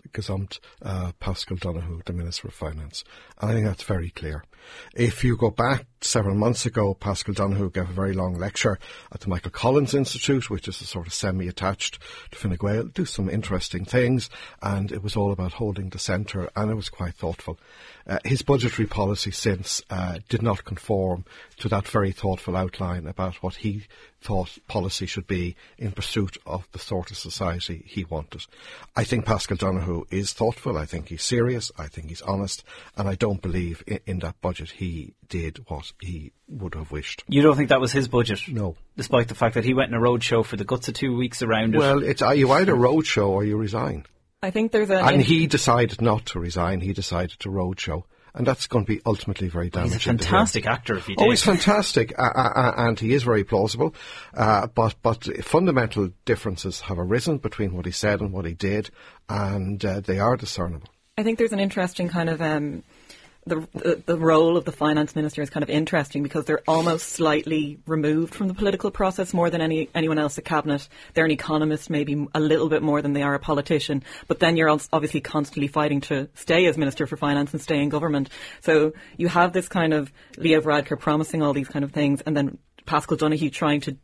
uh, 0.83 1.11
Paschal 1.19 1.57
Donohoe, 1.57 1.99
the 2.05 2.13
Minister 2.13 2.47
of 2.47 2.53
Finance. 2.53 3.03
And 3.41 3.51
I 3.51 3.53
think 3.53 3.65
that's 3.65 3.83
very 3.83 4.09
clear. 4.09 4.45
If 4.95 5.23
you 5.23 5.35
go 5.35 5.49
back 5.49 5.85
several 6.01 6.35
months 6.35 6.65
ago, 6.65 6.93
Paschal 6.93 7.33
Donohoe 7.33 7.69
gave 7.69 7.89
a 7.89 7.93
very 7.93 8.13
long 8.13 8.35
lecture 8.35 8.79
at 9.11 9.21
the 9.21 9.27
Michael 9.27 9.51
Collins 9.51 9.93
Institute, 9.93 10.49
which 10.49 10.67
is 10.67 10.79
a 10.79 10.85
sort 10.85 11.07
of 11.07 11.13
semi-attached 11.13 11.99
to 12.31 12.37
Fine 12.37 12.55
Gael, 12.55 12.85
do 12.85 13.03
some 13.05 13.29
interesting 13.29 13.85
things, 13.85 14.29
and 14.61 14.91
it 14.91 15.03
was 15.03 15.15
all 15.15 15.31
about 15.31 15.53
holding 15.53 15.89
the 15.89 15.99
centre, 15.99 16.49
and 16.55 16.71
it 16.71 16.75
was 16.75 16.89
quite 16.89 17.15
thoughtful. 17.15 17.59
Uh, 18.11 18.17
his 18.25 18.41
budgetary 18.41 18.85
policy 18.85 19.31
since 19.31 19.81
uh, 19.89 20.19
did 20.27 20.41
not 20.41 20.65
conform 20.65 21.23
to 21.57 21.69
that 21.69 21.87
very 21.87 22.11
thoughtful 22.11 22.57
outline 22.57 23.07
about 23.07 23.35
what 23.35 23.55
he 23.55 23.85
thought 24.19 24.57
policy 24.67 25.05
should 25.05 25.25
be 25.27 25.55
in 25.77 25.93
pursuit 25.93 26.37
of 26.45 26.67
the 26.73 26.79
sort 26.79 27.09
of 27.09 27.15
society 27.15 27.81
he 27.87 28.03
wanted. 28.03 28.45
I 28.97 29.05
think 29.05 29.23
Paschal 29.23 29.55
Donohoe 29.55 30.07
is 30.11 30.33
thoughtful. 30.33 30.77
I 30.77 30.85
think 30.85 31.07
he's 31.07 31.23
serious. 31.23 31.71
I 31.77 31.87
think 31.87 32.09
he's 32.09 32.21
honest. 32.21 32.65
And 32.97 33.07
I 33.07 33.15
don't 33.15 33.41
believe 33.41 33.81
in, 33.87 33.99
in 34.05 34.19
that 34.19 34.41
budget 34.41 34.71
he 34.71 35.13
did 35.29 35.59
what 35.69 35.93
he 36.01 36.33
would 36.49 36.75
have 36.75 36.91
wished. 36.91 37.23
You 37.29 37.41
don't 37.41 37.55
think 37.55 37.69
that 37.69 37.79
was 37.79 37.93
his 37.93 38.09
budget? 38.09 38.41
No. 38.49 38.75
Despite 38.97 39.29
the 39.29 39.35
fact 39.35 39.55
that 39.55 39.63
he 39.63 39.73
went 39.73 39.89
in 39.89 39.97
a 39.97 40.01
roadshow 40.01 40.43
for 40.43 40.57
the 40.57 40.65
guts 40.65 40.89
of 40.89 40.95
two 40.95 41.15
weeks 41.15 41.41
around 41.41 41.75
it. 41.75 41.77
Well, 41.77 42.03
it's, 42.03 42.21
uh, 42.21 42.31
you 42.31 42.51
either 42.51 42.73
roadshow 42.73 43.29
or 43.29 43.45
you 43.45 43.55
resign. 43.55 44.05
I 44.41 44.51
think 44.51 44.71
there's 44.71 44.89
a 44.89 44.97
And 44.97 45.21
he 45.21 45.47
decided 45.47 46.01
not 46.01 46.25
to 46.27 46.39
resign. 46.39 46.81
He 46.81 46.93
decided 46.93 47.39
to 47.39 47.49
roadshow. 47.49 48.03
And 48.33 48.47
that's 48.47 48.67
going 48.67 48.85
to 48.85 48.91
be 48.91 49.01
ultimately 49.05 49.49
very 49.49 49.69
damaging. 49.69 49.97
he's 49.97 50.05
a 50.05 50.09
fantastic 50.09 50.65
actor 50.65 50.95
if 50.95 51.05
he 51.05 51.15
did. 51.15 51.25
Oh, 51.25 51.29
he's 51.29 51.43
fantastic, 51.43 52.17
uh, 52.17 52.21
uh, 52.33 52.51
uh, 52.55 52.73
and 52.77 52.97
he 52.97 53.13
is 53.13 53.23
very 53.23 53.43
plausible. 53.43 53.93
Uh, 54.33 54.67
but 54.67 54.95
but 55.01 55.25
fundamental 55.43 56.11
differences 56.23 56.79
have 56.81 56.97
arisen 56.97 57.39
between 57.39 57.73
what 57.75 57.85
he 57.85 57.91
said 57.91 58.21
and 58.21 58.31
what 58.31 58.45
he 58.45 58.53
did, 58.53 58.89
and 59.27 59.83
uh, 59.83 59.99
they 59.99 60.19
are 60.19 60.37
discernible. 60.37 60.87
I 61.17 61.23
think 61.23 61.39
there's 61.39 61.51
an 61.51 61.59
interesting 61.59 62.07
kind 62.07 62.29
of 62.29 62.41
um, 62.41 62.83
the, 63.45 63.67
the, 63.73 64.03
the 64.05 64.17
role 64.17 64.55
of 64.55 64.65
the 64.65 64.71
finance 64.71 65.15
minister 65.15 65.41
is 65.41 65.49
kind 65.49 65.63
of 65.63 65.69
interesting 65.69 66.21
because 66.21 66.45
they're 66.45 66.61
almost 66.67 67.09
slightly 67.09 67.79
removed 67.87 68.35
from 68.35 68.47
the 68.47 68.53
political 68.53 68.91
process 68.91 69.33
more 69.33 69.49
than 69.49 69.61
any 69.61 69.89
anyone 69.95 70.19
else 70.19 70.37
at 70.37 70.45
cabinet. 70.45 70.87
They're 71.13 71.25
an 71.25 71.31
economist, 71.31 71.89
maybe 71.89 72.27
a 72.35 72.39
little 72.39 72.69
bit 72.69 72.83
more 72.83 73.01
than 73.01 73.13
they 73.13 73.23
are 73.23 73.33
a 73.33 73.39
politician. 73.39 74.03
But 74.27 74.39
then 74.39 74.57
you're 74.57 74.69
obviously 74.69 75.21
constantly 75.21 75.67
fighting 75.67 76.01
to 76.01 76.29
stay 76.35 76.67
as 76.67 76.77
minister 76.77 77.07
for 77.07 77.17
finance 77.17 77.51
and 77.51 77.61
stay 77.61 77.81
in 77.81 77.89
government. 77.89 78.29
So 78.61 78.93
you 79.17 79.27
have 79.29 79.53
this 79.53 79.67
kind 79.67 79.93
of 79.93 80.11
Leo 80.37 80.61
Varadkar 80.61 80.99
promising 80.99 81.41
all 81.41 81.53
these 81.53 81.67
kind 81.67 81.83
of 81.83 81.91
things, 81.91 82.21
and 82.21 82.37
then 82.37 82.59
Paschal 82.85 83.17
Donohoe 83.17 83.49
trying 83.49 83.81
to 83.81 83.97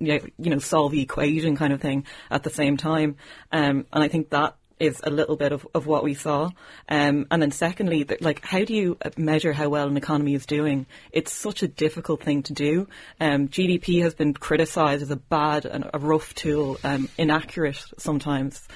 you 0.00 0.20
know, 0.38 0.58
solve 0.58 0.92
the 0.92 1.02
equation 1.02 1.56
kind 1.56 1.72
of 1.72 1.80
thing 1.80 2.04
at 2.30 2.42
the 2.42 2.50
same 2.50 2.76
time. 2.76 3.16
Um, 3.52 3.86
and 3.92 4.02
I 4.02 4.08
think 4.08 4.30
that 4.30 4.56
is 4.80 5.00
a 5.04 5.10
little 5.10 5.36
bit 5.36 5.52
of, 5.52 5.66
of 5.74 5.86
what 5.86 6.04
we 6.04 6.14
saw. 6.14 6.50
Um, 6.88 7.26
and 7.30 7.40
then 7.40 7.50
secondly, 7.50 8.02
that, 8.04 8.22
like, 8.22 8.44
how 8.44 8.64
do 8.64 8.74
you 8.74 8.98
measure 9.16 9.52
how 9.52 9.68
well 9.68 9.88
an 9.88 9.96
economy 9.96 10.34
is 10.34 10.46
doing? 10.46 10.86
It's 11.12 11.32
such 11.32 11.62
a 11.62 11.68
difficult 11.68 12.22
thing 12.22 12.42
to 12.44 12.52
do. 12.52 12.88
Um, 13.20 13.48
GDP 13.48 14.02
has 14.02 14.14
been 14.14 14.34
criticised 14.34 15.02
as 15.02 15.10
a 15.10 15.16
bad 15.16 15.64
and 15.64 15.88
a 15.92 15.98
rough 15.98 16.34
tool, 16.34 16.78
um, 16.84 17.08
inaccurate 17.18 17.82
sometimes. 17.98 18.66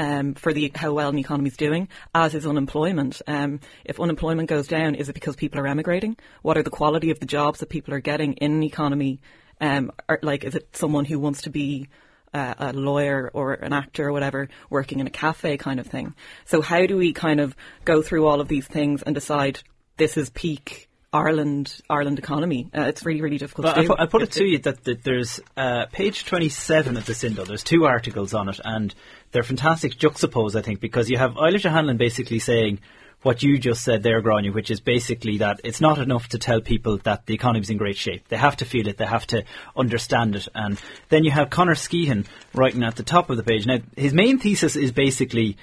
Um, 0.00 0.34
for 0.34 0.52
the 0.52 0.70
how 0.76 0.92
well 0.92 1.08
an 1.08 1.18
economy 1.18 1.48
is 1.48 1.56
doing, 1.56 1.88
as 2.14 2.32
is 2.32 2.46
unemployment. 2.46 3.20
Um, 3.26 3.58
if 3.84 3.98
unemployment 3.98 4.48
goes 4.48 4.68
down, 4.68 4.94
is 4.94 5.08
it 5.08 5.14
because 5.14 5.34
people 5.34 5.58
are 5.58 5.66
emigrating? 5.66 6.16
What 6.42 6.56
are 6.56 6.62
the 6.62 6.70
quality 6.70 7.10
of 7.10 7.18
the 7.18 7.26
jobs 7.26 7.58
that 7.58 7.68
people 7.68 7.92
are 7.92 8.00
getting 8.00 8.34
in 8.34 8.52
an 8.52 8.62
economy? 8.62 9.20
Um, 9.60 9.90
are, 10.08 10.20
like, 10.22 10.44
is 10.44 10.54
it 10.54 10.76
someone 10.76 11.04
who 11.04 11.18
wants 11.18 11.42
to 11.42 11.50
be 11.50 11.88
uh, 12.34 12.54
a 12.58 12.72
lawyer 12.72 13.30
or 13.32 13.54
an 13.54 13.72
actor 13.72 14.08
or 14.08 14.12
whatever 14.12 14.48
working 14.70 15.00
in 15.00 15.06
a 15.06 15.10
cafe 15.10 15.56
kind 15.56 15.80
of 15.80 15.86
thing. 15.86 16.14
So 16.44 16.60
how 16.60 16.86
do 16.86 16.96
we 16.96 17.12
kind 17.12 17.40
of 17.40 17.56
go 17.84 18.02
through 18.02 18.26
all 18.26 18.40
of 18.40 18.48
these 18.48 18.66
things 18.66 19.02
and 19.02 19.14
decide 19.14 19.60
this 19.96 20.16
is 20.16 20.30
peak 20.30 20.88
Ireland 21.12 21.80
Ireland 21.88 22.18
economy? 22.18 22.70
Uh, 22.76 22.82
it's 22.82 23.04
really 23.04 23.22
really 23.22 23.38
difficult. 23.38 23.74
to 23.74 23.74
do. 23.74 23.80
I 23.80 23.86
put, 23.86 24.00
I 24.00 24.06
put 24.06 24.22
it 24.22 24.32
to 24.32 24.44
you 24.44 24.58
that, 24.58 24.84
that 24.84 25.02
there's 25.02 25.40
uh, 25.56 25.86
page 25.86 26.24
27 26.24 26.96
of 26.96 27.06
the 27.06 27.12
Sindo. 27.12 27.46
There's 27.46 27.64
two 27.64 27.86
articles 27.86 28.34
on 28.34 28.48
it, 28.48 28.60
and 28.64 28.94
they're 29.32 29.42
fantastic 29.42 29.94
juxtapose. 29.94 30.54
I 30.54 30.62
think 30.62 30.80
because 30.80 31.08
you 31.08 31.18
have 31.18 31.34
Eilish 31.34 31.66
O'Hanlon 31.66 31.96
basically 31.96 32.38
saying 32.38 32.80
what 33.22 33.42
you 33.42 33.58
just 33.58 33.82
said 33.82 34.02
there, 34.02 34.22
Gráinne, 34.22 34.54
which 34.54 34.70
is 34.70 34.80
basically 34.80 35.38
that 35.38 35.60
it's 35.64 35.80
not 35.80 35.98
enough 35.98 36.28
to 36.28 36.38
tell 36.38 36.60
people 36.60 36.98
that 36.98 37.26
the 37.26 37.34
economy's 37.34 37.70
in 37.70 37.76
great 37.76 37.96
shape. 37.96 38.28
They 38.28 38.36
have 38.36 38.56
to 38.56 38.64
feel 38.64 38.86
it, 38.86 38.96
they 38.96 39.06
have 39.06 39.26
to 39.28 39.44
understand 39.76 40.36
it. 40.36 40.48
And 40.54 40.80
then 41.08 41.24
you 41.24 41.30
have 41.30 41.50
Conor 41.50 41.74
Skehan 41.74 42.26
writing 42.54 42.84
at 42.84 42.96
the 42.96 43.02
top 43.02 43.30
of 43.30 43.36
the 43.36 43.42
page. 43.42 43.66
Now, 43.66 43.78
his 43.96 44.14
main 44.14 44.38
thesis 44.38 44.76
is 44.76 44.92
basically 44.92 45.56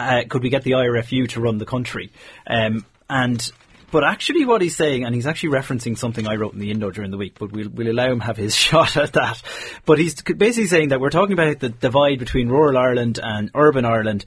uh, 0.00 0.22
could 0.28 0.42
we 0.42 0.50
get 0.50 0.62
the 0.62 0.72
IRFU 0.72 1.28
to 1.30 1.40
run 1.40 1.58
the 1.58 1.66
country? 1.66 2.12
Um, 2.46 2.84
and 3.10 3.50
but 3.90 4.04
actually, 4.04 4.44
what 4.44 4.60
he's 4.60 4.76
saying, 4.76 5.04
and 5.04 5.14
he's 5.14 5.26
actually 5.26 5.58
referencing 5.58 5.96
something 5.96 6.26
I 6.26 6.36
wrote 6.36 6.52
in 6.52 6.58
the 6.58 6.70
Indo 6.70 6.90
during 6.90 7.10
the 7.10 7.16
week, 7.16 7.36
but 7.38 7.52
we'll, 7.52 7.70
we'll 7.70 7.90
allow 7.90 8.12
him 8.12 8.20
have 8.20 8.36
his 8.36 8.54
shot 8.66 8.96
at 8.96 9.14
that. 9.14 9.42
But 9.86 9.98
he's 9.98 10.20
basically 10.22 10.66
saying 10.66 10.90
that 10.90 11.00
we're 11.00 11.10
talking 11.10 11.32
about 11.32 11.60
the 11.60 11.70
divide 11.70 12.18
between 12.18 12.48
rural 12.48 12.76
Ireland 12.76 13.18
and 13.22 13.50
urban 13.54 13.86
Ireland, 13.86 14.26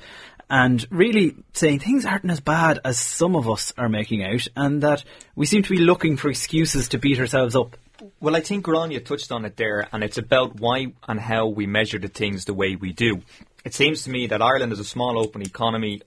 and 0.51 0.86
really 0.91 1.34
saying 1.53 1.79
things 1.79 2.05
aren't 2.05 2.29
as 2.29 2.41
bad 2.41 2.77
as 2.84 3.00
some 3.00 3.38
of 3.38 3.50
us 3.50 3.74
are 3.77 3.88
making 3.88 4.22
out, 4.22 4.50
and 4.58 4.84
that 4.84 5.05
we 5.34 5.46
seem 5.46 5.63
to 5.63 5.70
be 5.70 5.77
looking 5.77 6.17
for 6.17 6.29
excuses 6.29 6.89
to 6.89 7.00
beat 7.00 7.20
ourselves 7.20 7.55
up. 7.55 7.77
Well, 8.20 8.36
I 8.36 8.41
think 8.41 8.65
Gráinne 8.65 9.03
touched 9.05 9.31
on 9.31 9.46
it 9.46 9.55
there, 9.55 9.88
and 9.93 10.03
it's 10.03 10.17
about 10.17 10.60
why 10.60 10.88
and 11.08 11.22
how 11.22 11.48
we 11.48 11.67
measure 11.67 12.00
the 12.00 12.10
things 12.10 12.43
the 12.43 12.53
way 12.53 12.75
we 12.75 12.91
do. 12.91 13.22
It 13.63 13.74
seems 13.74 14.03
to 14.03 14.10
me 14.10 14.27
that 14.27 14.41
Ireland 14.41 14.74
is 14.74 14.79
a 14.79 14.84
small, 14.84 15.17
open 15.17 15.41
economy 15.41 16.01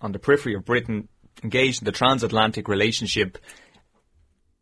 on 0.00 0.12
the 0.12 0.20
periphery 0.20 0.54
of 0.54 0.64
Britain, 0.64 1.08
engaged 1.42 1.82
in 1.82 1.84
the 1.84 1.92
transatlantic 1.92 2.68
relationship, 2.68 3.38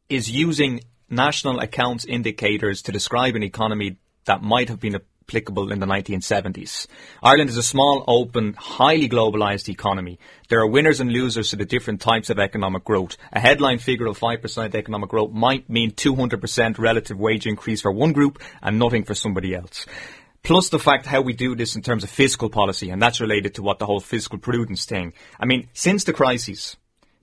is 0.08 0.30
using 0.30 0.80
national 1.10 1.60
accounts 1.60 2.06
indicators 2.06 2.80
to 2.82 2.92
describe 2.92 3.36
an 3.36 3.42
economy 3.42 3.98
that 4.24 4.42
might 4.42 4.70
have 4.70 4.80
been 4.80 4.94
a 4.94 5.02
applicable 5.28 5.70
in 5.70 5.78
the 5.78 5.86
1970s. 5.86 6.86
Ireland 7.22 7.50
is 7.50 7.58
a 7.58 7.62
small, 7.62 8.02
open, 8.08 8.54
highly 8.54 9.08
globalised 9.08 9.68
economy. 9.68 10.18
There 10.48 10.60
are 10.60 10.66
winners 10.66 11.00
and 11.00 11.12
losers 11.12 11.50
to 11.50 11.56
the 11.56 11.66
different 11.66 12.00
types 12.00 12.30
of 12.30 12.38
economic 12.38 12.84
growth. 12.84 13.18
A 13.32 13.40
headline 13.40 13.78
figure 13.78 14.06
of 14.06 14.18
5% 14.18 14.74
economic 14.74 15.10
growth 15.10 15.32
might 15.32 15.68
mean 15.68 15.90
200% 15.90 16.78
relative 16.78 17.18
wage 17.18 17.46
increase 17.46 17.82
for 17.82 17.92
one 17.92 18.12
group 18.12 18.42
and 18.62 18.78
nothing 18.78 19.04
for 19.04 19.14
somebody 19.14 19.54
else 19.54 19.86
plus 20.44 20.70
the 20.70 20.78
fact 20.78 21.04
how 21.04 21.20
we 21.20 21.34
do 21.34 21.54
this 21.54 21.76
in 21.76 21.82
terms 21.82 22.04
of 22.04 22.08
fiscal 22.08 22.48
policy, 22.48 22.88
and 22.88 23.02
that's 23.02 23.20
related 23.20 23.54
to 23.54 23.62
what 23.62 23.78
the 23.78 23.84
whole 23.84 24.00
fiscal 24.00 24.38
prudence 24.38 24.86
thing. 24.86 25.12
I 25.38 25.44
mean, 25.44 25.68
since 25.74 26.04
the 26.04 26.12
crisis, 26.14 26.76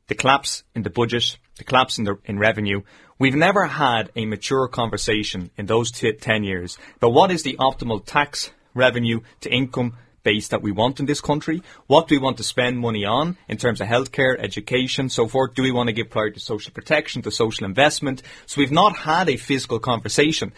the 0.07 0.15
collapse 0.15 0.63
in 0.75 0.83
the 0.83 0.91
budget, 0.91 1.37
the 1.57 1.63
collapse 1.63 1.97
in, 1.97 2.03
the, 2.03 2.19
in 2.25 2.37
revenue, 2.37 2.81
We've 3.17 3.35
never 3.35 3.65
had 3.65 4.11
a 4.17 4.25
mature 4.25 4.67
conversation 4.67 5.49
in 5.55 5.67
those 5.67 5.89
t- 5.89 6.11
10 6.11 6.43
years 6.43 6.77
about 6.97 7.13
what 7.13 7.31
is 7.31 7.43
the 7.43 7.55
optimal 7.57 8.03
tax 8.03 8.51
revenue 8.73 9.21
to 9.39 9.49
income 9.49 9.93
base 10.23 10.49
that 10.49 10.61
we 10.61 10.73
want 10.73 10.99
in 10.99 11.05
this 11.05 11.21
country. 11.21 11.61
What 11.87 12.09
do 12.09 12.15
we 12.15 12.21
want 12.21 12.35
to 12.37 12.43
spend 12.43 12.77
money 12.77 13.05
on 13.05 13.37
in 13.47 13.55
terms 13.55 13.79
of 13.79 13.87
healthcare, 13.87 14.37
education, 14.37 15.07
so 15.07 15.29
forth? 15.29 15.53
Do 15.53 15.63
we 15.63 15.71
want 15.71 15.87
to 15.87 15.93
give 15.93 16.09
priority 16.09 16.39
to 16.39 16.45
social 16.45 16.73
protection, 16.73 17.21
to 17.21 17.31
social 17.31 17.65
investment? 17.65 18.21
So 18.47 18.59
we've 18.59 18.69
not 18.69 18.97
had 18.97 19.29
a 19.29 19.37
fiscal 19.37 19.79
conversation. 19.79 20.51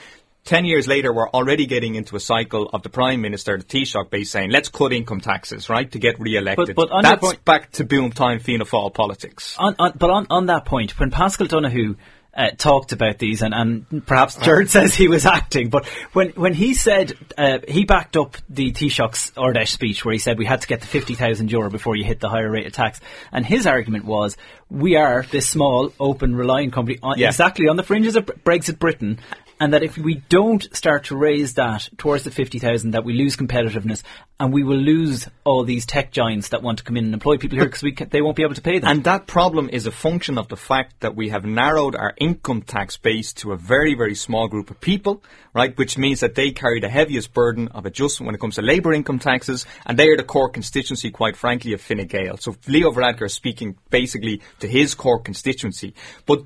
Ten 0.43 0.65
years 0.65 0.87
later, 0.87 1.13
we're 1.13 1.29
already 1.29 1.67
getting 1.67 1.93
into 1.93 2.15
a 2.15 2.21
cycle 2.21 2.69
of 2.73 2.81
the 2.81 2.89
Prime 2.89 3.21
Minister, 3.21 3.57
the 3.57 3.65
Taoiseach 3.65 4.09
base 4.09 4.31
saying, 4.31 4.49
let's 4.49 4.69
cut 4.69 4.93
income 4.93 5.19
taxes, 5.19 5.69
right, 5.69 5.91
to 5.91 5.99
get 5.99 6.19
re-elected. 6.19 6.75
But, 6.75 6.89
but 6.89 7.01
That's 7.03 7.21
point, 7.21 7.45
back 7.45 7.71
to 7.73 7.83
boom 7.83 8.11
time 8.11 8.39
Fianna 8.39 8.65
Fáil 8.65 8.93
politics. 8.93 9.57
On, 9.59 9.75
on, 9.77 9.91
but 9.95 10.09
on, 10.09 10.25
on 10.29 10.45
that 10.45 10.63
point, 10.63 10.97
when 10.97 11.11
Paschal 11.11 11.47
Donohoe 11.47 11.97
uh, 12.37 12.51
talked 12.51 12.91
about 12.91 13.17
these, 13.17 13.41
and, 13.41 13.53
and 13.53 14.05
perhaps 14.05 14.35
Gerard 14.35 14.69
says 14.69 14.93
he 14.93 15.07
was 15.07 15.25
acting, 15.25 15.69
but 15.69 15.87
when 16.13 16.29
when 16.29 16.53
he 16.53 16.75
said 16.75 17.13
uh, 17.37 17.59
he 17.67 17.83
backed 17.83 18.15
up 18.15 18.37
the 18.47 18.71
Taoiseach's 18.71 19.31
Ard 19.35 19.55
Fheis 19.55 19.69
speech 19.69 20.05
where 20.05 20.13
he 20.13 20.19
said 20.19 20.37
we 20.37 20.45
had 20.45 20.61
to 20.61 20.67
get 20.67 20.81
the 20.81 20.87
fifty 20.87 21.15
thousand 21.15 21.51
euro 21.51 21.71
before 21.71 21.95
you 21.95 22.05
hit 22.05 22.19
the 22.19 22.29
higher 22.29 22.49
rate 22.49 22.67
of 22.67 22.73
tax, 22.73 23.01
and 23.31 23.45
his 23.45 23.65
argument 23.65 24.05
was 24.05 24.37
we 24.69 24.95
are 24.95 25.23
this 25.31 25.49
small, 25.49 25.91
open, 25.99 26.35
reliant 26.35 26.73
company 26.73 26.99
on, 27.01 27.17
yeah. 27.17 27.27
exactly 27.27 27.67
on 27.67 27.75
the 27.75 27.83
fringes 27.83 28.15
of 28.15 28.25
Brexit 28.25 28.77
Britain, 28.77 29.19
and 29.59 29.73
that 29.73 29.83
if 29.83 29.97
we 29.97 30.15
don't 30.29 30.67
start 30.75 31.05
to 31.05 31.15
raise 31.15 31.55
that 31.55 31.89
towards 31.97 32.23
the 32.23 32.31
50,000 32.31 32.91
that 32.91 33.03
we 33.03 33.13
lose 33.13 33.35
competitiveness 33.35 34.03
and 34.39 34.53
we 34.53 34.63
will 34.63 34.77
lose 34.77 35.27
all 35.43 35.63
these 35.63 35.85
tech 35.85 36.11
giants 36.11 36.49
that 36.49 36.61
want 36.61 36.77
to 36.77 36.83
come 36.83 36.95
in 36.95 37.05
and 37.05 37.13
employ 37.13 37.37
people 37.37 37.57
here 37.57 37.65
because 37.65 38.09
they 38.09 38.21
won't 38.21 38.35
be 38.35 38.43
able 38.43 38.53
to 38.53 38.61
pay 38.61 38.77
them. 38.77 38.89
And 38.89 39.03
that 39.05 39.25
problem 39.25 39.69
is 39.71 39.87
a 39.87 39.91
function 39.91 40.37
of 40.37 40.47
the 40.47 40.55
fact 40.55 40.99
that 40.99 41.15
we 41.15 41.29
have 41.29 41.43
narrowed 41.43 41.95
our 41.95 42.13
income 42.17 42.61
tax 42.61 42.97
base 42.97 43.33
to 43.33 43.51
a 43.51 43.57
very, 43.57 43.95
very 43.95 44.13
small 44.13 44.47
group 44.47 44.69
of 44.69 44.79
people, 44.79 45.23
right, 45.53 45.75
which 45.77 45.97
means 45.97 46.19
that 46.19 46.35
they 46.35 46.51
carry 46.51 46.79
the 46.79 46.89
heaviest 46.89 47.33
burden 47.33 47.67
of 47.69 47.85
adjustment 47.85 48.27
when 48.27 48.35
it 48.35 48.41
comes 48.41 48.55
to 48.55 48.61
labour 48.61 48.93
income 48.93 49.17
taxes 49.17 49.65
and 49.85 49.97
they 49.97 50.07
are 50.09 50.17
the 50.17 50.23
core 50.23 50.49
constituency, 50.49 51.09
quite 51.09 51.35
frankly, 51.35 51.73
of 51.73 51.81
Fine 51.81 52.05
Gael. 52.05 52.37
So 52.37 52.55
Leo 52.67 52.91
Varadkar 52.91 53.25
is 53.25 53.33
speaking 53.33 53.75
basically 53.89 54.41
to 54.59 54.67
his 54.67 54.93
core 54.93 55.19
constituency. 55.19 55.95
But 56.27 56.43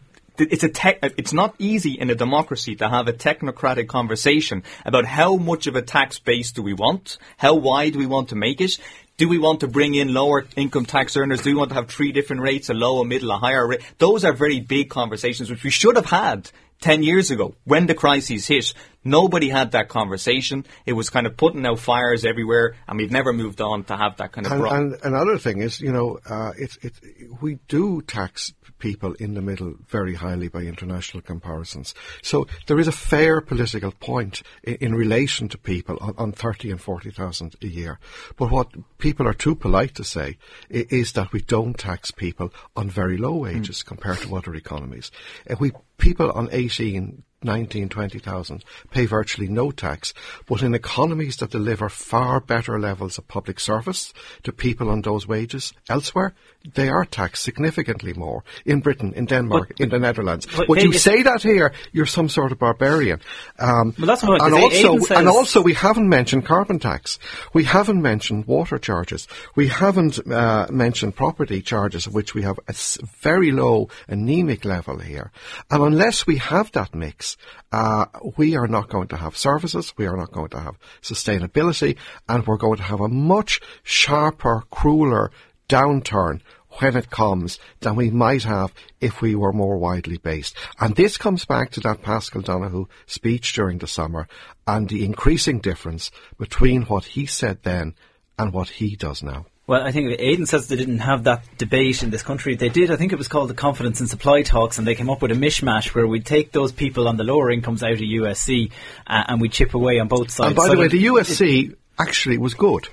it's 0.49 0.63
a 0.63 0.69
tech, 0.69 0.99
it's 1.01 1.34
not 1.34 1.56
easy 1.60 1.93
in 1.93 2.10
a 2.10 2.15
democracy 2.15 2.75
to 2.75 2.89
have 2.89 3.08
a 3.08 3.13
technocratic 3.13 3.88
conversation 3.88 4.63
about 4.86 5.06
how 5.06 5.36
much 5.36 5.67
of 5.67 5.75
a 5.75 5.82
tax 5.82 6.19
base 6.19 6.51
do 6.51 6.62
we 6.62 6.73
want, 6.73 7.17
how 7.38 7.56
wide 7.56 7.93
do 7.93 7.99
we 7.99 8.06
want 8.06 8.30
to 8.30 8.36
make 8.36 8.62
it, 8.62 8.77
do 9.17 9.30
we 9.30 9.38
want 9.38 9.60
to 9.60 9.67
bring 9.67 9.93
in 9.93 10.13
lower 10.13 10.47
income 10.56 10.86
tax 10.86 11.15
earners? 11.15 11.43
Do 11.43 11.51
we 11.51 11.56
want 11.56 11.69
to 11.69 11.75
have 11.75 11.89
three 11.89 12.12
different 12.12 12.41
rates, 12.41 12.69
a 12.69 12.73
low, 12.73 13.01
a 13.01 13.06
middle, 13.06 13.30
a 13.30 13.38
higher 13.38 13.67
rate? 13.67 13.82
Those 13.99 14.25
are 14.25 14.34
very 14.34 14.60
big 14.60 14.89
conversations 14.89 15.49
which 15.49 15.63
we 15.63 15.69
should 15.69 15.95
have 15.95 16.08
had 16.08 16.49
10 16.82 17.04
years 17.04 17.30
ago 17.30 17.54
when 17.63 17.86
the 17.86 17.93
crisis 17.93 18.47
hit. 18.47 18.73
Nobody 19.04 19.49
had 19.49 19.71
that 19.71 19.89
conversation. 19.89 20.65
It 20.86 20.93
was 20.93 21.10
kind 21.10 21.27
of 21.27 21.38
putting 21.38 21.65
out 21.65 21.80
fires 21.80 22.25
everywhere, 22.25 22.75
and 22.88 22.97
we've 22.97 23.12
never 23.12 23.32
moved 23.32 23.62
on 23.62 23.84
to 23.86 23.95
have 23.95 24.17
that 24.17 24.32
kind 24.32 24.47
of. 24.47 24.54
And, 24.54 24.93
and 24.93 25.04
another 25.04 25.38
thing 25.38 25.62
is, 25.62 25.80
you 25.80 25.91
know, 25.91 26.19
uh, 26.27 26.54
it's 26.58 26.77
it, 26.77 26.93
we 27.41 27.60
do 27.67 28.01
tax 28.01 28.54
people 28.81 29.13
in 29.13 29.35
the 29.35 29.41
middle 29.41 29.75
very 29.87 30.15
highly 30.15 30.49
by 30.49 30.61
international 30.63 31.21
comparisons. 31.21 31.95
So 32.21 32.47
there 32.67 32.79
is 32.79 32.87
a 32.87 32.91
fair 32.91 33.39
political 33.39 33.91
point 33.91 34.43
in, 34.63 34.75
in 34.75 34.95
relation 34.95 35.47
to 35.49 35.57
people 35.57 35.97
on, 36.01 36.13
on 36.17 36.31
thirty 36.33 36.71
and 36.71 36.81
forty 36.81 37.11
thousand 37.11 37.55
a 37.61 37.67
year. 37.67 37.99
But 38.35 38.51
what 38.51 38.67
people 38.97 39.27
are 39.27 39.33
too 39.33 39.55
polite 39.55 39.95
to 39.95 40.03
say 40.03 40.37
is 40.69 41.13
that 41.13 41.31
we 41.31 41.41
don't 41.41 41.77
tax 41.77 42.11
people 42.11 42.49
on 42.75 42.89
very 42.89 43.17
low 43.17 43.35
wages 43.35 43.83
mm. 43.83 43.85
compared 43.85 44.17
to 44.19 44.35
other 44.35 44.55
economies. 44.55 45.11
If 45.45 45.59
we 45.59 45.71
people 45.97 46.31
on 46.31 46.49
eighteen 46.51 47.23
19, 47.43 47.89
20,000 47.89 48.63
pay 48.91 49.06
virtually 49.06 49.47
no 49.47 49.71
tax. 49.71 50.13
But 50.47 50.62
in 50.62 50.73
economies 50.73 51.38
that 51.38 51.51
deliver 51.51 51.89
far 51.89 52.39
better 52.39 52.80
levels 52.80 53.17
of 53.17 53.27
public 53.27 53.60
service 53.60 54.13
to 54.43 54.51
people 54.51 54.89
on 54.89 55.01
those 55.01 55.27
wages 55.27 55.73
elsewhere, 55.89 56.34
they 56.75 56.89
are 56.89 57.06
taxed 57.06 57.43
significantly 57.43 58.13
more. 58.13 58.43
In 58.65 58.82
Britain, 58.82 59.13
in 59.15 59.25
Denmark, 59.25 59.69
But- 59.69 59.80
in 59.80 59.89
the 59.89 59.97
Netherlands. 59.99 60.45
but 60.56 60.69
Would 60.69 60.84
you 60.84 60.93
say 60.93 61.23
that 61.23 61.41
here, 61.41 61.71
you're 61.91 62.06
some 62.06 62.30
sort 62.30 62.51
of 62.51 62.60
barbarian. 62.60 63.19
Um, 63.58 63.95
Well, 63.97 64.08
that's 64.08 64.23
what- 64.23 64.41
and 64.41 64.54
also, 64.54 64.99
says- 64.99 65.17
and 65.17 65.27
also 65.27 65.62
we 65.62 65.73
haven't 65.73 66.08
mentioned 66.08 66.45
carbon 66.45 66.80
tax. 66.80 67.17
We 67.54 67.63
haven't 67.63 68.01
mentioned 68.01 68.45
water 68.45 68.77
charges. 68.77 69.27
We 69.56 69.67
haven't 69.69 70.19
uh, 70.32 70.67
mentioned 70.69 71.15
property 71.15 71.62
charges, 71.62 72.06
of 72.06 72.13
which 72.13 72.36
we 72.36 72.43
have 72.43 72.60
a 72.67 72.73
very 73.21 73.51
low 73.51 73.89
anemic 74.08 74.63
level 74.65 74.99
here. 74.99 75.32
And 75.71 75.82
unless 75.84 76.27
we 76.27 76.38
have 76.38 76.71
that 76.73 76.93
mix, 76.93 77.30
uh, 77.71 78.05
we 78.37 78.55
are 78.55 78.67
not 78.67 78.89
going 78.89 79.07
to 79.09 79.17
have 79.17 79.37
services, 79.37 79.93
we 79.97 80.05
are 80.05 80.17
not 80.17 80.31
going 80.31 80.49
to 80.49 80.59
have 80.59 80.77
sustainability, 81.01 81.97
and 82.27 82.45
we're 82.45 82.57
going 82.57 82.77
to 82.77 82.83
have 82.83 83.01
a 83.01 83.07
much 83.07 83.61
sharper, 83.83 84.63
crueler 84.69 85.31
downturn 85.69 86.41
when 86.79 86.95
it 86.95 87.09
comes 87.09 87.59
than 87.81 87.95
we 87.95 88.09
might 88.09 88.43
have 88.43 88.73
if 88.99 89.21
we 89.21 89.35
were 89.35 89.51
more 89.51 89.77
widely 89.77 90.17
based. 90.17 90.55
And 90.79 90.95
this 90.95 91.17
comes 91.17 91.45
back 91.45 91.71
to 91.71 91.79
that 91.81 92.01
Paschal 92.01 92.41
Donohoe 92.41 92.87
speech 93.05 93.53
during 93.53 93.79
the 93.79 93.87
summer 93.87 94.27
and 94.65 94.87
the 94.87 95.03
increasing 95.03 95.59
difference 95.59 96.11
between 96.37 96.83
what 96.83 97.05
he 97.05 97.25
said 97.25 97.63
then 97.63 97.95
and 98.37 98.53
what 98.53 98.69
he 98.69 98.95
does 98.95 99.21
now. 99.21 99.45
Well, 99.71 99.88
I 99.88 99.93
think 99.93 100.19
Aidan 100.19 100.47
says 100.47 100.67
they 100.67 100.75
didn't 100.75 100.99
have 100.99 101.23
that 101.23 101.45
debate 101.57 102.03
in 102.03 102.10
this 102.10 102.23
country. 102.23 102.55
They 102.55 102.67
did. 102.67 102.91
I 102.91 102.97
think 102.97 103.13
it 103.13 103.17
was 103.17 103.29
called 103.29 103.49
the 103.49 103.53
Confidence 103.53 104.01
and 104.01 104.10
Supply 104.10 104.41
Talks, 104.41 104.77
and 104.77 104.86
they 104.86 104.95
came 104.95 105.10
up 105.10 105.21
with 105.21 105.31
a 105.31 105.34
mishmash 105.34 105.95
where 105.95 106.05
we'd 106.05 106.25
take 106.25 106.51
those 106.51 106.73
people 106.73 107.07
on 107.07 107.15
the 107.15 107.23
lower 107.23 107.49
incomes 107.49 107.81
out 107.81 107.93
of 107.93 107.99
USC 107.99 108.69
uh, 109.07 109.23
and 109.29 109.39
we'd 109.39 109.53
chip 109.53 109.73
away 109.73 109.99
on 109.99 110.10
both 110.10 110.29
sides. 110.29 110.47
And 110.47 110.55
by 110.57 110.67
So 110.67 110.73
the 110.73 110.77
way, 110.77 110.88
the 110.89 111.05
USC 111.05 111.73
actually 111.97 112.38
was 112.38 112.53
good. 112.53 112.89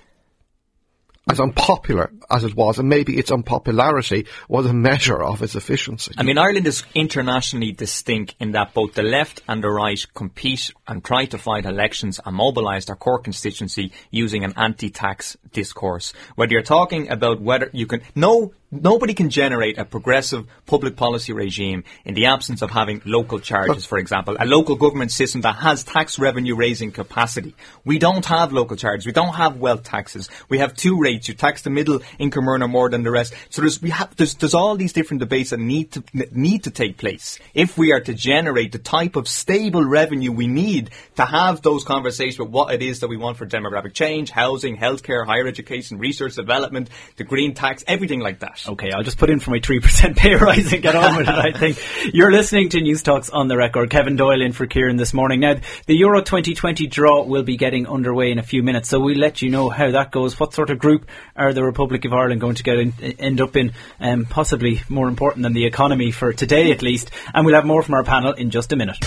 As 1.31 1.41
unpopular 1.41 2.11
as 2.31 2.45
it 2.45 2.55
was, 2.55 2.79
and 2.79 2.89
maybe 2.89 3.19
its 3.19 3.31
unpopularity 3.31 4.27
was 4.49 4.65
a 4.67 4.73
measure 4.73 5.23
of 5.23 5.43
its 5.43 5.55
efficiency. 5.55 6.13
I 6.17 6.23
mean, 6.23 6.39
Ireland 6.39 6.67
is 6.67 6.85
internationally 6.95 7.73
distinct 7.73 8.35
in 8.41 8.53
that 8.53 8.73
both 8.73 8.95
the 8.95 9.03
left 9.03 9.43
and 9.47 9.63
the 9.63 9.69
right 9.69 10.01
compete 10.15 10.73
and 10.87 11.05
try 11.05 11.27
to 11.27 11.39
fight 11.39 11.67
elections 11.67 12.19
and 12.25 12.35
mobilise 12.35 12.87
their 12.87 12.97
core 12.97 13.19
constituency 13.19 13.93
using 14.11 14.43
an 14.43 14.55
anti-tax 14.57 15.37
discourse. 15.53 16.15
Whether 16.35 16.53
you're 16.53 16.63
talking 16.63 17.11
about 17.11 17.43
whether 17.43 17.69
you 17.73 17.87
can, 17.87 18.01
no, 18.15 18.53
nobody 18.71 19.15
can 19.15 19.31
generate 19.31 19.79
a 19.79 19.85
progressive 19.85 20.47
public 20.67 20.97
policy 20.97 21.33
regime 21.33 21.85
in 22.05 22.15
the 22.15 22.27
absence 22.27 22.63
of 22.63 22.71
having 22.71 23.01
local 23.05 23.39
charges, 23.39 23.85
for 23.85 23.99
example, 23.99 24.37
a 24.39 24.47
local 24.47 24.77
government 24.77 25.11
system 25.11 25.41
that 25.43 25.57
has 25.57 25.85
tax 25.85 26.19
revenue 26.19 26.55
raising 26.55 26.93
capacity. 26.93 27.55
We 27.85 27.99
don't 27.99 28.25
have 28.27 28.53
local 28.53 28.77
charges. 28.77 29.07
We 29.07 29.13
don't 29.13 29.35
have 29.35 29.57
wealth 29.57 29.85
taxes. 29.85 30.29
We 30.49 30.59
have 30.59 30.75
two 30.75 31.01
rates. 31.01 31.29
You 31.29 31.35
tax 31.35 31.63
the 31.63 31.71
middle 31.71 32.01
income 32.19 32.49
earner 32.49 32.69
more 32.69 32.91
than 32.91 33.03
the 33.03 33.11
rest. 33.11 33.35
So 33.51 33.63
there's, 33.63 33.81
we 33.81 33.91
have, 33.91 34.15
there's, 34.17 34.35
there's 34.35 34.55
all 34.55 34.77
these 34.77 34.93
different 34.93 35.21
debates 35.21 35.51
that 35.51 35.61
need 35.61 35.93
to, 35.93 36.05
need 36.33 36.65
to 36.65 36.71
take 36.71 36.99
place 36.99 37.39
if 37.55 37.79
we 37.79 37.93
are 37.93 38.01
to 38.01 38.15
generate 38.15 38.73
the 38.73 38.79
type 38.79 39.17
of 39.17 39.29
stable 39.29 39.85
revenue 39.85 40.33
we 40.33 40.47
need 40.47 40.91
to 41.17 41.25
have 41.25 41.63
those 41.63 41.85
conversations 41.85 42.37
about 42.37 42.51
what 42.51 42.75
it 42.75 42.83
is 42.83 43.01
that 43.01 43.09
we 43.09 43.17
want 43.17 43.37
for 43.37 43.47
demographic 43.47 43.95
change, 43.95 44.31
housing, 44.31 44.77
healthcare, 44.77 45.25
higher 45.25 45.47
education, 45.47 45.99
research 45.99 46.35
development, 46.35 46.91
the 47.17 47.25
green 47.25 47.55
tax, 47.55 47.83
everything 47.87 48.21
like 48.21 48.41
that. 48.41 48.58
Okay, 48.67 48.91
I'll 48.93 49.03
just 49.03 49.19
put 49.19 49.31
in 49.31 49.41
for 49.41 49.51
my 49.51 49.61
3% 49.61 50.17
pay 50.17 50.35
rise 50.35 50.73
and 50.73 50.83
get 50.83 50.97
on 50.97 51.17
with 51.17 51.29
it, 51.29 51.35
I 51.35 51.53
think. 51.53 51.79
You're 52.15 52.33
listening 52.33 52.71
to 52.71 52.79
Newstalk's 52.79 53.31
on 53.31 53.49
the 53.49 53.57
record. 53.57 53.91
Kevin 53.91 54.17
Doyle 54.17 54.43
in 54.43 54.53
for 54.53 54.67
Kieran 54.67 54.97
this 54.97 55.15
morning. 55.15 55.41
Now, 55.41 55.57
the 55.87 55.97
Euro 55.97 56.21
2020 56.21 56.87
draw 56.87 57.23
will 57.23 57.43
be 57.43 57.57
getting 57.57 57.87
underway 57.87 58.33
in 58.33 58.39
a 58.39 58.43
few 58.43 58.63
minutes, 58.63 58.89
so 58.89 58.99
we'll 59.01 59.19
let 59.19 59.43
you 59.43 59.51
know 59.51 59.69
how 59.69 59.91
that 59.91 60.11
goes. 60.11 60.41
What 60.41 60.55
sort 60.55 60.71
of 60.71 60.79
group 60.79 61.09
are 61.37 61.53
the 61.53 61.63
Republic 61.63 62.05
of 62.05 62.13
Ireland 62.13 62.41
going 62.41 62.57
to 62.57 62.63
get 62.63 62.79
in, 62.79 62.93
end 63.19 63.41
up 63.41 63.57
in? 63.57 63.73
Um, 64.01 64.25
possibly 64.25 64.83
more 64.89 65.09
important 65.09 65.43
than 65.43 65.53
the 65.53 65.67
economy 65.67 66.11
for 66.11 66.33
today, 66.33 66.73
at 66.73 66.83
least. 66.83 67.11
And 67.35 67.45
we'll 67.45 67.55
have 67.55 67.67
more 67.67 67.83
from 67.83 67.95
our 67.95 68.05
panel 68.05 68.33
in 68.33 68.51
just 68.51 68.73
a 68.73 68.77
minute. 68.77 68.99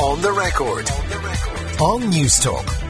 On 0.00 0.20
the 0.20 0.32
record. 0.32 0.90
On 0.90 1.08
the 1.08 1.18
record. 1.18 1.80
On 1.80 2.00
Newstalk. 2.12 2.85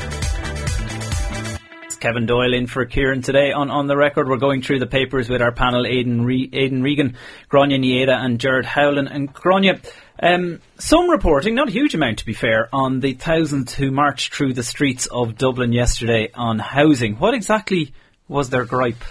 It's 1.96 2.02
Kevin 2.02 2.26
Doyle 2.26 2.52
in 2.52 2.66
for 2.66 2.84
Kieran 2.84 3.22
today. 3.22 3.52
On 3.52 3.70
on 3.70 3.86
the 3.86 3.96
record, 3.96 4.28
we're 4.28 4.36
going 4.36 4.60
through 4.60 4.80
the 4.80 4.86
papers 4.86 5.30
with 5.30 5.40
our 5.40 5.50
panel: 5.50 5.86
Aidan, 5.86 6.26
Re- 6.26 6.50
Aidan 6.52 6.82
Regan, 6.82 7.16
Gráinne 7.50 7.80
Ní 7.80 8.02
Aodha, 8.02 8.22
and 8.22 8.38
Gerard 8.38 8.66
Howlin. 8.66 9.08
And 9.08 9.32
Gráinne, 9.32 9.82
um, 10.22 10.60
some 10.78 11.08
reporting, 11.08 11.54
not 11.54 11.68
a 11.68 11.70
huge 11.70 11.94
amount 11.94 12.18
to 12.18 12.26
be 12.26 12.34
fair, 12.34 12.68
on 12.70 13.00
the 13.00 13.14
thousands 13.14 13.72
who 13.72 13.90
marched 13.90 14.34
through 14.34 14.52
the 14.52 14.62
streets 14.62 15.06
of 15.06 15.38
Dublin 15.38 15.72
yesterday 15.72 16.28
on 16.34 16.58
housing. 16.58 17.14
What 17.14 17.32
exactly 17.32 17.94
was 18.28 18.50
their 18.50 18.66
gripe, 18.66 19.02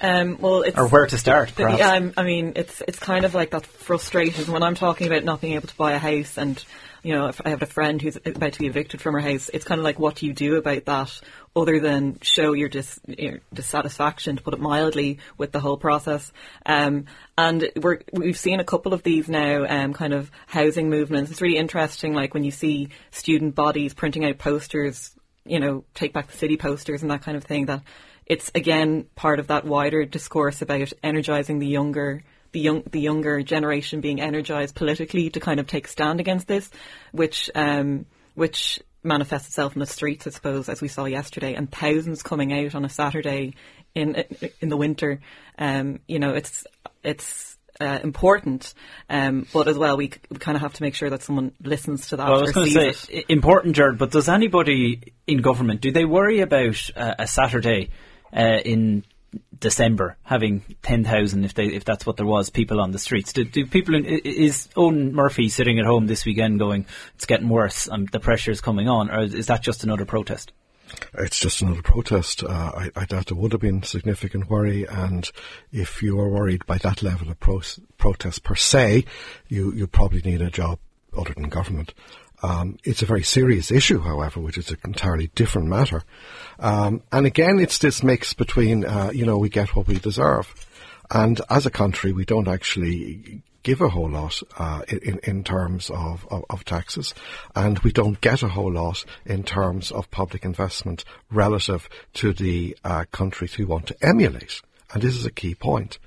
Um, 0.00 0.38
well, 0.40 0.62
it's 0.62 0.78
or 0.78 0.86
where 0.86 1.06
to 1.06 1.18
start? 1.18 1.52
Perhaps. 1.56 1.80
Yeah, 1.80 1.90
I'm, 1.90 2.14
I 2.16 2.22
mean, 2.22 2.52
it's 2.54 2.80
it's 2.86 3.00
kind 3.00 3.24
of 3.24 3.34
like 3.34 3.50
that 3.50 3.66
frustration 3.66 4.52
when 4.52 4.62
I'm 4.62 4.76
talking 4.76 5.08
about 5.08 5.24
not 5.24 5.40
being 5.40 5.54
able 5.54 5.66
to 5.66 5.76
buy 5.76 5.94
a 5.94 5.98
house, 5.98 6.38
and 6.38 6.64
you 7.02 7.14
know, 7.14 7.28
if 7.28 7.40
I 7.44 7.48
have 7.48 7.62
a 7.62 7.66
friend 7.66 8.00
who's 8.00 8.16
about 8.16 8.52
to 8.52 8.58
be 8.58 8.66
evicted 8.66 9.00
from 9.00 9.14
her 9.14 9.20
house. 9.20 9.48
It's 9.54 9.64
kind 9.64 9.78
of 9.78 9.84
like, 9.84 9.98
what 9.98 10.16
do 10.16 10.26
you 10.26 10.34
do 10.34 10.56
about 10.56 10.84
that, 10.84 11.20
other 11.56 11.80
than 11.80 12.18
show 12.22 12.52
your 12.52 12.68
dis, 12.68 13.00
your 13.06 13.40
dissatisfaction, 13.52 14.36
to 14.36 14.42
put 14.42 14.54
it 14.54 14.60
mildly, 14.60 15.18
with 15.36 15.52
the 15.52 15.60
whole 15.60 15.76
process. 15.76 16.32
Um, 16.64 17.06
and 17.36 17.70
we're 17.76 18.00
we've 18.12 18.38
seen 18.38 18.60
a 18.60 18.64
couple 18.64 18.94
of 18.94 19.02
these 19.02 19.28
now, 19.28 19.66
um, 19.68 19.92
kind 19.92 20.12
of 20.12 20.30
housing 20.46 20.90
movements. 20.90 21.30
It's 21.30 21.42
really 21.42 21.56
interesting, 21.56 22.14
like 22.14 22.34
when 22.34 22.44
you 22.44 22.50
see 22.50 22.90
student 23.10 23.54
bodies 23.54 23.94
printing 23.94 24.24
out 24.24 24.38
posters, 24.38 25.14
you 25.44 25.58
know, 25.58 25.84
take 25.94 26.12
back 26.12 26.28
the 26.28 26.36
city 26.36 26.56
posters 26.56 27.02
and 27.02 27.10
that 27.10 27.22
kind 27.22 27.36
of 27.36 27.44
thing. 27.44 27.66
That 27.66 27.82
it's 28.26 28.50
again 28.54 29.06
part 29.16 29.40
of 29.40 29.48
that 29.48 29.64
wider 29.64 30.04
discourse 30.04 30.62
about 30.62 30.92
energizing 31.02 31.58
the 31.58 31.66
younger 31.66 32.22
the 32.52 32.60
young 32.60 32.82
the 32.90 33.00
younger 33.00 33.42
generation 33.42 34.00
being 34.00 34.20
energized 34.20 34.76
politically 34.76 35.30
to 35.30 35.40
kind 35.40 35.58
of 35.58 35.66
take 35.66 35.88
stand 35.88 36.20
against 36.20 36.46
this 36.46 36.70
which 37.12 37.50
um 37.54 38.06
which 38.34 38.80
manifests 39.02 39.48
itself 39.48 39.74
in 39.74 39.80
the 39.80 39.86
streets 39.86 40.26
I 40.26 40.30
suppose 40.30 40.68
as 40.68 40.80
we 40.80 40.88
saw 40.88 41.04
yesterday 41.06 41.54
and 41.54 41.70
thousands 41.70 42.22
coming 42.22 42.52
out 42.52 42.74
on 42.74 42.84
a 42.84 42.88
Saturday 42.88 43.54
in 43.94 44.24
in 44.60 44.68
the 44.68 44.76
winter 44.76 45.20
um 45.58 46.00
you 46.06 46.18
know 46.18 46.34
it's 46.34 46.66
it's 47.02 47.56
uh, 47.80 47.98
important, 48.02 48.74
um, 49.08 49.46
but 49.54 49.66
as 49.66 49.78
well, 49.78 49.96
we, 49.96 50.10
c- 50.10 50.20
we 50.30 50.36
kind 50.36 50.54
of 50.54 50.60
have 50.60 50.74
to 50.74 50.82
make 50.82 50.94
sure 50.94 51.08
that 51.08 51.22
someone 51.22 51.52
listens 51.62 52.08
to 52.08 52.16
that 52.16 52.28
Well, 52.28 52.38
I 52.38 52.42
was 52.42 52.52
going 52.52 52.72
to 52.74 52.92
say 52.92 53.18
it. 53.20 53.24
important, 53.30 53.74
Gerard. 53.74 53.98
But 53.98 54.10
does 54.10 54.28
anybody 54.28 55.14
in 55.26 55.38
government 55.38 55.80
do 55.80 55.90
they 55.90 56.04
worry 56.04 56.40
about 56.40 56.90
uh, 56.94 57.14
a 57.18 57.26
Saturday 57.26 57.88
uh, 58.36 58.58
in 58.64 59.04
December 59.60 60.16
having 60.22 60.64
ten 60.82 61.04
thousand 61.04 61.44
if 61.44 61.54
they 61.54 61.66
if 61.66 61.84
that's 61.84 62.06
what 62.06 62.16
there 62.16 62.26
was 62.26 62.50
people 62.50 62.80
on 62.80 62.90
the 62.90 62.98
streets? 62.98 63.32
Do, 63.32 63.44
do 63.44 63.66
people 63.66 63.94
in, 63.94 64.04
is 64.04 64.68
Eoghan 64.74 65.12
Murphy 65.12 65.48
sitting 65.48 65.78
at 65.78 65.86
home 65.86 66.06
this 66.06 66.24
weekend 66.24 66.58
going 66.58 66.86
it's 67.14 67.26
getting 67.26 67.48
worse 67.48 67.88
um, 67.88 68.06
the 68.06 68.20
pressure 68.20 68.50
is 68.50 68.60
coming 68.60 68.88
on 68.88 69.10
or 69.10 69.22
is 69.22 69.46
that 69.46 69.62
just 69.62 69.84
another 69.84 70.04
protest? 70.04 70.52
It's 71.14 71.38
just 71.38 71.62
another 71.62 71.82
protest. 71.82 72.42
Uh, 72.42 72.72
I, 72.74 72.90
I 72.96 73.04
doubt 73.04 73.26
there 73.26 73.36
would 73.36 73.52
have 73.52 73.60
been 73.60 73.82
significant 73.82 74.50
worry, 74.50 74.86
and 74.88 75.30
if 75.70 76.02
you 76.02 76.18
are 76.18 76.28
worried 76.28 76.66
by 76.66 76.78
that 76.78 77.02
level 77.02 77.30
of 77.30 77.38
pro- 77.38 77.62
protest 77.96 78.42
per 78.42 78.56
se, 78.56 79.04
you, 79.48 79.72
you 79.72 79.86
probably 79.86 80.20
need 80.22 80.42
a 80.42 80.50
job 80.50 80.78
other 81.16 81.34
than 81.34 81.48
government. 81.48 81.94
Um, 82.42 82.78
it's 82.84 83.02
a 83.02 83.06
very 83.06 83.22
serious 83.22 83.70
issue, 83.70 84.00
however, 84.00 84.40
which 84.40 84.58
is 84.58 84.70
an 84.70 84.78
entirely 84.84 85.28
different 85.34 85.68
matter. 85.68 86.02
Um, 86.58 87.02
and 87.12 87.26
again, 87.26 87.58
it's 87.60 87.78
this 87.78 88.02
mix 88.02 88.32
between, 88.34 88.84
uh, 88.84 89.10
you 89.12 89.26
know, 89.26 89.38
we 89.38 89.48
get 89.48 89.76
what 89.76 89.86
we 89.86 89.98
deserve. 89.98 90.66
And 91.10 91.40
as 91.50 91.66
a 91.66 91.70
country, 91.70 92.12
we 92.12 92.24
don't 92.24 92.48
actually 92.48 93.42
give 93.62 93.80
a 93.80 93.88
whole 93.88 94.10
lot 94.10 94.42
uh, 94.58 94.82
in, 94.88 95.20
in 95.24 95.44
terms 95.44 95.90
of, 95.90 96.26
of, 96.30 96.44
of 96.48 96.64
taxes, 96.64 97.14
and 97.54 97.78
we 97.80 97.92
don't 97.92 98.20
get 98.20 98.42
a 98.42 98.48
whole 98.48 98.72
lot 98.72 99.04
in 99.26 99.42
terms 99.42 99.90
of 99.90 100.10
public 100.10 100.44
investment 100.44 101.04
relative 101.30 101.88
to 102.14 102.32
the 102.32 102.76
uh, 102.84 103.04
countries 103.12 103.58
we 103.58 103.64
want 103.64 103.86
to 103.86 103.96
emulate. 104.02 104.62
And 104.92 105.02
this 105.02 105.14
is 105.14 105.26
a 105.26 105.30
key 105.30 105.54
point. 105.54 105.98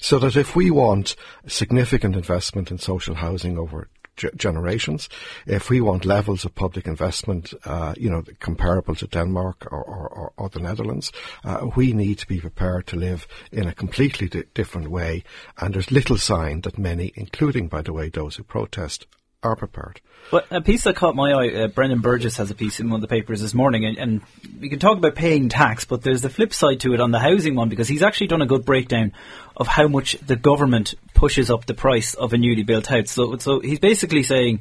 So 0.00 0.18
that 0.18 0.36
if 0.36 0.56
we 0.56 0.70
want 0.70 1.16
significant 1.46 2.16
investment 2.16 2.70
in 2.70 2.78
social 2.78 3.14
housing 3.14 3.58
over 3.58 3.88
ge- 4.16 4.34
generations, 4.36 5.08
if 5.46 5.70
we 5.70 5.80
want 5.80 6.04
levels 6.04 6.44
of 6.44 6.54
public 6.54 6.86
investment, 6.86 7.52
uh, 7.64 7.94
you 7.96 8.10
know, 8.10 8.22
comparable 8.40 8.94
to 8.96 9.06
Denmark 9.06 9.66
or, 9.70 9.82
or, 9.82 10.08
or, 10.08 10.32
or 10.36 10.48
the 10.48 10.60
Netherlands, 10.60 11.12
uh, 11.44 11.68
we 11.76 11.92
need 11.92 12.18
to 12.18 12.26
be 12.26 12.40
prepared 12.40 12.86
to 12.88 12.96
live 12.96 13.26
in 13.50 13.66
a 13.66 13.74
completely 13.74 14.28
di- 14.28 14.44
different 14.54 14.88
way. 14.88 15.24
And 15.58 15.74
there's 15.74 15.90
little 15.90 16.18
sign 16.18 16.62
that 16.62 16.78
many, 16.78 17.12
including, 17.14 17.68
by 17.68 17.82
the 17.82 17.92
way, 17.92 18.08
those 18.08 18.36
who 18.36 18.44
protest, 18.44 19.06
are 19.42 19.56
prepared. 19.56 20.00
But 20.30 20.46
a 20.50 20.62
piece 20.62 20.84
that 20.84 20.96
caught 20.96 21.14
my 21.14 21.32
eye, 21.32 21.48
uh, 21.48 21.66
Brendan 21.68 22.00
Burgess 22.00 22.36
has 22.38 22.50
a 22.50 22.54
piece 22.54 22.80
in 22.80 22.88
one 22.88 22.96
of 22.96 23.00
the 23.02 23.08
papers 23.08 23.42
this 23.42 23.52
morning, 23.52 23.84
and, 23.84 23.98
and 23.98 24.20
we 24.60 24.68
can 24.68 24.78
talk 24.78 24.96
about 24.96 25.14
paying 25.14 25.48
tax, 25.48 25.84
but 25.84 26.02
there's 26.02 26.22
the 26.22 26.30
flip 26.30 26.54
side 26.54 26.80
to 26.80 26.94
it 26.94 27.00
on 27.00 27.10
the 27.10 27.18
housing 27.18 27.54
one 27.54 27.68
because 27.68 27.88
he's 27.88 28.02
actually 28.02 28.28
done 28.28 28.40
a 28.40 28.46
good 28.46 28.64
breakdown 28.64 29.12
of 29.56 29.66
how 29.66 29.88
much 29.88 30.16
the 30.26 30.36
government 30.36 30.94
pushes 31.12 31.50
up 31.50 31.66
the 31.66 31.74
price 31.74 32.14
of 32.14 32.32
a 32.32 32.38
newly 32.38 32.62
built 32.62 32.86
house. 32.86 33.10
So, 33.10 33.36
so 33.36 33.60
he's 33.60 33.80
basically 33.80 34.22
saying 34.22 34.60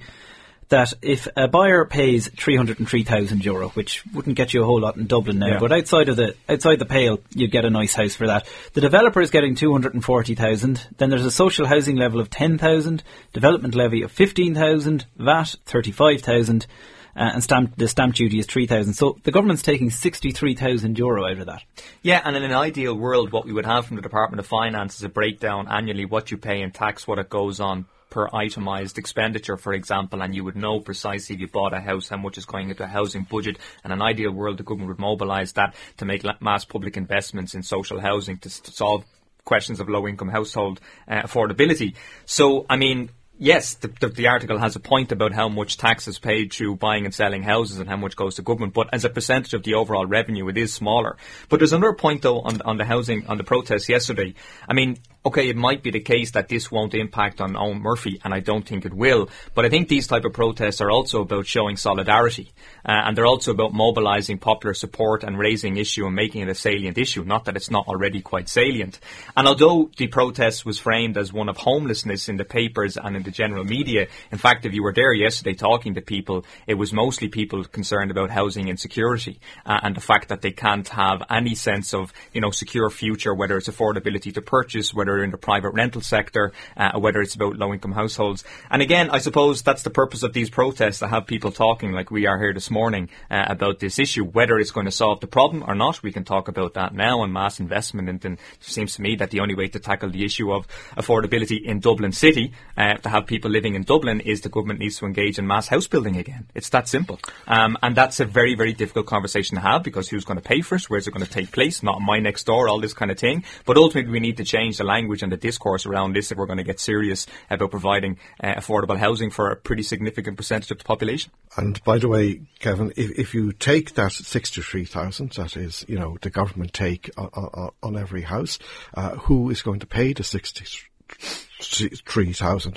that 0.71 0.91
if 1.01 1.27
a 1.37 1.47
buyer 1.47 1.85
pays 1.85 2.27
three 2.29 2.57
hundred 2.57 2.79
and 2.79 2.89
three 2.89 3.03
thousand 3.03 3.45
euro, 3.45 3.69
which 3.69 4.03
wouldn't 4.13 4.35
get 4.35 4.53
you 4.53 4.63
a 4.63 4.65
whole 4.65 4.81
lot 4.81 4.97
in 4.97 5.05
Dublin 5.07 5.39
now, 5.39 5.47
Yeah. 5.47 5.59
but 5.59 5.71
outside 5.71 6.09
of 6.09 6.15
the 6.17 6.35
outside 6.49 6.79
the 6.79 6.85
pale, 6.85 7.19
you'd 7.35 7.51
get 7.51 7.63
a 7.63 7.69
nice 7.69 7.93
house 7.93 8.15
for 8.15 8.27
that. 8.27 8.47
The 8.73 8.81
developer 8.81 9.21
is 9.21 9.29
getting 9.31 9.55
two 9.55 9.71
hundred 9.71 9.93
and 9.93 10.03
forty 10.03 10.35
thousand. 10.35 10.87
Then 10.97 11.09
there's 11.09 11.25
a 11.25 11.31
social 11.31 11.67
housing 11.67 11.95
level 11.95 12.19
of 12.19 12.29
ten 12.29 12.57
thousand, 12.57 13.03
development 13.31 13.75
levy 13.75 14.01
of 14.01 14.11
fifteen 14.11 14.55
thousand, 14.55 15.05
VAT 15.17 15.55
thirty 15.65 15.91
five 15.91 16.21
thousand. 16.21 16.65
Uh, 17.13 17.29
and 17.33 17.43
stamp, 17.43 17.75
the 17.75 17.89
stamp 17.89 18.15
duty 18.15 18.39
is 18.39 18.45
3,000. 18.45 18.93
So 18.93 19.17
the 19.23 19.31
government's 19.31 19.61
taking 19.63 19.89
63,000 19.89 20.97
euro 20.97 21.25
out 21.29 21.39
of 21.39 21.45
that. 21.47 21.61
Yeah, 22.01 22.21
and 22.23 22.37
in 22.37 22.43
an 22.43 22.53
ideal 22.53 22.95
world, 22.95 23.33
what 23.33 23.45
we 23.45 23.51
would 23.51 23.65
have 23.65 23.85
from 23.85 23.97
the 23.97 24.01
Department 24.01 24.39
of 24.39 24.47
Finance 24.47 24.95
is 24.95 25.03
a 25.03 25.09
breakdown 25.09 25.67
annually 25.69 26.05
what 26.05 26.31
you 26.31 26.37
pay 26.37 26.61
in 26.61 26.71
tax, 26.71 27.05
what 27.05 27.19
it 27.19 27.29
goes 27.29 27.59
on 27.59 27.85
per 28.11 28.27
itemised 28.31 28.99
expenditure, 28.99 29.57
for 29.57 29.73
example, 29.73 30.21
and 30.21 30.35
you 30.35 30.43
would 30.43 30.55
know 30.55 30.79
precisely 30.79 31.33
if 31.33 31.41
you 31.41 31.47
bought 31.47 31.73
a 31.73 31.79
house 31.79 32.09
how 32.09 32.17
much 32.17 32.37
is 32.37 32.45
going 32.45 32.69
into 32.69 32.83
a 32.83 32.87
housing 32.87 33.23
budget. 33.23 33.57
And 33.83 33.91
an 33.91 34.03
ideal 34.03 34.31
world, 34.31 34.57
the 34.57 34.63
government 34.63 34.89
would 34.89 34.99
mobilise 34.99 35.53
that 35.53 35.73
to 35.97 36.05
make 36.05 36.23
mass 36.39 36.63
public 36.65 36.97
investments 36.97 37.55
in 37.55 37.63
social 37.63 37.99
housing 37.99 38.37
to, 38.37 38.63
to 38.63 38.71
solve 38.71 39.05
questions 39.45 39.79
of 39.79 39.89
low 39.89 40.07
income 40.07 40.29
household 40.29 40.79
uh, 41.07 41.21
affordability. 41.23 41.95
So, 42.25 42.67
I 42.69 42.75
mean, 42.75 43.09
yes, 43.39 43.73
the, 43.75 43.87
the, 43.99 44.09
the 44.09 44.27
article 44.27 44.59
has 44.59 44.75
a 44.75 44.79
point 44.79 45.11
about 45.11 45.33
how 45.33 45.49
much 45.49 45.77
tax 45.77 46.07
is 46.07 46.19
paid 46.19 46.53
through 46.53 46.75
buying 46.75 47.05
and 47.05 47.13
selling 47.13 47.43
houses 47.43 47.79
and 47.79 47.89
how 47.89 47.97
much 47.97 48.15
goes 48.15 48.35
to 48.35 48.43
government, 48.43 48.73
but 48.73 48.89
as 48.93 49.03
a 49.03 49.09
percentage 49.09 49.53
of 49.53 49.63
the 49.63 49.73
overall 49.73 50.05
revenue, 50.05 50.47
it 50.49 50.57
is 50.57 50.73
smaller. 50.73 51.17
But 51.49 51.59
there's 51.59 51.73
another 51.73 51.93
point 51.93 52.21
though 52.21 52.41
on, 52.41 52.61
on 52.61 52.77
the 52.77 52.85
housing, 52.85 53.25
on 53.27 53.37
the 53.37 53.43
protest 53.43 53.89
yesterday. 53.89 54.35
I 54.67 54.73
mean, 54.73 54.97
okay, 55.23 55.49
it 55.49 55.55
might 55.55 55.83
be 55.83 55.91
the 55.91 55.99
case 55.99 56.31
that 56.31 56.49
this 56.49 56.71
won't 56.71 56.95
impact 56.95 57.41
on 57.41 57.53
Eoghan 57.53 57.81
Murphy, 57.81 58.19
and 58.23 58.33
I 58.33 58.39
don't 58.39 58.67
think 58.67 58.85
it 58.85 58.93
will. 58.93 59.29
But 59.53 59.65
I 59.65 59.69
think 59.69 59.87
these 59.87 60.07
type 60.07 60.25
of 60.25 60.33
protests 60.33 60.81
are 60.81 60.89
also 60.89 61.21
about 61.21 61.45
showing 61.45 61.77
solidarity, 61.77 62.51
uh, 62.83 62.91
and 63.05 63.15
they're 63.15 63.27
also 63.27 63.51
about 63.51 63.73
mobilising 63.73 64.39
popular 64.39 64.73
support 64.73 65.23
and 65.23 65.37
raising 65.37 65.77
issue 65.77 66.07
and 66.07 66.15
making 66.15 66.41
it 66.41 66.49
a 66.49 66.55
salient 66.55 66.97
issue. 66.97 67.23
Not 67.23 67.45
that 67.45 67.55
it's 67.55 67.69
not 67.69 67.87
already 67.87 68.21
quite 68.21 68.49
salient. 68.49 68.99
And 69.37 69.47
although 69.47 69.91
the 69.95 70.07
protest 70.07 70.65
was 70.65 70.79
framed 70.79 71.17
as 71.17 71.31
one 71.31 71.49
of 71.49 71.57
homelessness 71.57 72.27
in 72.27 72.37
the 72.37 72.45
papers 72.45 72.97
and 72.97 73.15
in 73.15 73.23
the 73.23 73.31
general 73.31 73.63
media, 73.63 74.07
in 74.31 74.39
fact, 74.39 74.65
if 74.65 74.73
you 74.73 74.81
were 74.81 74.93
there 74.93 75.13
yesterday 75.13 75.53
talking 75.53 75.93
to 75.95 76.01
people, 76.01 76.45
it 76.65 76.75
was 76.75 76.91
mostly 76.91 77.27
people 77.27 77.63
concerned 77.63 78.09
about 78.09 78.31
housing 78.31 78.69
insecurity 78.69 79.39
uh, 79.65 79.79
and 79.83 79.95
the 79.95 80.01
fact 80.01 80.29
that 80.29 80.41
they 80.41 80.51
can't 80.51 80.87
have 80.89 81.21
any 81.29 81.53
sense 81.53 81.93
of, 81.93 82.11
you 82.33 82.41
know, 82.41 82.51
secure 82.51 82.89
future, 82.89 83.35
whether 83.35 83.57
it's 83.57 83.69
affordability 83.69 84.33
to 84.33 84.41
purchase, 84.41 84.93
whether 84.93 85.10
in 85.19 85.31
the 85.31 85.37
private 85.37 85.71
rental 85.71 86.01
sector, 86.01 86.51
uh, 86.77 86.99
whether 86.99 87.21
it's 87.21 87.35
about 87.35 87.57
low 87.57 87.73
income 87.73 87.91
households. 87.91 88.43
And 88.69 88.81
again, 88.81 89.09
I 89.09 89.19
suppose 89.19 89.61
that's 89.61 89.83
the 89.83 89.89
purpose 89.89 90.23
of 90.23 90.33
these 90.33 90.49
protests 90.49 90.99
to 90.99 91.07
have 91.07 91.25
people 91.27 91.51
talking 91.51 91.91
like 91.91 92.11
we 92.11 92.27
are 92.27 92.37
here 92.37 92.53
this 92.53 92.71
morning 92.71 93.09
uh, 93.29 93.45
about 93.47 93.79
this 93.79 93.99
issue. 93.99 94.23
Whether 94.23 94.57
it's 94.59 94.71
going 94.71 94.85
to 94.85 94.91
solve 94.91 95.19
the 95.19 95.27
problem 95.27 95.63
or 95.67 95.75
not, 95.75 96.03
we 96.03 96.11
can 96.11 96.23
talk 96.23 96.47
about 96.47 96.73
that 96.75 96.93
now 96.93 97.23
and 97.23 97.33
mass 97.33 97.59
investment. 97.59 98.09
And 98.09 98.23
it 98.25 98.39
seems 98.59 98.95
to 98.95 99.01
me 99.01 99.15
that 99.17 99.31
the 99.31 99.39
only 99.39 99.55
way 99.55 99.67
to 99.67 99.79
tackle 99.79 100.09
the 100.09 100.25
issue 100.25 100.51
of 100.51 100.67
affordability 100.97 101.63
in 101.63 101.79
Dublin 101.79 102.11
City, 102.11 102.53
uh, 102.77 102.95
to 102.95 103.09
have 103.09 103.25
people 103.25 103.51
living 103.51 103.75
in 103.75 103.83
Dublin, 103.83 104.21
is 104.21 104.41
the 104.41 104.49
government 104.49 104.79
needs 104.79 104.97
to 104.99 105.05
engage 105.05 105.39
in 105.39 105.47
mass 105.47 105.67
house 105.67 105.87
building 105.87 106.17
again. 106.17 106.47
It's 106.55 106.69
that 106.69 106.87
simple. 106.87 107.19
Um, 107.47 107.77
and 107.81 107.95
that's 107.95 108.19
a 108.19 108.25
very, 108.25 108.55
very 108.55 108.73
difficult 108.73 109.07
conversation 109.07 109.55
to 109.55 109.61
have 109.61 109.83
because 109.83 110.09
who's 110.09 110.25
going 110.25 110.39
to 110.39 110.43
pay 110.43 110.61
for 110.61 110.75
it? 110.75 110.89
Where's 110.89 111.07
it 111.07 111.11
going 111.11 111.25
to 111.25 111.31
take 111.31 111.51
place? 111.51 111.83
Not 111.83 112.01
my 112.01 112.19
next 112.19 112.45
door, 112.45 112.67
all 112.67 112.79
this 112.79 112.93
kind 112.93 113.11
of 113.11 113.19
thing. 113.19 113.43
But 113.65 113.77
ultimately, 113.77 114.11
we 114.11 114.19
need 114.19 114.37
to 114.37 114.43
change 114.43 114.77
the 114.77 114.83
language 114.83 115.00
and 115.21 115.31
the 115.31 115.37
discourse 115.37 115.85
around 115.85 116.15
this 116.15 116.31
if 116.31 116.37
we're 116.37 116.45
going 116.45 116.57
to 116.57 116.63
get 116.63 116.79
serious 116.79 117.25
about 117.49 117.71
providing 117.71 118.17
uh, 118.43 118.55
affordable 118.55 118.97
housing 118.97 119.29
for 119.29 119.49
a 119.49 119.55
pretty 119.55 119.83
significant 119.83 120.37
percentage 120.37 120.71
of 120.71 120.77
the 120.77 120.83
population. 120.83 121.31
And 121.57 121.83
by 121.83 121.97
the 121.97 122.07
way, 122.07 122.41
Kevin, 122.59 122.91
if, 122.95 123.17
if 123.19 123.33
you 123.33 123.51
take 123.51 123.93
that 123.95 124.11
63,000, 124.11 125.31
that 125.33 125.57
is, 125.57 125.85
you 125.87 125.97
know, 125.97 126.17
the 126.21 126.29
government 126.29 126.73
take 126.73 127.09
on, 127.17 127.29
on, 127.33 127.69
on 127.83 127.97
every 127.97 128.21
house, 128.21 128.59
uh, 128.93 129.11
who 129.11 129.49
is 129.49 129.61
going 129.61 129.79
to 129.79 129.87
pay 129.87 130.13
the 130.13 130.23
63,000 130.23 131.47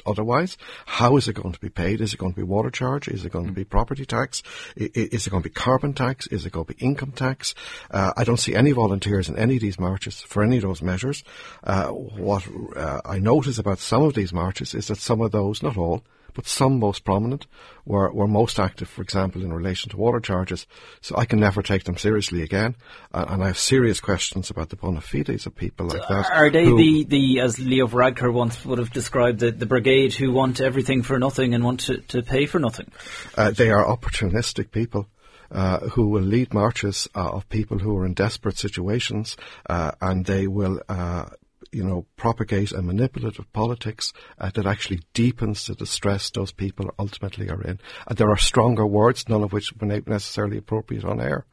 otherwise? 0.06 0.56
How 0.86 1.16
is 1.16 1.28
it 1.28 1.34
going 1.34 1.52
to 1.52 1.60
be 1.60 1.68
paid? 1.68 2.00
Is 2.00 2.14
it 2.14 2.18
going 2.18 2.32
to 2.32 2.36
be 2.36 2.42
water 2.42 2.70
charge? 2.70 3.08
Is 3.08 3.24
it 3.24 3.32
going 3.32 3.46
to 3.46 3.52
be 3.52 3.64
property 3.64 4.04
tax? 4.04 4.42
Is 4.76 5.26
it 5.26 5.30
going 5.30 5.42
to 5.42 5.48
be 5.48 5.54
carbon 5.54 5.94
tax? 5.94 6.26
Is 6.28 6.46
it 6.46 6.52
going 6.52 6.66
to 6.66 6.74
be 6.74 6.84
income 6.84 7.12
tax? 7.12 7.54
Uh, 7.90 8.12
I 8.16 8.24
don't 8.24 8.38
see 8.38 8.54
any 8.54 8.72
volunteers 8.72 9.28
in 9.28 9.36
any 9.38 9.56
of 9.56 9.62
these 9.62 9.78
marches 9.78 10.20
for 10.20 10.42
any 10.42 10.56
of 10.56 10.62
those 10.62 10.82
measures. 10.82 11.24
Uh, 11.62 11.88
what 11.88 12.46
uh, 12.76 13.00
I 13.04 13.18
notice 13.18 13.58
about 13.58 13.78
some 13.78 14.02
of 14.02 14.14
these 14.14 14.32
marches 14.32 14.74
is 14.74 14.88
that 14.88 14.98
some 14.98 15.20
of 15.20 15.32
those, 15.32 15.62
not 15.62 15.76
all, 15.76 16.02
but 16.34 16.46
some 16.46 16.78
most 16.78 17.04
prominent 17.04 17.46
were, 17.84 18.12
were 18.12 18.26
most 18.26 18.58
active, 18.58 18.88
for 18.88 19.02
example, 19.02 19.42
in 19.42 19.52
relation 19.52 19.90
to 19.90 19.96
water 19.96 20.20
charges. 20.20 20.66
So 21.00 21.16
I 21.16 21.24
can 21.24 21.38
never 21.40 21.62
take 21.62 21.84
them 21.84 21.96
seriously 21.96 22.42
again. 22.42 22.76
Uh, 23.12 23.26
and 23.28 23.42
I 23.42 23.48
have 23.48 23.58
serious 23.58 24.00
questions 24.00 24.50
about 24.50 24.70
the 24.70 24.76
bona 24.76 25.00
fides 25.00 25.46
of 25.46 25.54
people 25.54 25.86
like 25.86 26.06
that. 26.08 26.30
Are 26.32 26.50
they 26.50 26.64
who- 26.64 26.76
the, 26.76 27.04
the, 27.04 27.40
as 27.40 27.58
Leo 27.58 27.86
Varadkar 27.86 28.32
once 28.32 28.64
would 28.64 28.78
have 28.78 28.92
described, 28.92 29.40
the, 29.40 29.50
the 29.50 29.66
brigade 29.66 30.14
who 30.14 30.32
want 30.32 30.60
everything 30.60 31.02
for 31.02 31.18
nothing 31.18 31.54
and 31.54 31.64
want 31.64 31.80
to, 31.80 31.98
to 31.98 32.22
pay 32.22 32.46
for 32.46 32.58
nothing? 32.58 32.90
Uh, 33.36 33.50
they 33.50 33.70
are 33.70 33.84
opportunistic 33.84 34.70
people. 34.70 35.06
Uh, 35.50 35.78
who 35.90 36.08
will 36.08 36.22
lead 36.22 36.52
marches 36.52 37.06
uh, 37.14 37.30
of 37.30 37.48
people 37.48 37.78
who 37.78 37.96
are 37.96 38.04
in 38.04 38.14
desperate 38.14 38.58
situations, 38.58 39.36
uh, 39.70 39.92
and 40.00 40.24
they 40.24 40.48
will, 40.48 40.80
uh, 40.88 41.26
you 41.74 41.84
know, 41.84 42.06
propagate 42.16 42.72
a 42.72 42.80
manipulative 42.82 43.52
politics 43.52 44.12
uh, 44.38 44.50
that 44.54 44.66
actually 44.66 45.00
deepens 45.12 45.66
the 45.66 45.74
distress 45.74 46.30
those 46.30 46.52
people 46.52 46.90
ultimately 46.98 47.50
are 47.50 47.60
in. 47.62 47.80
And 48.06 48.16
there 48.18 48.30
are 48.30 48.36
stronger 48.36 48.86
words, 48.86 49.28
none 49.28 49.42
of 49.42 49.52
which 49.52 49.72
were 49.78 49.86
necessarily 50.06 50.58
appropriate 50.58 51.04
on 51.04 51.20
air. 51.20 51.44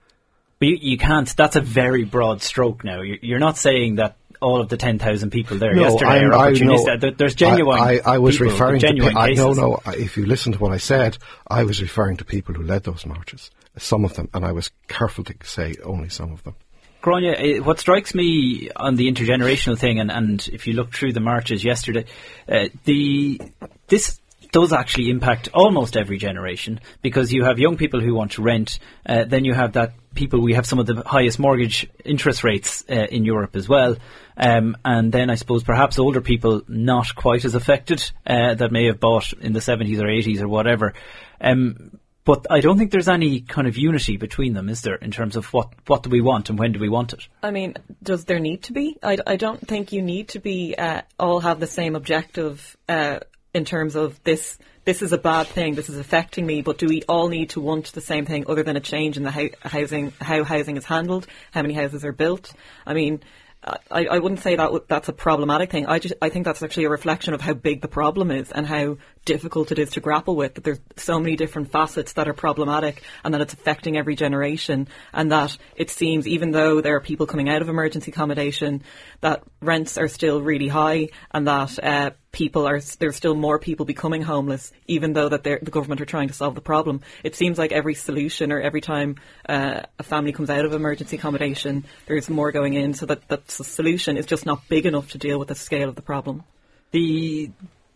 But 0.59 0.67
you, 0.67 0.77
you 0.81 0.97
can't, 0.97 1.27
that's 1.35 1.55
a 1.55 1.61
very 1.61 2.03
broad 2.05 2.41
stroke 2.41 2.83
now. 2.83 3.01
You're, 3.01 3.17
you're 3.21 3.39
not 3.39 3.57
saying 3.57 3.95
that 3.95 4.17
all 4.39 4.61
of 4.61 4.69
the 4.69 4.77
10,000 4.77 5.29
people 5.29 5.57
there 5.57 5.75
yesterday 5.75 6.05
I'm- 6.21 6.31
are 6.31 6.33
I 6.33 6.51
opportunistic. 6.51 7.01
know- 7.01 7.11
There's 7.11 7.35
genuine 7.35 7.79
I, 7.79 7.99
I, 8.05 8.15
I 8.15 8.17
was 8.19 8.39
referring 8.39 8.79
genuine 8.79 9.13
to. 9.13 9.19
pe- 9.19 9.31
I, 9.31 9.33
no, 9.33 9.53
no. 9.53 9.79
If 9.87 10.17
you 10.17 10.25
listen 10.25 10.53
to 10.53 10.59
what 10.59 10.71
I 10.71 10.77
said, 10.77 11.17
I 11.47 11.63
was 11.63 11.81
referring 11.81 12.17
to 12.17 12.25
people 12.25 12.53
who 12.55 12.63
led 12.63 12.83
those 12.83 13.05
marches. 13.05 13.51
Some 13.77 14.03
of 14.05 14.13
them, 14.15 14.29
and 14.33 14.43
I 14.45 14.51
was 14.51 14.71
careful 14.87 15.23
to 15.25 15.35
say 15.43 15.75
only 15.83 16.09
some 16.09 16.31
of 16.31 16.43
them. 16.43 16.55
Gráinne, 17.01 17.35
eh, 17.37 17.59
what 17.59 17.79
strikes 17.79 18.13
me 18.13 18.69
on 18.75 18.95
the 18.95 19.11
intergenerational 19.11 19.77
thing, 19.77 19.99
and, 19.99 20.11
and 20.11 20.47
if 20.53 20.67
you 20.67 20.73
look 20.73 20.93
through 20.93 21.13
the 21.13 21.19
marches 21.19 21.63
yesterday, 21.63 22.05
uh, 22.47 22.67
the 22.85 23.41
this 23.87 24.19
does 24.51 24.73
actually 24.73 25.09
impact 25.09 25.49
almost 25.53 25.95
every 25.95 26.17
generation 26.17 26.79
because 27.01 27.31
you 27.31 27.45
have 27.45 27.57
young 27.57 27.77
people 27.77 28.01
who 28.01 28.13
want 28.13 28.33
to 28.33 28.41
rent, 28.41 28.79
uh, 29.05 29.23
then 29.23 29.45
you 29.45 29.53
have 29.53 29.73
that 29.73 29.93
people. 30.13 30.41
We 30.41 30.53
have 30.53 30.65
some 30.65 30.79
of 30.79 30.85
the 30.85 31.03
highest 31.05 31.39
mortgage 31.39 31.89
interest 32.03 32.43
rates 32.43 32.83
uh, 32.89 32.93
in 32.93 33.25
Europe 33.25 33.55
as 33.55 33.67
well, 33.67 33.95
um, 34.37 34.77
and 34.83 35.11
then 35.11 35.29
I 35.29 35.35
suppose 35.35 35.63
perhaps 35.63 35.99
older 35.99 36.21
people 36.21 36.61
not 36.67 37.15
quite 37.15 37.45
as 37.45 37.55
affected 37.55 38.11
uh, 38.27 38.55
that 38.55 38.71
may 38.71 38.85
have 38.85 38.99
bought 38.99 39.33
in 39.33 39.53
the 39.53 39.61
seventies 39.61 39.99
or 39.99 40.09
eighties 40.09 40.41
or 40.41 40.47
whatever. 40.47 40.93
Um, 41.39 41.99
but 42.23 42.45
I 42.49 42.59
don't 42.59 42.77
think 42.77 42.91
there's 42.91 43.07
any 43.07 43.41
kind 43.41 43.67
of 43.67 43.77
unity 43.77 44.17
between 44.17 44.53
them, 44.53 44.69
is 44.69 44.81
there, 44.81 44.95
in 44.95 45.11
terms 45.11 45.35
of 45.35 45.45
what, 45.53 45.69
what 45.87 46.03
do 46.03 46.09
we 46.09 46.21
want 46.21 46.49
and 46.49 46.59
when 46.59 46.71
do 46.71 46.79
we 46.79 46.89
want 46.89 47.13
it? 47.13 47.27
I 47.41 47.51
mean, 47.51 47.75
does 48.03 48.25
there 48.25 48.39
need 48.39 48.63
to 48.63 48.73
be? 48.73 48.97
I, 49.01 49.17
I 49.25 49.35
don't 49.35 49.67
think 49.67 49.91
you 49.91 50.01
need 50.01 50.29
to 50.29 50.39
be 50.39 50.75
uh, 50.77 51.01
all 51.19 51.39
have 51.39 51.59
the 51.59 51.67
same 51.67 51.95
objective 51.95 52.77
uh, 52.87 53.19
in 53.53 53.65
terms 53.65 53.95
of 53.95 54.23
this. 54.23 54.57
This 54.83 55.01
is 55.01 55.13
a 55.13 55.17
bad 55.17 55.47
thing. 55.47 55.75
This 55.75 55.89
is 55.89 55.97
affecting 55.97 56.45
me. 56.45 56.61
But 56.63 56.79
do 56.79 56.87
we 56.87 57.03
all 57.03 57.27
need 57.27 57.51
to 57.51 57.61
want 57.61 57.91
the 57.93 58.01
same 58.01 58.25
thing, 58.25 58.45
other 58.47 58.63
than 58.63 58.75
a 58.75 58.79
change 58.79 59.15
in 59.17 59.23
the 59.23 59.31
hou- 59.31 59.51
housing, 59.61 60.11
how 60.19 60.43
housing 60.43 60.77
is 60.77 60.85
handled, 60.85 61.27
how 61.51 61.61
many 61.61 61.75
houses 61.75 62.03
are 62.03 62.11
built? 62.11 62.53
I 62.85 62.93
mean, 62.93 63.21
I, 63.63 64.05
I 64.05 64.17
wouldn't 64.17 64.41
say 64.41 64.55
that 64.55 64.87
that's 64.87 65.07
a 65.07 65.13
problematic 65.13 65.69
thing. 65.69 65.85
I 65.85 65.99
just 65.99 66.15
I 66.19 66.29
think 66.29 66.45
that's 66.45 66.63
actually 66.63 66.85
a 66.85 66.89
reflection 66.89 67.35
of 67.35 67.41
how 67.41 67.53
big 67.53 67.81
the 67.81 67.87
problem 67.87 68.31
is 68.31 68.51
and 68.51 68.65
how 68.65 68.97
difficult 69.23 69.71
it 69.71 69.77
is 69.77 69.91
to 69.91 69.99
grapple 69.99 70.35
with. 70.35 70.55
That 70.55 70.63
there's 70.63 70.79
so 70.97 71.19
many 71.19 71.35
different 71.35 71.71
facets 71.71 72.13
that 72.13 72.27
are 72.27 72.33
problematic 72.33 73.03
and 73.23 73.33
that 73.33 73.41
it's 73.41 73.53
affecting 73.53 73.97
every 73.97 74.15
generation. 74.15 74.87
And 75.13 75.31
that 75.31 75.55
it 75.75 75.91
seems, 75.91 76.27
even 76.27 76.51
though 76.51 76.81
there 76.81 76.95
are 76.95 77.01
people 77.01 77.27
coming 77.27 77.49
out 77.49 77.61
of 77.61 77.69
emergency 77.69 78.11
accommodation, 78.11 78.81
that 79.21 79.43
rents 79.61 79.95
are 79.95 80.07
still 80.07 80.41
really 80.41 80.67
high 80.67 81.09
and 81.31 81.47
that 81.47 81.83
uh, 81.83 82.11
people 82.31 82.67
are 82.67 82.79
there's 82.99 83.15
still 83.15 83.35
more 83.35 83.59
people 83.59 83.85
becoming 83.85 84.21
homeless, 84.21 84.71
even 84.87 85.13
though 85.13 85.29
that 85.29 85.43
the 85.43 85.57
government 85.57 86.01
are 86.01 86.05
trying 86.05 86.27
to 86.27 86.33
solve 86.33 86.55
the 86.55 86.61
problem. 86.61 87.01
It 87.23 87.35
seems 87.35 87.57
like 87.57 87.71
every 87.71 87.95
solution 87.95 88.51
or 88.51 88.59
every 88.59 88.81
time 88.81 89.17
uh, 89.47 89.81
a 89.99 90.03
family 90.03 90.31
comes 90.31 90.49
out 90.49 90.65
of 90.65 90.73
emergency 90.73 91.17
accommodation, 91.17 91.85
there's 92.05 92.29
more 92.29 92.51
going 92.51 92.73
in, 92.73 92.93
so 92.93 93.05
that 93.05 93.27
that 93.27 93.49
solution 93.51 94.17
is 94.17 94.25
just 94.25 94.45
not 94.45 94.67
big 94.69 94.85
enough 94.85 95.11
to 95.11 95.17
deal 95.17 95.39
with 95.39 95.49
the 95.49 95.55
scale 95.55 95.89
of 95.89 95.95
the 95.95 96.01
problem. 96.01 96.43
The 96.91 97.51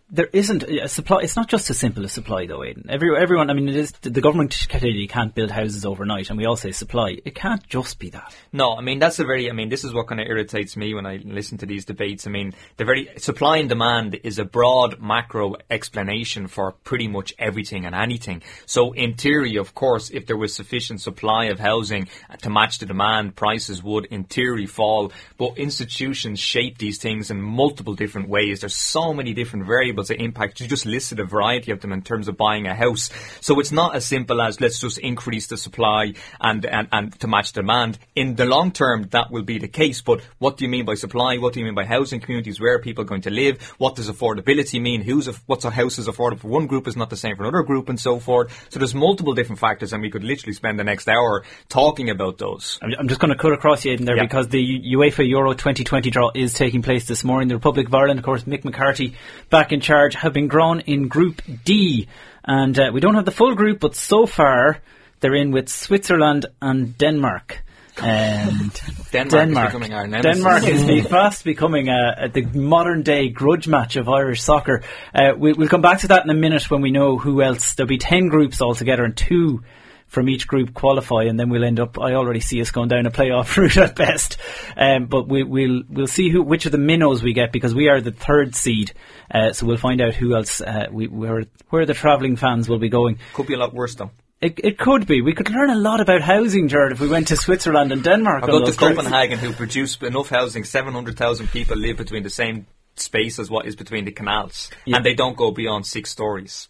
there 0.09 0.29
isn't 0.31 0.63
a 0.63 0.87
supply. 0.87 1.21
It's 1.21 1.35
not 1.35 1.49
just 1.49 1.69
as 1.71 1.79
simple 1.79 2.05
as 2.05 2.11
supply, 2.11 2.45
though, 2.45 2.63
Aidan. 2.63 2.85
Every, 2.89 3.17
everyone, 3.17 3.49
I 3.49 3.53
mean, 3.53 3.67
it 3.67 3.75
is 3.75 3.91
the 3.91 4.21
government 4.21 4.67
clearly 4.69 5.07
can't 5.07 5.33
build 5.33 5.49
houses 5.49 5.83
overnight, 5.83 6.29
and 6.29 6.37
we 6.37 6.45
all 6.45 6.55
say 6.55 6.71
supply. 6.71 7.17
It 7.25 7.33
can't 7.33 7.65
just 7.67 7.97
be 7.97 8.11
that. 8.11 8.33
No, 8.53 8.77
I 8.77 8.81
mean 8.81 8.99
that's 8.99 9.17
a 9.17 9.25
very. 9.25 9.49
I 9.49 9.53
mean, 9.53 9.69
this 9.69 9.83
is 9.83 9.93
what 9.93 10.07
kind 10.07 10.21
of 10.21 10.27
irritates 10.27 10.77
me 10.77 10.93
when 10.93 11.07
I 11.07 11.19
listen 11.23 11.57
to 11.59 11.65
these 11.65 11.85
debates. 11.85 12.27
I 12.27 12.29
mean, 12.29 12.53
the 12.77 12.85
very 12.85 13.09
supply 13.17 13.57
and 13.57 13.67
demand 13.67 14.19
is 14.23 14.37
a 14.37 14.45
broad 14.45 15.01
macro 15.01 15.55
explanation 15.71 16.47
for 16.47 16.73
pretty 16.83 17.07
much 17.07 17.33
everything 17.39 17.85
and 17.85 17.95
anything. 17.95 18.43
So, 18.67 18.91
in 18.91 19.15
theory, 19.15 19.55
of 19.55 19.73
course, 19.73 20.11
if 20.11 20.27
there 20.27 20.37
was 20.37 20.53
sufficient 20.53 21.01
supply 21.01 21.45
of 21.45 21.59
housing 21.59 22.09
to 22.43 22.49
match 22.51 22.77
the 22.77 22.85
demand, 22.85 23.35
prices 23.35 23.81
would, 23.81 24.05
in 24.05 24.25
theory, 24.25 24.67
fall. 24.67 25.11
But 25.37 25.57
institutions 25.57 26.39
shape 26.39 26.77
these 26.77 26.99
things 26.99 27.31
in 27.31 27.41
multiple 27.41 27.95
different 27.95 28.29
ways. 28.29 28.59
There's 28.59 28.75
so 28.75 29.11
many 29.11 29.33
different 29.33 29.65
variables 29.65 29.94
that 30.03 30.21
impact. 30.21 30.59
You 30.59 30.67
just 30.67 30.85
listed 30.85 31.19
a 31.19 31.25
variety 31.25 31.71
of 31.71 31.81
them 31.81 31.91
in 31.91 32.01
terms 32.01 32.27
of 32.27 32.37
buying 32.37 32.67
a 32.67 32.75
house. 32.75 33.09
So 33.41 33.59
it's 33.59 33.71
not 33.71 33.95
as 33.95 34.05
simple 34.05 34.41
as 34.41 34.61
let's 34.61 34.79
just 34.79 34.97
increase 34.97 35.47
the 35.47 35.57
supply 35.57 36.13
and, 36.39 36.65
and, 36.65 36.87
and 36.91 37.19
to 37.19 37.27
match 37.27 37.53
demand. 37.53 37.97
In 38.15 38.35
the 38.35 38.45
long 38.45 38.71
term, 38.71 39.03
that 39.11 39.31
will 39.31 39.43
be 39.43 39.57
the 39.57 39.67
case. 39.67 40.01
But 40.01 40.21
what 40.39 40.57
do 40.57 40.65
you 40.65 40.69
mean 40.69 40.85
by 40.85 40.95
supply? 40.95 41.37
What 41.37 41.53
do 41.53 41.59
you 41.59 41.65
mean 41.65 41.75
by 41.75 41.85
housing 41.85 42.19
communities? 42.19 42.59
Where 42.59 42.75
are 42.75 42.79
people 42.79 43.03
going 43.03 43.21
to 43.21 43.29
live? 43.29 43.61
What 43.77 43.95
does 43.95 44.09
affordability 44.09 44.81
mean? 44.81 45.01
Who's 45.01 45.27
a, 45.27 45.33
what's 45.45 45.65
a 45.65 45.71
house 45.71 45.97
is 45.97 46.07
affordable 46.07 46.39
for 46.39 46.47
one 46.47 46.67
group 46.67 46.87
is 46.87 46.95
not 46.95 47.09
the 47.09 47.17
same 47.17 47.35
for 47.35 47.43
another 47.43 47.63
group 47.63 47.89
and 47.89 47.99
so 47.99 48.19
forth. 48.19 48.67
So 48.69 48.79
there's 48.79 48.95
multiple 48.95 49.33
different 49.33 49.59
factors 49.59 49.93
and 49.93 50.01
we 50.01 50.09
could 50.09 50.23
literally 50.23 50.53
spend 50.53 50.79
the 50.79 50.83
next 50.83 51.07
hour 51.07 51.43
talking 51.69 52.09
about 52.09 52.37
those. 52.37 52.79
I'm 52.81 53.07
just 53.07 53.19
going 53.19 53.31
to 53.31 53.37
cut 53.37 53.53
across 53.53 53.85
you 53.85 53.93
in 53.93 54.05
there 54.05 54.17
yeah. 54.17 54.23
because 54.23 54.47
the 54.49 54.93
UEFA 54.93 55.27
Euro 55.29 55.53
2020 55.53 56.09
draw 56.09 56.31
is 56.33 56.53
taking 56.53 56.81
place 56.81 57.07
this 57.07 57.23
morning. 57.23 57.47
The 57.47 57.55
Republic 57.55 57.87
of 57.87 57.93
Ireland, 57.93 58.19
of 58.19 58.25
course, 58.25 58.43
Mick 58.43 58.63
McCarthy 58.63 59.15
back 59.49 59.71
in 59.71 59.81
charge, 59.85 60.15
have 60.15 60.33
been 60.33 60.47
drawn 60.47 60.81
in 60.81 61.07
Group 61.07 61.41
D. 61.63 62.07
And 62.43 62.77
uh, 62.77 62.91
we 62.93 62.99
don't 62.99 63.15
have 63.15 63.25
the 63.25 63.31
full 63.31 63.55
group, 63.55 63.79
but 63.79 63.95
so 63.95 64.25
far 64.25 64.79
they're 65.19 65.35
in 65.35 65.51
with 65.51 65.69
Switzerland 65.69 66.45
and 66.61 66.97
Denmark. 66.97 67.63
And 67.97 68.71
Denmark, 69.11 69.29
Denmark, 69.31 69.67
is 69.67 69.73
becoming 69.73 69.93
our 69.93 70.07
nemesis. 70.07 70.35
Denmark 70.35 70.63
is 70.67 71.07
fast 71.07 71.43
becoming 71.45 71.87
a, 71.87 72.15
a, 72.23 72.29
the 72.29 72.41
modern 72.41 73.03
day 73.03 73.29
grudge 73.29 73.67
match 73.67 73.95
of 73.95 74.09
Irish 74.09 74.41
soccer. 74.41 74.83
Uh, 75.13 75.31
we, 75.37 75.53
will 75.53 75.69
come 75.69 75.81
back 75.81 75.99
to 75.99 76.09
that 76.09 76.25
in 76.25 76.29
a 76.29 76.35
minute 76.35 76.69
when 76.69 76.81
we 76.81 76.91
know 76.91 77.17
who 77.17 77.41
else. 77.41 77.75
There'll 77.75 77.87
be 77.87 77.97
10 77.97 78.27
groups 78.27 78.61
altogether 78.61 79.05
and 79.05 79.15
two 79.15 79.63
from 80.07 80.29
each 80.29 80.47
group 80.47 80.73
qualify, 80.73 81.23
and 81.23 81.39
then 81.39 81.49
we'll 81.49 81.63
end 81.63 81.79
up. 81.79 81.99
I 81.99 82.13
already 82.13 82.39
see 82.39 82.61
us 82.61 82.71
going 82.71 82.89
down 82.89 83.05
a 83.05 83.11
playoff 83.11 83.55
route 83.57 83.77
at 83.77 83.95
best, 83.95 84.37
um, 84.77 85.07
but 85.07 85.27
we, 85.27 85.43
will 85.43 85.83
we'll 85.89 86.07
see 86.07 86.29
who 86.29 86.41
which 86.41 86.65
of 86.65 86.71
the 86.71 86.77
minnows 86.77 87.23
we 87.23 87.33
get 87.33 87.51
because 87.51 87.73
we 87.73 87.89
are 87.89 88.01
the 88.01 88.11
third 88.11 88.55
seed, 88.55 88.93
uh, 89.31 89.53
so 89.53 89.65
we'll 89.65 89.77
find 89.77 90.01
out 90.01 90.13
who 90.13 90.35
else 90.35 90.61
uh, 90.61 90.87
we 90.91 91.07
where 91.07 91.45
where 91.69 91.85
the 91.85 91.93
travelling 91.93 92.35
fans 92.35 92.69
will 92.69 92.79
be 92.79 92.89
going. 92.89 93.19
Could 93.33 93.47
be 93.47 93.53
a 93.53 93.57
lot 93.57 93.73
worse 93.73 93.95
though. 93.95 94.11
It, 94.41 94.59
it 94.63 94.77
could 94.77 95.07
be. 95.07 95.21
We 95.21 95.33
could 95.33 95.49
learn 95.49 95.69
a 95.69 95.75
lot 95.75 96.01
about 96.01 96.21
housing, 96.21 96.67
Gerard, 96.67 96.91
if 96.91 96.99
we 96.99 97.07
went 97.07 97.29
to 97.29 97.37
Switzerland 97.37 97.91
and 97.91 98.03
Denmark. 98.03 98.43
I 98.43 98.47
go 98.47 98.65
to 98.65 98.71
Copenhagen, 98.73 99.39
who 99.39 99.53
produce 99.53 99.97
enough 100.01 100.29
housing. 100.29 100.65
Seven 100.65 100.93
hundred 100.93 101.17
thousand 101.17 101.49
people 101.51 101.77
live 101.77 101.97
between 101.97 102.23
the 102.23 102.29
same 102.29 102.67
space 102.95 103.39
as 103.39 103.49
what 103.49 103.65
is 103.65 103.75
between 103.75 104.05
the 104.05 104.11
canals, 104.11 104.69
yeah. 104.85 104.97
and 104.97 105.05
they 105.05 105.13
don't 105.13 105.37
go 105.37 105.51
beyond 105.51 105.85
six 105.85 106.09
stories. 106.11 106.69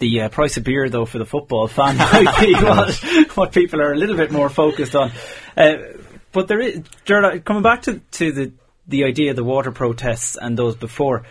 The 0.00 0.22
uh, 0.22 0.28
price 0.30 0.56
of 0.56 0.64
beer, 0.64 0.88
though, 0.88 1.04
for 1.04 1.18
the 1.18 1.26
football 1.26 1.68
fan 1.68 1.96
might 1.98 2.40
be 2.40 2.54
what, 2.54 3.36
what, 3.36 3.52
people 3.52 3.80
are 3.80 3.92
a 3.92 3.96
little 3.96 4.16
bit 4.16 4.32
more 4.32 4.48
focused 4.48 4.96
on. 4.96 5.12
Uh, 5.56 5.76
but 6.32 6.48
there 6.48 6.60
is, 6.60 6.80
Gerard, 7.04 7.44
coming 7.44 7.62
back 7.62 7.82
to, 7.82 8.00
to 8.12 8.32
the, 8.32 8.52
the 8.88 9.04
idea 9.04 9.30
of 9.30 9.36
the 9.36 9.44
water 9.44 9.70
protests 9.70 10.36
and 10.40 10.56
those 10.56 10.74
before, 10.74 11.24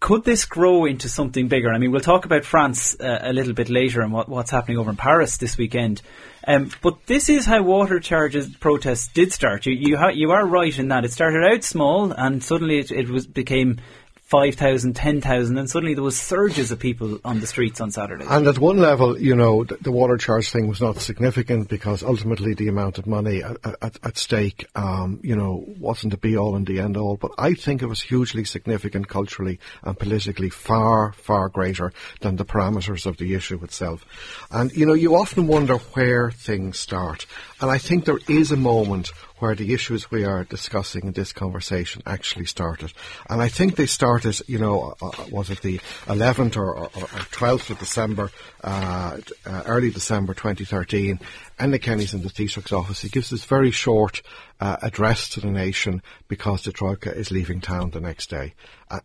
could 0.00 0.22
this 0.22 0.44
grow 0.44 0.84
into 0.84 1.08
something 1.08 1.48
bigger? 1.48 1.72
I 1.72 1.78
mean, 1.78 1.90
we'll 1.90 2.02
talk 2.02 2.26
about 2.26 2.44
France 2.44 2.94
uh, 3.00 3.20
a 3.22 3.32
little 3.32 3.54
bit 3.54 3.70
later 3.70 4.02
and 4.02 4.12
what, 4.12 4.28
what's 4.28 4.50
happening 4.50 4.76
over 4.76 4.90
in 4.90 4.96
Paris 4.96 5.38
this 5.38 5.56
weekend. 5.56 6.02
Um, 6.46 6.70
but 6.82 7.06
this 7.06 7.30
is 7.30 7.46
how 7.46 7.62
water 7.62 8.00
charges 8.00 8.54
protests 8.54 9.08
did 9.08 9.32
start. 9.32 9.64
You 9.64 9.72
you, 9.72 9.96
ha- 9.96 10.08
you 10.10 10.32
are 10.32 10.46
right 10.46 10.78
in 10.78 10.88
that 10.88 11.06
it 11.06 11.12
started 11.12 11.42
out 11.42 11.64
small 11.64 12.12
and 12.12 12.44
suddenly 12.44 12.80
it, 12.80 12.90
it 12.90 13.08
was 13.08 13.26
became 13.26 13.78
5,000, 14.24 14.96
10,000, 14.96 15.58
and 15.58 15.68
suddenly 15.68 15.92
there 15.92 16.02
was 16.02 16.18
surges 16.18 16.72
of 16.72 16.78
people 16.78 17.20
on 17.26 17.40
the 17.40 17.46
streets 17.46 17.78
on 17.78 17.90
Saturday. 17.90 18.24
And 18.26 18.46
at 18.46 18.58
one 18.58 18.78
level, 18.78 19.20
you 19.20 19.36
know, 19.36 19.64
the, 19.64 19.76
the 19.76 19.92
water 19.92 20.16
charge 20.16 20.50
thing 20.50 20.66
was 20.66 20.80
not 20.80 20.96
significant 20.96 21.68
because 21.68 22.02
ultimately 22.02 22.54
the 22.54 22.68
amount 22.68 22.96
of 22.96 23.06
money 23.06 23.42
at, 23.42 23.58
at, 23.82 23.98
at 24.02 24.16
stake, 24.16 24.66
um, 24.76 25.20
you 25.22 25.36
know, 25.36 25.62
wasn't 25.78 26.12
the 26.12 26.16
be 26.16 26.38
all 26.38 26.56
and 26.56 26.66
the 26.66 26.80
end 26.80 26.96
all. 26.96 27.18
But 27.18 27.32
I 27.36 27.52
think 27.52 27.82
it 27.82 27.86
was 27.86 28.00
hugely 28.00 28.44
significant 28.44 29.08
culturally 29.08 29.60
and 29.82 29.98
politically, 29.98 30.48
far, 30.48 31.12
far 31.12 31.50
greater 31.50 31.92
than 32.22 32.36
the 32.36 32.46
parameters 32.46 33.04
of 33.04 33.18
the 33.18 33.34
issue 33.34 33.62
itself. 33.62 34.06
And, 34.50 34.72
you 34.72 34.86
know, 34.86 34.94
you 34.94 35.16
often 35.16 35.46
wonder 35.46 35.76
where 35.76 36.30
things 36.30 36.78
start. 36.78 37.26
And 37.60 37.70
I 37.70 37.76
think 37.76 38.06
there 38.06 38.20
is 38.26 38.50
a 38.50 38.56
moment 38.56 39.12
where 39.44 39.54
the 39.54 39.74
issues 39.74 40.10
we 40.10 40.24
are 40.24 40.44
discussing 40.44 41.02
in 41.04 41.12
this 41.12 41.30
conversation 41.34 42.00
actually 42.06 42.46
started. 42.46 42.90
And 43.28 43.42
I 43.42 43.48
think 43.48 43.76
they 43.76 43.84
started, 43.84 44.40
you 44.48 44.58
know, 44.58 44.94
uh, 45.02 45.08
uh 45.08 45.26
was 45.30 45.50
it 45.50 45.60
the 45.60 45.80
11th 46.06 46.56
or, 46.56 46.74
or, 46.74 46.84
or 46.86 47.24
12th 47.38 47.68
of 47.68 47.78
December, 47.78 48.30
uh, 48.62 49.18
uh, 49.44 49.62
early 49.66 49.90
December 49.90 50.32
2013, 50.32 51.20
and 51.58 51.74
the 51.74 51.78
Kenny's 51.78 52.14
in 52.14 52.22
the 52.22 52.30
Taoiseach's 52.30 52.72
office. 52.72 53.02
He 53.02 53.10
gives 53.10 53.28
this 53.28 53.44
very 53.44 53.70
short 53.70 54.22
uh, 54.60 54.78
address 54.80 55.28
to 55.30 55.40
the 55.40 55.50
nation 55.50 56.00
because 56.26 56.62
the 56.62 56.72
Troika 56.72 57.14
is 57.14 57.30
leaving 57.30 57.60
town 57.60 57.90
the 57.90 58.00
next 58.00 58.30
day. 58.30 58.54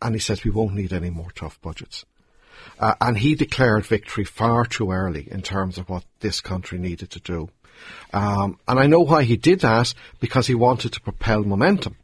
And 0.01 0.15
he 0.15 0.21
says 0.21 0.45
we 0.45 0.51
won't 0.51 0.73
need 0.73 0.93
any 0.93 1.09
more 1.09 1.31
tough 1.35 1.59
budgets. 1.61 2.05
Uh, 2.79 2.95
and 3.01 3.17
he 3.17 3.35
declared 3.35 3.85
victory 3.85 4.23
far 4.23 4.65
too 4.65 4.89
early 4.89 5.27
in 5.29 5.41
terms 5.41 5.77
of 5.77 5.89
what 5.89 6.05
this 6.21 6.39
country 6.39 6.79
needed 6.79 7.09
to 7.09 7.19
do. 7.19 7.49
Um, 8.13 8.57
and 8.67 8.79
I 8.79 8.87
know 8.87 9.01
why 9.01 9.23
he 9.23 9.37
did 9.37 9.61
that 9.61 9.93
because 10.19 10.47
he 10.47 10.55
wanted 10.55 10.93
to 10.93 11.01
propel 11.01 11.43
momentum 11.43 11.95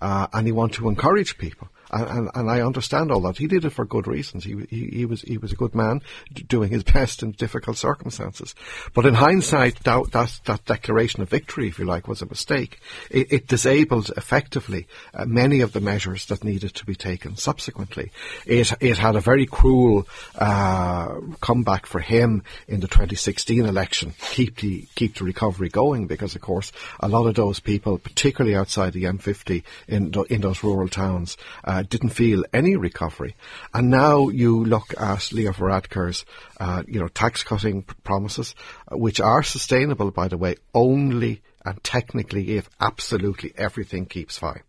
uh, 0.00 0.26
and 0.32 0.46
he 0.46 0.52
wanted 0.52 0.76
to 0.76 0.88
encourage 0.88 1.38
people 1.38 1.68
and, 1.94 2.30
and, 2.34 2.50
I 2.50 2.60
understand 2.60 3.10
all 3.10 3.20
that. 3.22 3.38
He 3.38 3.46
did 3.46 3.64
it 3.64 3.70
for 3.70 3.84
good 3.84 4.06
reasons. 4.06 4.44
He, 4.44 4.66
he, 4.68 4.86
he 4.88 5.04
was 5.06 5.22
he 5.22 5.38
was 5.38 5.52
a 5.52 5.56
good 5.56 5.74
man, 5.74 6.02
doing 6.48 6.70
his 6.70 6.82
best 6.94 7.22
in 7.22 7.32
difficult 7.32 7.76
circumstances. 7.76 8.54
But 8.92 9.06
in 9.06 9.14
hindsight, 9.14 9.84
that 9.84 10.10
that, 10.12 10.40
that 10.44 10.64
declaration 10.64 11.22
of 11.22 11.28
victory, 11.28 11.68
if 11.68 11.78
you 11.78 11.84
like, 11.84 12.08
was 12.08 12.22
a 12.22 12.26
mistake. 12.26 12.80
It, 13.10 13.32
it 13.32 13.46
disabled 13.46 14.10
effectively 14.16 14.86
uh, 15.14 15.24
many 15.24 15.60
of 15.60 15.72
the 15.72 15.80
measures 15.80 16.26
that 16.26 16.44
needed 16.44 16.74
to 16.74 16.84
be 16.84 16.94
taken 16.94 17.36
subsequently. 17.36 18.10
It 18.44 18.72
it 18.80 18.98
had 18.98 19.16
a 19.16 19.20
very 19.20 19.46
cruel 19.46 20.06
uh, 20.36 21.20
comeback 21.40 21.86
for 21.86 22.00
him 22.00 22.42
in 22.66 22.80
the 22.80 22.88
2016 22.88 23.64
election. 23.64 24.14
Keep 24.32 24.56
the 24.56 24.88
keep 24.94 25.14
the 25.16 25.24
recovery 25.24 25.68
going 25.68 26.06
because, 26.06 26.34
of 26.34 26.40
course, 26.40 26.72
a 27.00 27.08
lot 27.08 27.26
of 27.26 27.34
those 27.36 27.60
people, 27.60 27.98
particularly 27.98 28.56
outside 28.56 28.92
the 28.92 29.04
M50 29.04 29.62
in 29.86 30.12
in 30.28 30.40
those 30.40 30.64
rural 30.64 30.88
towns. 30.88 31.36
Uh, 31.62 31.83
didn't 31.88 32.10
feel 32.10 32.44
any 32.52 32.76
recovery. 32.76 33.36
And 33.72 33.90
now 33.90 34.28
you 34.28 34.64
look 34.64 34.94
at 34.98 35.32
Leo 35.32 35.52
Varadkar's, 35.52 36.24
uh, 36.58 36.82
you 36.86 37.00
know, 37.00 37.08
tax 37.08 37.42
cutting 37.42 37.82
promises, 37.82 38.54
uh, 38.90 38.96
which 38.96 39.20
are 39.20 39.42
sustainable, 39.42 40.10
by 40.10 40.28
the 40.28 40.38
way, 40.38 40.56
only 40.74 41.42
and 41.64 41.82
technically 41.82 42.56
if 42.56 42.68
absolutely 42.80 43.52
everything 43.56 44.06
keeps 44.06 44.38
fine. 44.38 44.62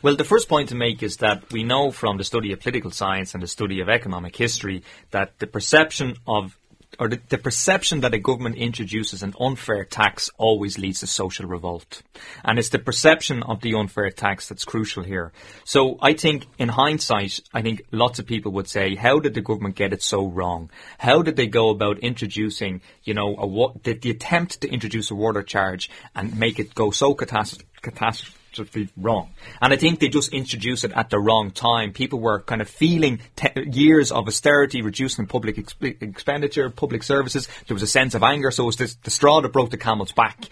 Well, 0.00 0.16
the 0.16 0.24
first 0.24 0.48
point 0.48 0.70
to 0.70 0.74
make 0.74 1.02
is 1.02 1.18
that 1.18 1.52
we 1.52 1.62
know 1.62 1.90
from 1.90 2.16
the 2.16 2.24
study 2.24 2.52
of 2.52 2.60
political 2.60 2.90
science 2.90 3.34
and 3.34 3.42
the 3.42 3.46
study 3.46 3.80
of 3.80 3.88
economic 3.88 4.34
history 4.34 4.82
that 5.10 5.38
the 5.40 5.46
perception 5.46 6.16
of 6.26 6.56
or 6.98 7.08
the, 7.08 7.20
the, 7.28 7.38
perception 7.38 8.00
that 8.00 8.14
a 8.14 8.18
government 8.18 8.56
introduces 8.56 9.22
an 9.22 9.34
unfair 9.40 9.84
tax 9.84 10.30
always 10.36 10.78
leads 10.78 11.00
to 11.00 11.06
social 11.06 11.46
revolt. 11.46 12.02
And 12.44 12.58
it's 12.58 12.68
the 12.68 12.78
perception 12.78 13.42
of 13.42 13.60
the 13.60 13.74
unfair 13.74 14.10
tax 14.10 14.48
that's 14.48 14.64
crucial 14.64 15.02
here. 15.02 15.32
So 15.64 15.98
I 16.00 16.12
think 16.12 16.46
in 16.58 16.68
hindsight, 16.68 17.40
I 17.54 17.62
think 17.62 17.82
lots 17.92 18.18
of 18.18 18.26
people 18.26 18.52
would 18.52 18.68
say, 18.68 18.94
how 18.94 19.20
did 19.20 19.34
the 19.34 19.40
government 19.40 19.76
get 19.76 19.92
it 19.92 20.02
so 20.02 20.26
wrong? 20.26 20.70
How 20.98 21.22
did 21.22 21.36
they 21.36 21.46
go 21.46 21.70
about 21.70 21.98
introducing, 22.00 22.82
you 23.04 23.14
know, 23.14 23.36
a, 23.36 23.78
the, 23.82 23.94
the 23.94 24.10
attempt 24.10 24.60
to 24.60 24.68
introduce 24.68 25.10
a 25.10 25.14
water 25.14 25.42
charge 25.42 25.90
and 26.14 26.38
make 26.38 26.58
it 26.58 26.74
go 26.74 26.90
so 26.90 27.14
catastrophic? 27.14 28.41
Be 28.72 28.88
wrong. 28.96 29.30
And 29.60 29.72
I 29.72 29.76
think 29.76 30.00
they 30.00 30.08
just 30.08 30.32
introduced 30.32 30.84
it 30.84 30.92
at 30.92 31.10
the 31.10 31.18
wrong 31.18 31.50
time. 31.50 31.92
People 31.92 32.20
were 32.20 32.40
kind 32.40 32.60
of 32.60 32.68
feeling 32.68 33.20
te- 33.36 33.70
years 33.70 34.12
of 34.12 34.26
austerity, 34.28 34.82
reducing 34.82 35.26
public 35.26 35.56
exp- 35.56 36.02
expenditure, 36.02 36.70
public 36.70 37.02
services. 37.02 37.48
There 37.66 37.74
was 37.74 37.82
a 37.82 37.86
sense 37.86 38.14
of 38.14 38.22
anger, 38.22 38.50
so 38.50 38.64
it 38.64 38.66
was 38.66 38.76
this, 38.76 38.94
the 39.02 39.10
straw 39.10 39.40
that 39.40 39.52
broke 39.52 39.70
the 39.70 39.76
camel's 39.76 40.12
back. 40.12 40.48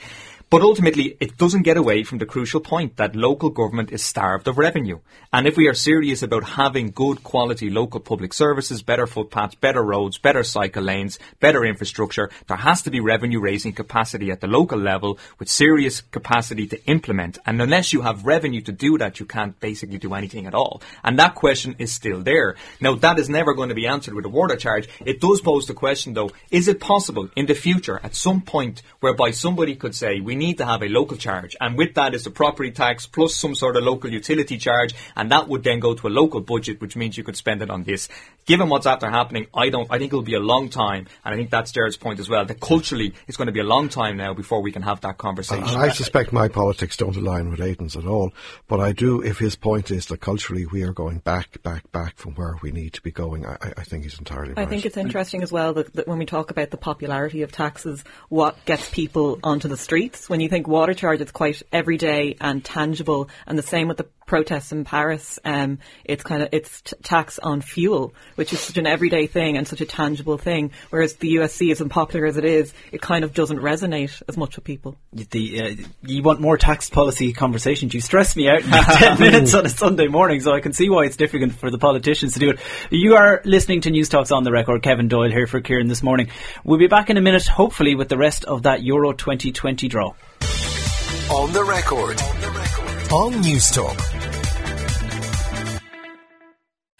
But 0.51 0.63
ultimately, 0.63 1.17
it 1.21 1.37
doesn't 1.37 1.63
get 1.63 1.77
away 1.77 2.03
from 2.03 2.19
the 2.19 2.27
crucial 2.27 2.61
point 2.61 2.97
that 2.97 3.15
local 3.15 3.51
government 3.51 3.93
is 3.93 4.03
starved 4.03 4.49
of 4.49 4.59
revenue. 4.59 4.99
And 5.33 5.47
if 5.47 5.57
we 5.57 5.69
are 5.69 5.75
serious 5.75 6.25
about 6.25 6.43
having 6.43 6.91
good 6.91 7.23
quality 7.23 7.71
local 7.71 8.01
public 8.01 8.33
services, 8.35 8.83
better 8.83 9.07
footpaths, 9.07 9.55
better 9.55 9.81
roads, 9.81 10.19
better 10.19 10.43
cycle 10.43 10.83
lanes, 10.83 11.21
better 11.39 11.65
infrastructure, 11.65 12.31
there 12.49 12.57
has 12.57 12.83
to 12.83 12.91
be 12.91 12.99
revenue 12.99 13.39
raising 13.39 13.73
capacity 13.73 14.33
at 14.33 14.41
the 14.41 14.49
local 14.49 14.77
level 14.77 15.21
with 15.39 15.49
serious 15.49 16.01
capacity 16.01 16.67
to 16.67 16.85
implement. 16.87 17.39
And 17.47 17.63
unless 17.63 17.93
you 17.93 18.01
have 18.01 18.27
revenue 18.27 18.63
to 18.63 18.73
do 18.73 18.99
that, 18.99 19.21
you 19.21 19.27
can't 19.27 19.59
basically 19.61 19.99
do 19.99 20.15
anything 20.15 20.47
at 20.47 20.55
all. 20.55 20.83
And 21.05 21.17
that 21.21 21.37
question 21.37 21.77
is 21.79 21.95
still 21.95 22.23
there. 22.23 22.57
Now, 22.81 22.97
that 22.97 23.21
is 23.21 23.29
never 23.29 23.55
going 23.55 23.69
to 23.69 23.77
be 23.77 23.87
answered 23.87 24.15
with 24.15 24.25
a 24.25 24.29
water 24.29 24.57
charge. 24.57 24.89
It 25.07 25.21
does 25.21 25.41
pose 25.41 25.69
the 25.69 25.75
question, 25.75 26.15
though, 26.15 26.33
is 26.51 26.67
it 26.67 26.81
possible 26.81 27.29
in 27.37 27.47
the 27.47 27.55
future, 27.55 28.01
at 28.03 28.17
some 28.17 28.41
point, 28.41 28.83
whereby 28.99 29.31
somebody 29.31 29.77
could 29.77 29.95
say, 29.95 30.19
we 30.19 30.40
need 30.41 30.59
to 30.59 30.67
have 30.67 30.83
a 30.83 30.89
local 30.89 31.17
charge, 31.17 31.55
and 31.61 31.79
with 31.79 31.95
that 31.95 32.15
is 32.15 32.25
the 32.25 32.31
property 32.31 32.73
tax 32.73 33.07
plus 33.07 33.37
some 33.37 33.55
sort 33.55 33.77
of 33.77 33.85
local 33.85 34.11
utility 34.11 34.59
charge, 34.59 34.95
and 35.15 35.31
that 35.31 35.47
would 35.47 35.63
then 35.63 35.79
go 35.79 35.95
to 35.95 36.09
a 36.09 36.17
local 36.21 36.41
budget, 36.41 36.81
which 36.81 36.97
means 36.97 37.17
you 37.17 37.23
could 37.23 37.37
spend 37.37 37.63
it 37.63 37.71
on 37.71 37.85
this. 37.85 38.09
Given 38.51 38.69
what's 38.69 38.85
after 38.85 39.09
happening, 39.09 39.47
I 39.55 39.69
don't, 39.69 39.87
I 39.93 39.99
think 39.99 40.09
it'll 40.09 40.23
be 40.23 40.35
a 40.35 40.41
long 40.41 40.71
time, 40.71 41.07
and 41.25 41.33
I 41.33 41.37
think 41.37 41.51
that's 41.51 41.71
Gerard's 41.71 41.97
point 41.97 42.19
as 42.19 42.29
well, 42.29 42.45
that 42.45 42.59
culturally 42.59 43.15
it's 43.29 43.37
going 43.37 43.47
to 43.47 43.53
be 43.53 43.61
a 43.61 43.65
long 43.65 43.89
time 43.89 44.17
now 44.17 44.35
before 44.35 44.61
we 44.61 44.73
can 44.73 44.83
have 44.83 45.01
that 45.03 45.19
conversation. 45.19 45.69
And 45.69 45.77
I 45.77 45.91
suspect 45.91 46.33
my 46.33 46.49
politics 46.49 46.97
don't 46.97 47.15
align 47.15 47.49
with 47.51 47.61
Aidan's 47.61 47.97
at 47.97 48.07
all, 48.07 48.33
but 48.67 48.81
I 48.81 48.91
do, 48.91 49.23
if 49.23 49.39
his 49.39 49.55
point 49.55 49.93
is 49.93 50.07
that 50.07 50.21
culturally 50.21 50.67
we 50.67 50.83
are 50.83 50.93
going 50.93 51.19
back, 51.19 51.63
back, 51.63 51.93
back 51.93 52.17
from 52.17 52.35
where 52.35 52.57
we 52.61 52.73
need 52.73 52.93
to 52.95 53.03
be 53.03 53.13
going, 53.13 53.47
I, 53.47 53.57
I 53.77 53.85
think 53.85 54.03
he's 54.03 54.19
entirely 54.19 54.55
right. 54.55 54.67
I 54.67 54.69
think 54.69 54.85
it's 54.85 54.97
interesting 54.97 55.45
as 55.45 55.53
well 55.53 55.73
that, 55.75 55.93
that 55.93 56.09
when 56.09 56.19
we 56.19 56.27
talk 56.27 56.51
about 56.51 56.71
the 56.71 56.77
popularity 56.77 57.43
of 57.43 57.53
taxes, 57.53 58.03
what 58.31 58.57
gets 58.65 58.91
people 58.91 59.39
onto 59.45 59.69
the 59.69 59.77
streets. 59.77 60.29
When 60.29 60.41
you 60.41 60.49
think 60.49 60.67
water 60.67 60.95
charge, 60.95 61.21
it's 61.21 61.31
quite 61.31 61.63
everyday 61.73 62.35
and 62.41 62.65
tangible, 62.65 63.29
and 63.47 63.57
the 63.57 63.63
same 63.63 63.87
with 63.87 63.99
the 63.99 64.09
protests 64.31 64.71
in 64.71 64.85
Paris, 64.85 65.41
um, 65.45 65.81
it's 66.05 66.23
kind 66.23 66.41
of 66.41 66.51
it's 66.53 66.83
t- 66.83 66.97
tax 67.03 67.41
on 67.41 67.61
fuel, 67.61 68.15
which 68.37 68.53
is 68.53 68.61
such 68.61 68.77
an 68.77 68.87
everyday 68.87 69.27
thing 69.27 69.57
and 69.57 69.67
such 69.67 69.81
a 69.81 69.85
tangible 69.85 70.39
thing. 70.39 70.71
Whereas 70.91 71.17
the 71.17 71.35
USC, 71.35 71.73
as 71.73 71.81
unpopular 71.81 72.27
as 72.27 72.37
it 72.37 72.45
is, 72.45 72.73
it 72.93 73.03
kind 73.03 73.25
of 73.25 73.35
doesn't 73.35 73.59
resonate 73.59 74.23
as 74.29 74.37
much 74.37 74.55
with 74.55 74.65
people. 74.65 74.95
The, 75.13 75.61
uh, 75.61 75.87
you 76.03 76.23
want 76.23 76.41
more 76.41 76.57
tax 76.57 76.89
policy 76.89 77.33
conversations? 77.33 77.93
You 77.93 78.01
stress 78.01 78.37
me 78.37 78.49
out 78.49 78.63
in 78.63 78.71
ten 78.71 79.19
minutes 79.27 79.53
on 79.53 79.67
a 79.67 79.69
Sunday 79.69 80.07
morning, 80.07 80.41
so 80.41 80.53
I 80.53 80.61
can 80.61 80.75
see 80.75 80.89
why 80.89 81.07
it's 81.07 81.17
difficult 81.17 81.51
for 81.55 81.73
the 81.73 81.79
politicians 81.79 82.35
to 82.35 82.39
do 82.39 82.51
it. 82.51 82.61
You 82.91 83.17
are 83.17 83.43
listening 83.45 83.81
to 83.81 83.91
Newstalk's 83.91 84.31
on 84.31 84.45
the 84.45 84.53
Record. 84.53 84.85
Kevin 84.85 85.09
Doyle 85.09 85.33
here 85.33 85.49
for 85.49 85.61
Kieran 85.61 85.89
this 85.89 86.05
morning. 86.05 86.31
We'll 86.63 86.79
be 86.79 86.87
back 86.87 87.11
in 87.11 87.17
a 87.17 87.21
minute, 87.21 87.49
hopefully, 87.49 87.97
with 87.97 88.09
the 88.09 88.17
rest 88.17 88.45
of 88.45 88.63
that 88.63 88.85
Euro 88.85 89.13
2020 89.13 89.89
draw. 89.89 90.13
On 91.31 91.53
the 91.53 91.65
record. 91.65 92.21
On 93.13 93.33
Newstalk. 93.43 94.20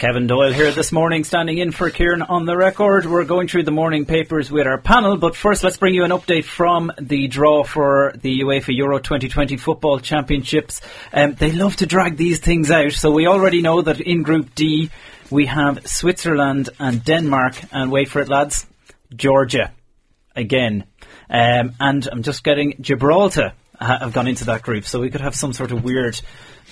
Kevin 0.01 0.27
Doyle 0.27 0.55
here 0.55 0.71
this 0.71 0.93
morning, 0.93 1.25
standing 1.25 1.59
in 1.59 1.73
for 1.73 1.91
Kieran 1.91 2.23
on 2.23 2.47
the 2.47 2.57
record. 2.57 3.05
We're 3.05 3.27
going 3.27 3.49
through 3.49 3.65
the 3.65 3.71
morning 3.71 4.07
papers 4.07 4.51
with 4.51 4.67
our 4.67 4.79
panel, 4.79 5.19
but 5.19 5.37
first 5.37 5.63
let's 5.63 5.77
bring 5.77 5.93
you 5.93 6.05
an 6.05 6.11
update 6.11 6.45
from 6.45 6.91
the 6.99 7.29
draw 7.29 7.65
for 7.65 8.15
the 8.17 8.41
UEFA 8.41 8.75
Euro 8.79 8.99
2020 8.99 9.59
Football 9.59 9.99
Championships. 9.99 10.81
Um, 11.13 11.35
they 11.35 11.53
love 11.53 11.77
to 11.77 11.87
drag 11.87 12.17
these 12.17 12.39
things 12.39 12.71
out, 12.71 12.93
so 12.93 13.11
we 13.11 13.27
already 13.27 13.61
know 13.61 13.83
that 13.83 14.01
in 14.01 14.23
Group 14.23 14.55
D 14.55 14.89
we 15.31 15.45
have 15.45 15.87
Switzerland 15.87 16.71
and 16.79 17.05
Denmark, 17.05 17.57
and 17.71 17.93
wait 17.93 18.09
for 18.09 18.23
it, 18.23 18.31
lads, 18.31 18.67
Georgia 19.15 19.71
again. 20.35 20.85
Um, 21.29 21.75
and 21.79 22.09
I'm 22.11 22.23
just 22.23 22.43
getting 22.43 22.77
Gibraltar 22.81 23.53
have 23.79 24.13
gone 24.13 24.29
into 24.29 24.45
that 24.47 24.63
group, 24.63 24.85
so 24.85 25.01
we 25.01 25.11
could 25.11 25.21
have 25.21 25.35
some 25.35 25.53
sort 25.53 25.73
of 25.73 25.85
weird 25.85 26.21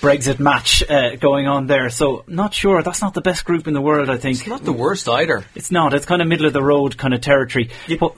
Brexit 0.01 0.39
match 0.39 0.83
uh, 0.89 1.15
going 1.15 1.47
on 1.47 1.67
there. 1.67 1.89
So 1.89 2.23
not 2.27 2.53
sure. 2.53 2.81
That's 2.81 3.01
not 3.01 3.13
the 3.13 3.21
best 3.21 3.45
group 3.45 3.67
in 3.67 3.73
the 3.73 3.81
world. 3.81 4.09
I 4.09 4.17
think 4.17 4.37
it's 4.37 4.47
not 4.47 4.63
the 4.63 4.73
worst 4.73 5.07
either. 5.07 5.45
It's 5.55 5.71
not. 5.71 5.93
It's 5.93 6.05
kind 6.05 6.21
of 6.21 6.27
middle 6.27 6.45
of 6.45 6.53
the 6.53 6.63
road 6.63 6.97
kind 6.97 7.13
of 7.13 7.21
territory. 7.21 7.69
But 7.99 8.15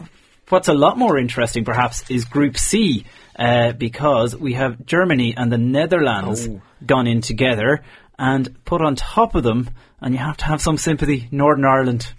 what's 0.49 0.67
a 0.67 0.73
lot 0.73 0.97
more 0.97 1.17
interesting, 1.17 1.65
perhaps, 1.65 2.09
is 2.09 2.25
Group 2.25 2.57
C. 2.57 3.05
Uh, 3.33 3.71
because 3.71 4.35
we 4.35 4.53
have 4.53 4.85
Germany 4.85 5.33
and 5.35 5.51
the 5.51 5.57
Netherlands 5.57 6.47
oh. 6.47 6.61
gone 6.85 7.07
in 7.07 7.21
together 7.21 7.81
and 8.19 8.63
put 8.65 8.81
on 8.81 8.95
top 8.95 9.33
of 9.33 9.41
them, 9.41 9.69
and 9.99 10.13
you 10.13 10.19
have 10.19 10.37
to 10.37 10.45
have 10.45 10.61
some 10.61 10.77
sympathy, 10.77 11.27
Northern 11.31 11.65
Ireland 11.65 12.13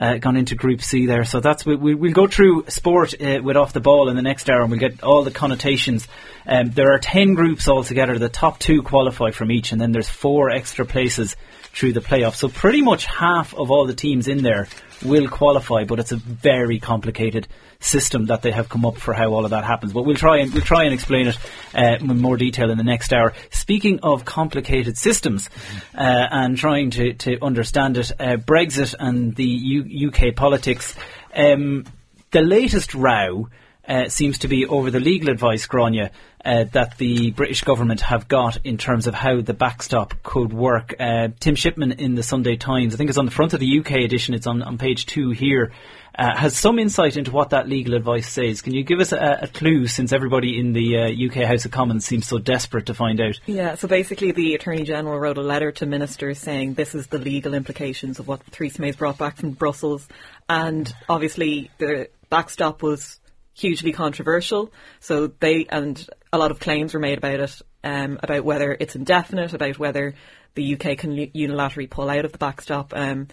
uh, 0.00 0.16
gone 0.16 0.36
into 0.36 0.54
Group 0.54 0.82
C 0.82 1.06
there. 1.06 1.24
So 1.24 1.40
that's 1.40 1.66
we, 1.66 1.76
we, 1.76 1.94
will 1.94 2.12
go 2.12 2.26
through 2.26 2.64
sport 2.68 3.14
uh, 3.20 3.40
with 3.42 3.56
off 3.56 3.74
the 3.74 3.80
ball 3.80 4.08
in 4.08 4.16
the 4.16 4.22
next 4.22 4.48
hour, 4.48 4.62
and 4.62 4.70
we'll 4.70 4.80
get 4.80 5.02
all 5.02 5.22
the 5.22 5.30
connotations. 5.30 6.08
Um, 6.46 6.70
there 6.70 6.94
are 6.94 6.98
ten 6.98 7.34
groups 7.34 7.68
altogether. 7.68 8.18
The 8.18 8.30
top 8.30 8.58
two 8.58 8.82
qualify 8.82 9.30
from 9.30 9.52
each, 9.52 9.72
and 9.72 9.80
then 9.80 9.92
there's 9.92 10.08
four 10.08 10.50
extra 10.50 10.86
places 10.86 11.36
through 11.72 11.92
the 11.92 12.00
playoffs. 12.00 12.36
So 12.36 12.48
pretty 12.48 12.80
much 12.80 13.04
half 13.04 13.54
of 13.54 13.70
all 13.70 13.86
the 13.86 13.94
teams 13.94 14.26
in 14.26 14.42
there 14.42 14.68
will 15.02 15.28
qualify, 15.28 15.84
but 15.84 15.98
it's 15.98 16.12
a 16.12 16.16
very 16.16 16.78
complicated 16.78 17.48
system 17.80 18.26
that 18.26 18.42
they 18.42 18.50
have 18.50 18.68
come 18.68 18.84
up 18.84 18.96
for 18.96 19.14
how 19.14 19.32
all 19.32 19.44
of 19.44 19.50
that 19.50 19.64
happens. 19.64 19.92
But 19.92 20.02
we'll 20.04 20.16
try 20.16 20.38
and 20.38 20.52
we'll 20.52 20.62
try 20.62 20.84
and 20.84 20.94
explain 20.94 21.28
it 21.28 21.38
uh, 21.74 21.96
in 22.00 22.20
more 22.20 22.36
detail 22.36 22.70
in 22.70 22.78
the 22.78 22.84
next 22.84 23.12
hour. 23.12 23.32
Speaking 23.50 24.00
of 24.02 24.24
complicated 24.24 24.98
systems 24.98 25.48
uh, 25.94 26.26
and 26.30 26.56
trying 26.56 26.90
to, 26.90 27.14
to 27.14 27.42
understand 27.42 27.96
it, 27.96 28.12
uh, 28.18 28.36
Brexit 28.36 28.94
and 28.98 29.34
the 29.34 29.44
U- 29.44 30.08
UK 30.08 30.34
politics. 30.34 30.94
Um, 31.34 31.84
the 32.32 32.42
latest 32.42 32.94
row 32.94 33.48
uh, 33.90 34.08
seems 34.08 34.38
to 34.38 34.48
be 34.48 34.66
over 34.66 34.90
the 34.90 35.00
legal 35.00 35.30
advice, 35.30 35.66
Gráinne, 35.66 36.10
uh, 36.44 36.64
that 36.72 36.96
the 36.98 37.32
British 37.32 37.62
government 37.62 38.00
have 38.02 38.28
got 38.28 38.58
in 38.64 38.78
terms 38.78 39.08
of 39.08 39.14
how 39.14 39.40
the 39.40 39.52
backstop 39.52 40.14
could 40.22 40.52
work. 40.52 40.94
Uh, 40.98 41.28
Tim 41.40 41.56
Shipman 41.56 41.92
in 41.92 42.14
the 42.14 42.22
Sunday 42.22 42.56
Times, 42.56 42.94
I 42.94 42.96
think 42.96 43.10
it's 43.10 43.18
on 43.18 43.24
the 43.24 43.32
front 43.32 43.52
of 43.52 43.60
the 43.60 43.80
UK 43.80 43.92
edition, 44.04 44.34
it's 44.34 44.46
on, 44.46 44.62
on 44.62 44.78
page 44.78 45.06
two 45.06 45.30
here, 45.30 45.72
uh, 46.16 46.36
has 46.36 46.56
some 46.56 46.78
insight 46.78 47.16
into 47.16 47.32
what 47.32 47.50
that 47.50 47.68
legal 47.68 47.94
advice 47.94 48.28
says. 48.28 48.62
Can 48.62 48.74
you 48.74 48.84
give 48.84 49.00
us 49.00 49.12
a, 49.12 49.40
a 49.42 49.48
clue 49.48 49.86
since 49.86 50.12
everybody 50.12 50.58
in 50.58 50.72
the 50.72 50.96
uh, 50.96 51.26
UK 51.26 51.46
House 51.46 51.64
of 51.64 51.72
Commons 51.72 52.04
seems 52.04 52.26
so 52.26 52.38
desperate 52.38 52.86
to 52.86 52.94
find 52.94 53.20
out? 53.20 53.40
Yeah, 53.46 53.74
so 53.74 53.88
basically 53.88 54.30
the 54.30 54.54
Attorney 54.54 54.84
General 54.84 55.18
wrote 55.18 55.38
a 55.38 55.42
letter 55.42 55.72
to 55.72 55.86
ministers 55.86 56.38
saying 56.38 56.74
this 56.74 56.94
is 56.94 57.08
the 57.08 57.18
legal 57.18 57.54
implications 57.54 58.20
of 58.20 58.28
what 58.28 58.40
Theresa 58.52 58.80
May's 58.80 58.96
brought 58.96 59.18
back 59.18 59.36
from 59.36 59.50
Brussels. 59.50 60.06
And 60.48 60.92
obviously 61.08 61.70
the 61.78 62.08
backstop 62.28 62.82
was 62.82 63.19
hugely 63.60 63.92
controversial. 63.92 64.72
So 65.00 65.28
they 65.28 65.66
and 65.66 66.04
a 66.32 66.38
lot 66.38 66.50
of 66.50 66.60
claims 66.60 66.94
were 66.94 67.00
made 67.00 67.18
about 67.18 67.40
it, 67.40 67.62
um, 67.84 68.18
about 68.22 68.44
whether 68.44 68.76
it's 68.78 68.96
indefinite, 68.96 69.52
about 69.52 69.78
whether 69.78 70.14
the 70.54 70.74
UK 70.74 70.98
can 70.98 71.16
unilaterally 71.16 71.88
pull 71.88 72.10
out 72.10 72.24
of 72.24 72.32
the 72.32 72.38
backstop, 72.38 72.92
um, 72.94 73.28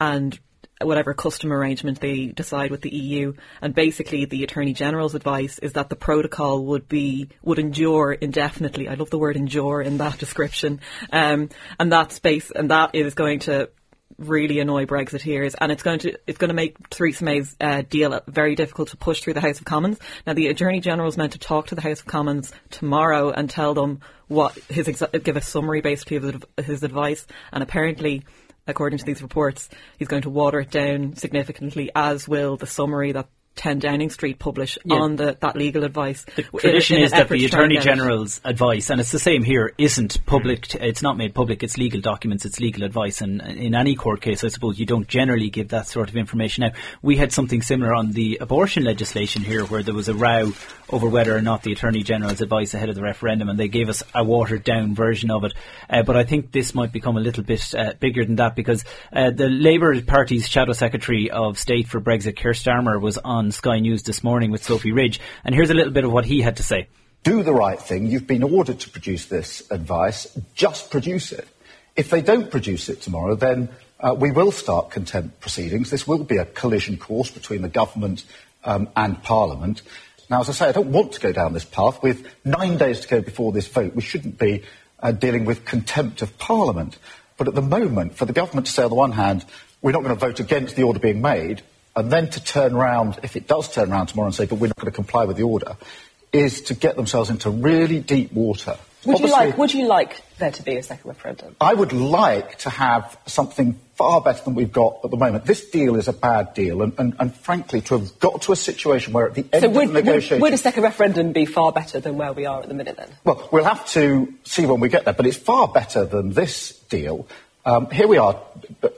and 0.00 0.38
whatever 0.80 1.12
custom 1.12 1.52
arrangement 1.52 2.00
they 2.00 2.26
decide 2.26 2.70
with 2.70 2.82
the 2.82 2.94
EU. 2.94 3.32
And 3.60 3.74
basically, 3.74 4.24
the 4.24 4.44
Attorney 4.44 4.72
General's 4.72 5.14
advice 5.14 5.58
is 5.58 5.72
that 5.72 5.88
the 5.88 5.96
protocol 5.96 6.64
would 6.66 6.88
be 6.88 7.28
would 7.42 7.58
endure 7.58 8.12
indefinitely. 8.12 8.88
I 8.88 8.94
love 8.94 9.10
the 9.10 9.18
word 9.18 9.36
endure 9.36 9.80
in 9.80 9.98
that 9.98 10.18
description, 10.24 10.80
um, 11.12 11.48
and 11.78 11.92
that 11.92 12.12
space 12.12 12.50
and 12.50 12.70
that 12.70 12.94
is 12.94 13.14
going 13.14 13.40
to 13.40 13.70
really 14.16 14.58
annoy 14.60 14.86
Brexiteers, 14.86 15.54
and 15.60 15.70
it's 15.70 15.82
going 15.82 15.98
to 16.00 16.18
it's 16.26 16.38
going 16.38 16.48
to 16.48 16.54
make 16.54 16.88
Theresa 16.88 17.24
May's 17.24 17.56
uh, 17.60 17.82
deal 17.82 18.20
very 18.26 18.54
difficult 18.54 18.88
to 18.90 18.96
push 18.96 19.20
through 19.20 19.34
the 19.34 19.40
House 19.40 19.58
of 19.58 19.64
Commons. 19.64 19.98
Now, 20.26 20.32
the 20.32 20.48
Attorney 20.48 20.80
General 20.80 21.08
is 21.08 21.16
meant 21.16 21.32
to 21.32 21.38
talk 21.38 21.68
to 21.68 21.74
the 21.74 21.82
House 21.82 22.00
of 22.00 22.06
Commons 22.06 22.52
tomorrow 22.70 23.30
and 23.30 23.48
tell 23.48 23.74
them 23.74 24.00
what 24.28 24.54
his 24.68 24.86
exa- 24.88 25.22
give 25.22 25.36
a 25.36 25.40
summary 25.40 25.80
basically 25.80 26.16
of 26.16 26.44
his 26.64 26.82
advice, 26.82 27.26
and 27.52 27.62
apparently. 27.62 28.24
According 28.70 28.98
to 28.98 29.04
these 29.06 29.22
reports, 29.22 29.70
he's 29.98 30.08
going 30.08 30.24
to 30.24 30.28
water 30.28 30.60
it 30.60 30.70
down 30.70 31.16
significantly, 31.16 31.90
as 31.96 32.28
will 32.28 32.58
the 32.58 32.66
summary 32.66 33.12
that 33.12 33.26
10 33.58 33.80
Downing 33.80 34.08
Street 34.08 34.38
publish 34.38 34.78
yeah. 34.84 34.96
on 34.96 35.16
the, 35.16 35.36
that 35.40 35.56
legal 35.56 35.84
advice. 35.84 36.24
The 36.36 36.44
tradition 36.44 36.96
in, 36.96 37.02
in 37.02 37.06
is 37.06 37.12
that 37.12 37.28
the 37.28 37.44
Attorney 37.44 37.78
General's 37.78 38.40
advice, 38.44 38.88
and 38.88 39.00
it's 39.00 39.12
the 39.12 39.18
same 39.18 39.42
here, 39.42 39.74
isn't 39.76 40.24
public, 40.24 40.74
it's 40.76 41.02
not 41.02 41.16
made 41.16 41.34
public, 41.34 41.62
it's 41.62 41.76
legal 41.76 42.00
documents, 42.00 42.44
it's 42.44 42.60
legal 42.60 42.84
advice, 42.84 43.20
and 43.20 43.42
in 43.42 43.74
any 43.74 43.96
court 43.96 44.20
case, 44.20 44.44
I 44.44 44.48
suppose, 44.48 44.78
you 44.78 44.86
don't 44.86 45.08
generally 45.08 45.50
give 45.50 45.68
that 45.68 45.88
sort 45.88 46.08
of 46.08 46.16
information 46.16 46.62
out. 46.64 46.72
We 47.02 47.16
had 47.16 47.32
something 47.32 47.60
similar 47.60 47.92
on 47.92 48.12
the 48.12 48.38
abortion 48.40 48.84
legislation 48.84 49.42
here, 49.42 49.64
where 49.64 49.82
there 49.82 49.94
was 49.94 50.08
a 50.08 50.14
row 50.14 50.52
over 50.90 51.08
whether 51.08 51.36
or 51.36 51.42
not 51.42 51.62
the 51.62 51.72
Attorney 51.72 52.02
General's 52.02 52.40
advice 52.40 52.74
ahead 52.74 52.88
of 52.88 52.94
the 52.94 53.02
referendum, 53.02 53.48
and 53.48 53.58
they 53.58 53.68
gave 53.68 53.88
us 53.88 54.02
a 54.14 54.22
watered 54.22 54.62
down 54.62 54.94
version 54.94 55.30
of 55.30 55.44
it. 55.44 55.52
Uh, 55.90 56.02
but 56.02 56.16
I 56.16 56.24
think 56.24 56.52
this 56.52 56.74
might 56.74 56.92
become 56.92 57.16
a 57.16 57.20
little 57.20 57.42
bit 57.42 57.74
uh, 57.74 57.94
bigger 57.98 58.24
than 58.24 58.36
that 58.36 58.54
because 58.54 58.84
uh, 59.12 59.30
the 59.30 59.48
Labour 59.48 60.00
Party's 60.02 60.48
Shadow 60.48 60.72
Secretary 60.72 61.30
of 61.30 61.58
State 61.58 61.88
for 61.88 62.00
Brexit, 62.00 62.36
Keir 62.36 62.52
Starmer, 62.52 63.00
was 63.00 63.18
on 63.18 63.47
Sky 63.52 63.78
News 63.78 64.02
this 64.02 64.22
morning 64.22 64.50
with 64.50 64.62
Sophy 64.62 64.92
Ridge, 64.92 65.20
and 65.44 65.54
here's 65.54 65.70
a 65.70 65.74
little 65.74 65.92
bit 65.92 66.04
of 66.04 66.12
what 66.12 66.24
he 66.24 66.40
had 66.40 66.56
to 66.56 66.62
say. 66.62 66.88
Do 67.24 67.42
the 67.42 67.52
right 67.52 67.80
thing. 67.80 68.06
You've 68.06 68.26
been 68.26 68.42
ordered 68.42 68.80
to 68.80 68.90
produce 68.90 69.26
this 69.26 69.62
advice. 69.70 70.26
Just 70.54 70.90
produce 70.90 71.32
it. 71.32 71.48
If 71.96 72.10
they 72.10 72.22
don't 72.22 72.50
produce 72.50 72.88
it 72.88 73.02
tomorrow, 73.02 73.34
then 73.34 73.68
uh, 74.00 74.14
we 74.18 74.30
will 74.30 74.52
start 74.52 74.90
contempt 74.90 75.40
proceedings. 75.40 75.90
This 75.90 76.06
will 76.06 76.22
be 76.22 76.36
a 76.36 76.44
collision 76.44 76.96
course 76.96 77.30
between 77.30 77.62
the 77.62 77.68
government 77.68 78.24
um, 78.64 78.88
and 78.96 79.22
Parliament. 79.22 79.82
Now, 80.30 80.40
as 80.40 80.48
I 80.48 80.52
say, 80.52 80.68
I 80.68 80.72
don't 80.72 80.92
want 80.92 81.12
to 81.12 81.20
go 81.20 81.32
down 81.32 81.54
this 81.54 81.64
path. 81.64 82.02
With 82.02 82.26
nine 82.44 82.78
days 82.78 83.00
to 83.00 83.08
go 83.08 83.20
before 83.20 83.50
this 83.50 83.66
vote, 83.66 83.94
we 83.94 84.02
shouldn't 84.02 84.38
be 84.38 84.62
uh, 85.00 85.12
dealing 85.12 85.44
with 85.44 85.64
contempt 85.64 86.22
of 86.22 86.38
Parliament. 86.38 86.98
But 87.36 87.48
at 87.48 87.54
the 87.54 87.62
moment, 87.62 88.16
for 88.16 88.26
the 88.26 88.32
government 88.32 88.66
to 88.66 88.72
say, 88.72 88.82
on 88.82 88.90
the 88.90 88.94
one 88.94 89.12
hand, 89.12 89.44
we're 89.80 89.92
not 89.92 90.02
going 90.02 90.14
to 90.14 90.20
vote 90.20 90.40
against 90.40 90.76
the 90.76 90.82
order 90.82 90.98
being 90.98 91.22
made, 91.22 91.62
and 91.98 92.10
then 92.10 92.30
to 92.30 92.42
turn 92.42 92.74
around, 92.74 93.18
if 93.22 93.36
it 93.36 93.46
does 93.46 93.72
turn 93.72 93.92
around 93.92 94.06
tomorrow 94.06 94.28
and 94.28 94.34
say, 94.34 94.46
but 94.46 94.56
we're 94.56 94.68
not 94.68 94.76
going 94.76 94.90
to 94.90 94.96
comply 94.96 95.24
with 95.24 95.36
the 95.36 95.42
order, 95.42 95.76
is 96.32 96.62
to 96.62 96.74
get 96.74 96.96
themselves 96.96 97.30
into 97.30 97.50
really 97.50 98.00
deep 98.00 98.32
water. 98.32 98.76
Would 99.04 99.20
you 99.20 99.30
like? 99.30 99.56
Would 99.56 99.72
you 99.72 99.86
like 99.86 100.20
there 100.38 100.50
to 100.50 100.62
be 100.62 100.76
a 100.76 100.82
second 100.82 101.08
referendum? 101.08 101.56
I 101.60 101.72
would 101.72 101.92
like 101.92 102.58
to 102.58 102.70
have 102.70 103.16
something 103.26 103.78
far 103.94 104.20
better 104.20 104.42
than 104.44 104.54
we've 104.54 104.72
got 104.72 104.98
at 105.04 105.10
the 105.10 105.16
moment. 105.16 105.44
This 105.44 105.70
deal 105.70 105.96
is 105.96 106.08
a 106.08 106.12
bad 106.12 106.52
deal, 106.54 106.82
and, 106.82 106.92
and, 106.98 107.14
and 107.18 107.34
frankly, 107.34 107.80
to 107.82 107.98
have 107.98 108.18
got 108.18 108.42
to 108.42 108.52
a 108.52 108.56
situation 108.56 109.12
where 109.12 109.26
at 109.26 109.34
the 109.34 109.46
end 109.52 109.62
so 109.62 109.68
would, 109.70 109.88
of 109.88 109.92
the 109.92 110.02
negotiation, 110.02 110.40
would, 110.40 110.48
would 110.48 110.52
a 110.52 110.58
second 110.58 110.82
referendum 110.82 111.32
be 111.32 111.46
far 111.46 111.72
better 111.72 112.00
than 112.00 112.16
where 112.16 112.32
we 112.32 112.44
are 112.44 112.60
at 112.60 112.68
the 112.68 112.74
minute? 112.74 112.96
Then, 112.96 113.08
well, 113.24 113.48
we'll 113.52 113.64
have 113.64 113.86
to 113.90 114.34
see 114.44 114.66
when 114.66 114.80
we 114.80 114.88
get 114.88 115.04
there, 115.04 115.14
but 115.14 115.26
it's 115.26 115.36
far 115.36 115.68
better 115.68 116.04
than 116.04 116.32
this 116.32 116.78
deal. 116.90 117.26
Um, 117.64 117.88
here 117.90 118.08
we 118.08 118.18
are, 118.18 118.40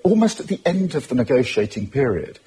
almost 0.03 0.41
at 0.41 0.49
the 0.49 0.61
end 0.65 0.95
of 0.95 1.09
the 1.09 1.15
negotiating 1.15 1.91
period, 1.91 2.39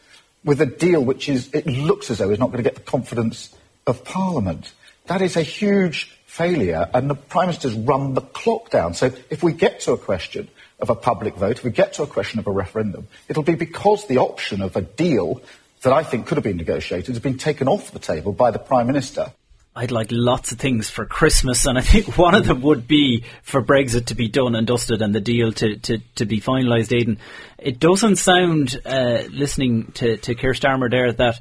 with 0.44 0.62
a 0.62 0.66
deal 0.66 1.04
which 1.04 1.30
is 1.30 1.50
it 1.54 1.66
looks 1.66 2.10
as 2.10 2.18
though 2.18 2.30
is 2.30 2.39
not 2.39 2.48
going 2.48 2.64
to 2.64 2.70
get 2.70 2.76
the 2.76 2.82
confidence 2.82 3.56
of 3.88 4.04
Parliament. 4.04 4.74
That 5.06 5.22
is 5.22 5.36
a 5.36 5.41
huge 5.41 6.18
failure, 6.26 6.89
and 6.94 7.10
the 7.10 7.16
Prime 7.16 7.48
Minister's 7.48 7.76
run 7.76 8.14
the 8.14 8.22
clock 8.22 8.70
down. 8.70 8.94
So 8.94 9.12
if 9.30 9.44
we 9.44 9.54
get 9.54 9.82
to 9.82 9.91
a 9.94 9.98
question 9.98 10.48
of 10.80 10.89
a 10.89 10.96
public 10.96 11.36
vote, 11.36 11.58
if 11.58 11.64
we 11.64 11.72
get 11.72 11.94
to 11.94 12.04
a 12.04 12.08
question 12.08 12.39
of 12.39 12.48
a 12.48 12.52
referendum, 12.52 13.08
it'll 13.28 13.44
be 13.44 13.56
because 13.56 14.08
the 14.08 14.18
option 14.18 14.62
of 14.62 14.76
a 14.76 14.82
deal 14.82 15.41
that 15.84 15.94
I 15.94 16.04
think 16.04 16.28
could 16.28 16.38
have 16.38 16.44
been 16.44 16.58
negotiated 16.58 17.14
has 17.14 17.20
been 17.20 17.38
taken 17.38 17.68
off 17.68 17.91
the 17.91 18.00
table 18.00 18.32
by 18.32 18.52
the 18.52 18.60
Prime 18.60 18.88
Minister. 18.88 19.32
I'd 19.76 19.91
like 19.91 20.09
lots 20.11 20.51
of 20.51 20.59
things 20.59 20.89
for 20.89 21.05
Christmas, 21.05 21.65
and 21.65 21.78
I 21.78 21.82
think 21.82 22.15
one 22.17 22.36
of 22.36 22.45
them 22.45 22.61
would 22.61 22.88
be 22.88 23.24
for 23.41 23.63
Brexit 23.63 24.07
to 24.07 24.15
be 24.15 24.28
done 24.28 24.55
and 24.55 24.67
dusted 24.67 25.01
and 25.01 25.15
the 25.15 25.21
deal 25.21 25.51
to, 25.53 25.78
to, 25.78 25.97
to 26.15 26.26
be 26.26 26.39
finalised, 26.39 26.95
Aidan. 26.95 27.17
It 27.57 27.80
doesn't 27.80 28.17
sound, 28.17 28.80
uh, 28.86 29.24
listening 29.32 29.91
to, 29.93 30.17
to 30.17 30.36
Keir 30.36 30.51
Starmer 30.51 30.91
there, 30.91 31.11
that 31.13 31.39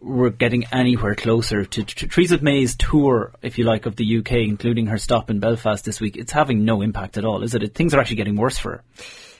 we're 0.00 0.30
getting 0.30 0.66
anywhere 0.70 1.16
closer 1.16 1.64
to, 1.64 1.82
to 1.82 2.06
Theresa 2.06 2.38
May's 2.40 2.76
tour, 2.76 3.32
if 3.42 3.58
you 3.58 3.64
like, 3.64 3.86
of 3.86 3.96
the 3.96 4.18
UK, 4.18 4.32
including 4.32 4.86
her 4.86 4.98
stop 4.98 5.28
in 5.28 5.40
Belfast 5.40 5.84
this 5.84 6.00
week. 6.00 6.16
It's 6.16 6.32
having 6.32 6.64
no 6.64 6.80
impact 6.80 7.16
at 7.16 7.24
all, 7.24 7.42
is 7.42 7.54
it? 7.54 7.74
Things 7.74 7.92
are 7.92 8.00
actually 8.00 8.16
getting 8.16 8.36
worse 8.36 8.58
for 8.58 8.70
her. 8.72 8.82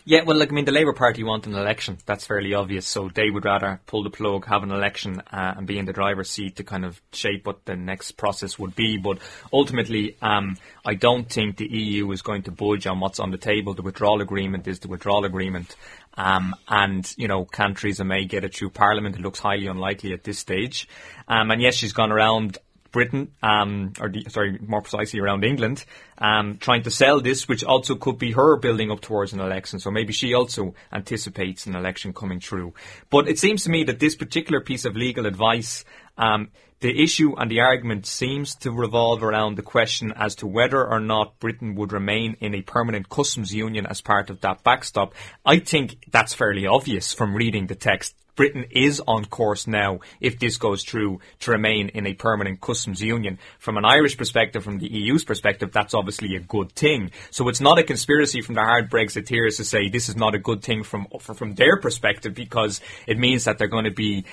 Yeah, 0.06 0.22
well, 0.22 0.36
like 0.36 0.52
I 0.52 0.54
mean, 0.54 0.66
the 0.66 0.72
Labour 0.72 0.92
Party 0.92 1.24
want 1.24 1.46
an 1.46 1.54
election. 1.54 1.96
That's 2.04 2.26
fairly 2.26 2.52
obvious. 2.52 2.86
So 2.86 3.08
they 3.08 3.30
would 3.30 3.46
rather 3.46 3.80
pull 3.86 4.02
the 4.02 4.10
plug, 4.10 4.44
have 4.46 4.62
an 4.62 4.70
election, 4.70 5.22
uh, 5.32 5.54
and 5.56 5.66
be 5.66 5.78
in 5.78 5.86
the 5.86 5.94
driver's 5.94 6.28
seat 6.28 6.56
to 6.56 6.64
kind 6.64 6.84
of 6.84 7.00
shape 7.12 7.46
what 7.46 7.64
the 7.64 7.74
next 7.74 8.12
process 8.12 8.58
would 8.58 8.76
be. 8.76 8.98
But 8.98 9.18
ultimately, 9.50 10.18
um, 10.20 10.58
I 10.84 10.92
don't 10.92 11.26
think 11.26 11.56
the 11.56 11.66
EU 11.66 12.10
is 12.10 12.20
going 12.20 12.42
to 12.42 12.50
budge 12.50 12.86
on 12.86 13.00
what's 13.00 13.18
on 13.18 13.30
the 13.30 13.38
table. 13.38 13.72
The 13.72 13.80
withdrawal 13.80 14.20
agreement 14.20 14.68
is 14.68 14.80
the 14.80 14.88
withdrawal 14.88 15.24
agreement, 15.24 15.74
um, 16.18 16.54
and 16.68 17.10
you 17.16 17.26
know, 17.26 17.46
Theresa 17.50 18.04
May 18.04 18.26
get 18.26 18.44
it 18.44 18.54
through 18.54 18.70
Parliament? 18.70 19.16
It 19.16 19.22
looks 19.22 19.38
highly 19.38 19.68
unlikely 19.68 20.12
at 20.12 20.22
this 20.22 20.38
stage. 20.38 20.86
Um, 21.28 21.50
and 21.50 21.62
yes, 21.62 21.76
she's 21.76 21.94
gone 21.94 22.12
around 22.12 22.58
Britain, 22.94 23.32
um, 23.42 23.92
or 24.00 24.08
the, 24.08 24.24
sorry, 24.30 24.56
more 24.64 24.80
precisely 24.80 25.18
around 25.18 25.44
England, 25.44 25.84
um, 26.16 26.58
trying 26.58 26.84
to 26.84 26.90
sell 26.90 27.20
this, 27.20 27.48
which 27.48 27.64
also 27.64 27.96
could 27.96 28.18
be 28.18 28.30
her 28.30 28.56
building 28.56 28.90
up 28.92 29.00
towards 29.00 29.32
an 29.32 29.40
election. 29.40 29.80
So 29.80 29.90
maybe 29.90 30.12
she 30.12 30.32
also 30.32 30.74
anticipates 30.92 31.66
an 31.66 31.74
election 31.74 32.14
coming 32.14 32.38
through. 32.38 32.72
But 33.10 33.28
it 33.28 33.40
seems 33.40 33.64
to 33.64 33.70
me 33.70 33.82
that 33.84 33.98
this 33.98 34.14
particular 34.14 34.60
piece 34.60 34.84
of 34.84 34.94
legal 34.94 35.26
advice, 35.26 35.84
um, 36.16 36.50
the 36.80 37.02
issue 37.02 37.34
and 37.38 37.50
the 37.50 37.60
argument 37.60 38.04
seems 38.04 38.54
to 38.56 38.70
revolve 38.70 39.22
around 39.22 39.56
the 39.56 39.62
question 39.62 40.12
as 40.14 40.34
to 40.36 40.46
whether 40.46 40.86
or 40.86 41.00
not 41.00 41.38
Britain 41.38 41.76
would 41.76 41.92
remain 41.92 42.36
in 42.40 42.54
a 42.54 42.60
permanent 42.60 43.08
customs 43.08 43.54
union 43.54 43.86
as 43.86 44.02
part 44.02 44.28
of 44.28 44.42
that 44.42 44.62
backstop. 44.62 45.14
I 45.46 45.60
think 45.60 45.96
that's 46.12 46.34
fairly 46.34 46.66
obvious 46.66 47.14
from 47.14 47.34
reading 47.34 47.68
the 47.68 47.74
text. 47.74 48.14
Britain 48.36 48.66
is 48.70 49.00
on 49.06 49.24
course 49.24 49.66
now, 49.66 50.00
if 50.20 50.38
this 50.38 50.56
goes 50.56 50.84
through, 50.84 51.20
to 51.40 51.52
remain 51.52 51.88
in 51.90 52.06
a 52.06 52.14
permanent 52.14 52.60
customs 52.60 53.00
union. 53.00 53.38
From 53.58 53.76
an 53.76 53.84
Irish 53.84 54.18
perspective, 54.18 54.64
from 54.64 54.78
the 54.78 54.92
EU's 54.92 55.24
perspective, 55.24 55.70
that's 55.72 55.94
obviously 55.94 56.34
a 56.36 56.40
good 56.40 56.72
thing. 56.72 57.12
So 57.30 57.48
it's 57.48 57.60
not 57.60 57.78
a 57.78 57.84
conspiracy 57.84 58.40
from 58.42 58.56
the 58.56 58.62
hard 58.62 58.90
Brexiteers 58.90 59.56
to 59.56 59.64
say 59.64 59.88
this 59.88 60.08
is 60.08 60.16
not 60.16 60.34
a 60.34 60.38
good 60.38 60.62
thing 60.62 60.82
from 60.82 61.06
from 61.20 61.54
their 61.54 61.78
perspective 61.78 62.34
because 62.34 62.80
it 63.06 63.18
means 63.18 63.44
that 63.44 63.58
they're 63.58 63.68
going 63.68 63.84
to 63.84 63.90
be 63.90 64.24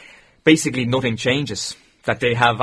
basically 0.43 0.85
nothing 0.85 1.17
changes 1.17 1.75
that 2.03 2.19
they 2.19 2.33
have 2.33 2.57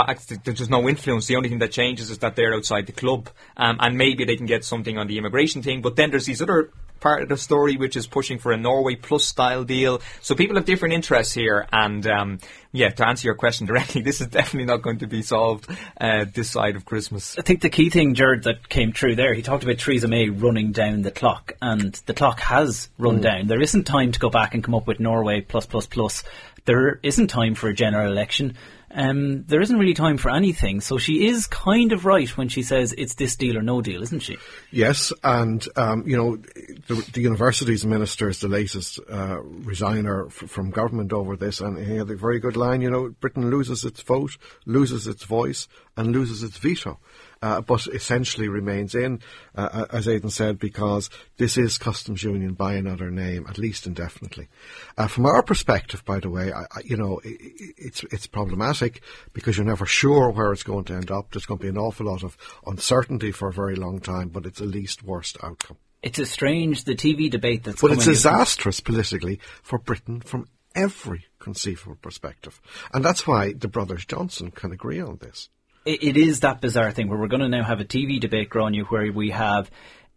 there's 0.45 0.59
just 0.59 0.71
no 0.71 0.89
influence. 0.89 1.27
The 1.27 1.37
only 1.37 1.49
thing 1.49 1.61
that 1.61 1.71
changes 1.71 2.11
is 2.11 2.19
that 2.19 2.35
they're 2.35 2.55
outside 2.55 2.87
the 2.87 2.93
club, 2.93 3.31
um, 3.57 3.77
and 3.81 3.97
maybe 3.97 4.25
they 4.25 4.37
can 4.37 4.47
get 4.47 4.65
something 4.65 4.99
on 4.99 5.07
the 5.07 5.19
immigration 5.19 5.63
thing. 5.63 5.81
But 5.81 5.97
then 5.97 6.11
there's 6.11 6.27
these 6.27 6.43
other 6.43 6.71
part 7.01 7.23
of 7.23 7.29
the 7.29 7.37
story 7.37 7.77
which 7.77 7.97
is 7.97 8.07
pushing 8.07 8.39
for 8.39 8.53
a 8.53 8.57
Norway 8.57 8.95
Plus 8.95 9.25
style 9.25 9.65
deal. 9.65 10.01
So 10.21 10.35
people 10.35 10.57
have 10.57 10.65
different 10.65 10.95
interests 10.95 11.35
here, 11.35 11.67
and 11.73 12.07
um, 12.07 12.39
yeah, 12.73 12.91
to 12.91 13.07
answer 13.07 13.27
your 13.27 13.35
question 13.35 13.67
directly, 13.67 14.03
this 14.03 14.21
is 14.21 14.29
definitely 14.29 14.67
not 14.67 14.83
going 14.83 14.99
to 14.99 15.07
be 15.07 15.23
solved 15.23 15.71
uh, 16.01 16.27
this 16.33 16.51
side 16.51 16.77
of 16.77 16.85
Christmas. 16.85 17.39
I 17.39 17.43
think 17.43 17.61
the 17.61 17.71
key 17.71 17.91
thing, 17.91 18.15
Gerard, 18.15 18.45
that 18.45 18.69
came 18.69 18.93
through 18.93 19.17
there, 19.17 19.35
he 19.35 19.43
talked 19.43 19.65
about 19.65 19.79
Theresa 19.79 20.09
May 20.09 20.29
running 20.29 20.73
down 20.73 21.03
the 21.03 21.11
clock, 21.11 21.53
and 21.63 21.95
the 22.07 22.15
clock 22.15 22.41
has 22.41 22.89
run 22.99 23.19
mm. 23.19 23.23
down. 23.23 23.47
There 23.47 23.61
isn't 23.61 23.85
time 23.85 24.13
to 24.13 24.19
go 24.19 24.31
back 24.31 24.55
and 24.55 24.63
come 24.63 24.75
up 24.75 24.87
with 24.87 25.01
Norway 25.01 25.41
plus 25.41 25.67
plus 25.67 25.87
plus. 25.87 26.25
There 26.65 27.01
isn't 27.03 27.29
time 27.29 27.55
for 27.55 27.69
a 27.69 27.75
general 27.75 28.13
election 28.13 28.57
um, 28.91 29.45
there 29.45 29.61
isn't 29.61 29.79
really 29.79 29.95
time 29.95 30.17
for 30.17 30.31
anything. 30.31 30.81
So 30.81 30.99
she 30.99 31.27
is 31.27 31.47
kind 31.47 31.93
of 31.93 32.05
right 32.05 32.29
when 32.37 32.49
she 32.49 32.63
says 32.63 32.95
it's 32.97 33.15
this 33.15 33.37
deal 33.37 33.59
or 33.59 33.63
no 33.63 33.83
deal, 33.83 34.03
isn't 34.03 34.21
she? 34.21 34.39
Yes, 34.71 35.13
and 35.23 35.67
um, 35.77 36.05
you 36.07 36.17
know 36.17 36.37
the, 36.37 37.11
the, 37.13 37.21
university's 37.21 37.85
minister 37.85 38.29
is 38.29 38.41
the 38.41 38.49
latest 38.49 38.99
uh, 39.11 39.41
resigner 39.43 40.27
f- 40.27 40.51
from 40.51 40.71
government 40.71 41.13
over 41.13 41.37
this, 41.37 41.61
and 41.61 41.79
he 41.79 41.97
had 41.97 42.11
a 42.11 42.17
very 42.17 42.41
good 42.41 42.57
line. 42.57 42.81
You 42.81 42.91
know, 42.91 43.09
Britain 43.21 43.51
loses 43.51 43.85
its 43.85 44.01
vote, 44.03 44.37
loses 44.65 45.07
its 45.07 45.25
voice, 45.25 45.69
and 45.97 46.13
loses 46.13 46.43
its 46.43 46.57
veto 46.57 46.99
uh, 47.43 47.61
but 47.61 47.87
essentially 47.89 48.49
remains 48.49 48.95
in, 48.95 49.21
uh, 49.57 49.69
uh, 49.73 49.87
as 49.91 50.09
Aidan 50.09 50.31
said, 50.31 50.59
because 50.59 51.11
this 51.37 51.57
is 51.57 51.79
customs 51.79 52.23
union 52.23 52.55
by 52.55 52.75
another 52.75 53.11
name, 53.11 53.47
at 53.49 53.59
least 53.59 53.87
indefinitely. 53.87 54.49
Uh, 54.97 55.07
from 55.07 55.27
our 55.27 55.43
perspective, 55.43 56.05
by 56.05 56.19
the 56.19 56.31
way, 56.31 56.53
I, 56.53 56.63
I, 56.63 56.81
you 56.85 56.97
know, 56.97 57.21
it, 57.25 57.75
it's 57.77 58.05
it's 58.05 58.27
problematic 58.27 59.03
because 59.33 59.57
you're 59.57 59.67
never 59.67 59.87
sure 59.87 60.31
where 60.31 60.53
it's 60.53 60.63
going 60.63 60.85
to 60.85 60.95
end 60.95 61.11
up. 61.11 61.31
There's 61.31 61.47
going 61.47 61.59
to 61.59 61.63
be 61.63 61.69
an 61.69 61.79
awful 61.79 62.07
lot 62.07 62.25
of 62.25 62.37
uncertainty 62.67 63.33
for 63.33 63.49
a 63.49 63.53
very 63.53 63.77
long 63.77 64.01
time, 64.01 64.29
but 64.29 64.47
it's 64.47 64.59
the 64.59 64.67
least 64.67 65.03
worst 65.03 65.37
outcome. 65.43 65.77
It's 66.03 66.19
a 66.19 66.27
strange 66.27 66.85
the 66.85 66.95
TV 66.95 67.31
debate 67.31 67.65
that's. 67.65 67.81
But 67.81 67.93
it's 67.93 68.05
disastrous 68.05 68.81
politically 68.81 69.41
for 69.63 69.79
Britain 69.79 70.21
from 70.21 70.49
every 70.75 71.27
conceivable 71.39 71.97
perspective, 72.01 72.61
and 72.93 73.05
that's 73.05 73.27
why 73.27 73.53
the 73.53 73.69
brothers 73.69 74.05
Johnson 74.05 74.51
can 74.51 74.73
agree 74.73 75.01
on 75.01 75.19
this 75.21 75.49
it, 75.89 76.03
it 76.03 76.17
is 76.17 76.41
that 76.41 76.61
bizarre 76.61 76.93
thing 76.93 77.09
where 77.09 77.19
we're 77.19 77.29
going 77.29 77.41
to 77.41 77.49
now 77.49 77.65
have 77.65 77.81
a 77.81 77.85
TV 77.85 78.21
debate, 78.21 78.51
Gráinne, 78.51 78.87
where 78.87 79.11
we 79.11 79.31
have 79.31 79.71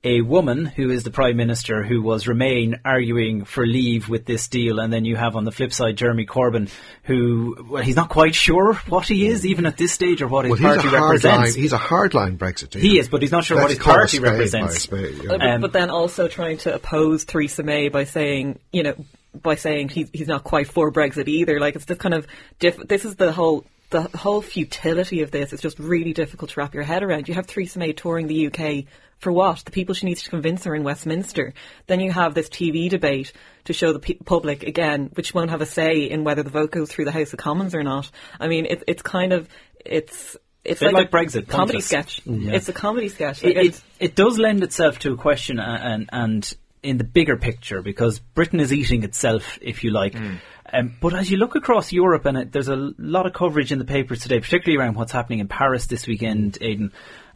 a 0.04 0.22
woman 0.22 0.66
who 0.66 0.90
is 0.90 1.04
the 1.04 1.12
prime 1.12 1.38
minister 1.38 1.84
who 1.84 2.02
was 2.02 2.28
Remain 2.28 2.80
arguing 2.84 3.46
for 3.46 3.66
leave 3.66 4.10
with 4.10 4.26
this 4.26 4.48
deal, 4.48 4.80
and 4.80 4.92
then 4.92 5.06
you 5.06 5.16
have 5.16 5.36
on 5.36 5.46
the 5.46 5.52
flip 5.52 5.72
side 5.72 5.96
Jeremy 5.96 6.26
Corbyn, 6.26 6.72
who 7.04 7.56
well, 7.70 7.84
he's 7.84 7.96
not 7.96 8.10
quite 8.10 8.34
sure 8.34 8.74
what 8.90 9.08
he 9.08 9.28
is 9.28 9.46
even 9.46 9.66
at 9.66 9.78
this 9.78 9.94
stage 9.94 10.22
or 10.22 10.28
what 10.28 10.46
his 10.46 10.60
well, 10.60 10.76
party 10.76 10.90
represents. 10.90 11.54
Line, 11.54 11.62
he's 11.62 11.74
a 11.74 11.78
hardline 11.78 12.38
Brexit. 12.38 12.74
He 12.74 12.98
is, 12.98 13.10
but 13.10 13.22
he's 13.22 13.32
not 13.32 13.44
sure 13.46 13.58
Let's 13.58 13.64
what 13.64 13.72
his 13.72 13.80
party 13.80 14.20
represents. 14.20 14.80
Spade, 14.82 15.24
yeah. 15.24 15.56
um, 15.56 15.62
but 15.62 15.72
then 15.72 15.90
also 15.92 16.28
trying 16.28 16.58
to 16.60 16.74
oppose 16.74 17.24
Theresa 17.24 17.62
May 17.62 17.90
by 17.90 18.06
saying, 18.06 18.60
you 18.74 18.84
know, 18.84 18.96
by 19.40 19.56
saying 19.56 19.90
he's 19.90 20.10
he's 20.12 20.28
not 20.28 20.44
quite 20.44 20.68
for 20.68 20.92
Brexit 20.92 21.28
either. 21.28 21.60
Like 21.60 21.76
it's 21.76 21.86
the 21.86 21.96
kind 21.96 22.16
of 22.16 22.26
diff- 22.60 22.88
this 22.88 23.06
is 23.06 23.16
the 23.18 23.32
whole 23.32 23.66
the 23.92 24.04
whole 24.18 24.42
futility 24.42 25.22
of 25.22 25.32
this 25.32 25.54
is 25.54 25.62
just 25.62 25.78
really 25.78 26.14
difficult 26.14 26.52
to 26.52 26.60
wrap 26.60 26.74
your 26.74 26.84
head 26.84 27.04
around. 27.04 27.28
You 27.28 27.36
have 27.36 27.46
Theresa 27.46 27.78
May 27.78 27.94
touring 27.94 28.28
the 28.28 28.48
UK 28.48 28.86
for 29.20 29.32
what? 29.32 29.60
The 29.66 29.72
people 29.72 29.94
she 29.94 30.08
needs 30.08 30.24
to 30.24 30.30
convince 30.30 30.66
are 30.66 30.74
in 30.74 30.84
Westminster. 30.84 31.54
Then 31.88 32.00
you 32.00 32.12
have 32.12 32.34
this 32.34 32.50
TV 32.50 32.90
debate 32.90 33.34
to 33.66 33.74
show 33.74 33.94
the 33.94 34.00
pe- 34.00 34.16
public 34.16 34.64
again, 34.64 35.12
which 35.14 35.34
won't 35.34 35.52
have 35.52 35.62
a 35.62 35.66
say 35.66 36.04
in 36.10 36.24
whether 36.24 36.42
the 36.42 36.50
vote 36.50 36.72
goes 36.72 36.90
through 36.90 37.06
the 37.06 37.12
House 37.12 37.34
of 37.34 37.38
Commons 37.38 37.76
or 37.76 37.84
not. 37.84 38.10
I 38.40 38.48
mean, 38.48 38.66
it's 38.66 38.84
it's 38.88 39.02
kind 39.02 39.34
of 39.34 39.48
it's 39.86 40.38
it's 40.64 40.82
like, 40.82 40.94
like, 40.94 41.08
a 41.08 41.12
Brexit 41.12 41.48
comedy 41.48 41.74
pointless. 41.74 41.86
sketch. 41.86 42.22
Yeah. 42.26 42.54
It's 42.54 42.70
a 42.70 42.74
comedy 42.74 43.10
sketch. 43.10 43.44
Like 43.44 43.56
it, 43.56 43.66
it, 43.66 43.84
it 44.00 44.16
does 44.16 44.40
lend 44.40 44.64
itself 44.64 45.00
to 45.00 45.14
a 45.14 45.18
question, 45.18 45.60
and 45.60 46.10
and 46.12 46.56
in 46.82 46.98
the 46.98 47.04
bigger 47.04 47.38
picture, 47.38 47.82
because 47.82 48.20
Britain 48.20 48.60
is 48.60 48.74
eating 48.74 49.04
itself, 49.04 49.60
if 49.62 49.84
you 49.84 49.92
like. 49.92 50.14
Mm. 50.14 50.40
Um, 50.74 50.96
but 51.02 51.14
as 51.14 51.30
you 51.30 51.38
look 51.38 51.56
across 51.56 51.92
Europe, 51.92 52.26
and 52.26 52.38
it, 52.38 52.52
there's 52.52 52.70
a 52.70 52.94
lot 52.98 53.26
of 53.26 53.34
coverage 53.34 53.72
in 53.72 53.80
the 53.80 53.86
papers 53.86 54.22
today, 54.22 54.40
particularly 54.40 54.82
around 54.82 54.96
what's 54.96 55.12
happening 55.12 55.40
in 55.40 55.48
Paris 55.48 55.88
this 55.88 56.08
weekend, 56.08 56.58
Aidan. 56.62 56.92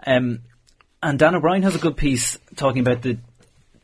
Um, 0.06 0.42
and 1.04 1.20
Dan 1.20 1.36
O'Brien 1.36 1.64
has 1.64 1.76
a 1.76 1.80
good 1.80 1.98
piece 1.98 2.38
talking 2.56 2.82
about 2.82 3.02
the 3.02 3.18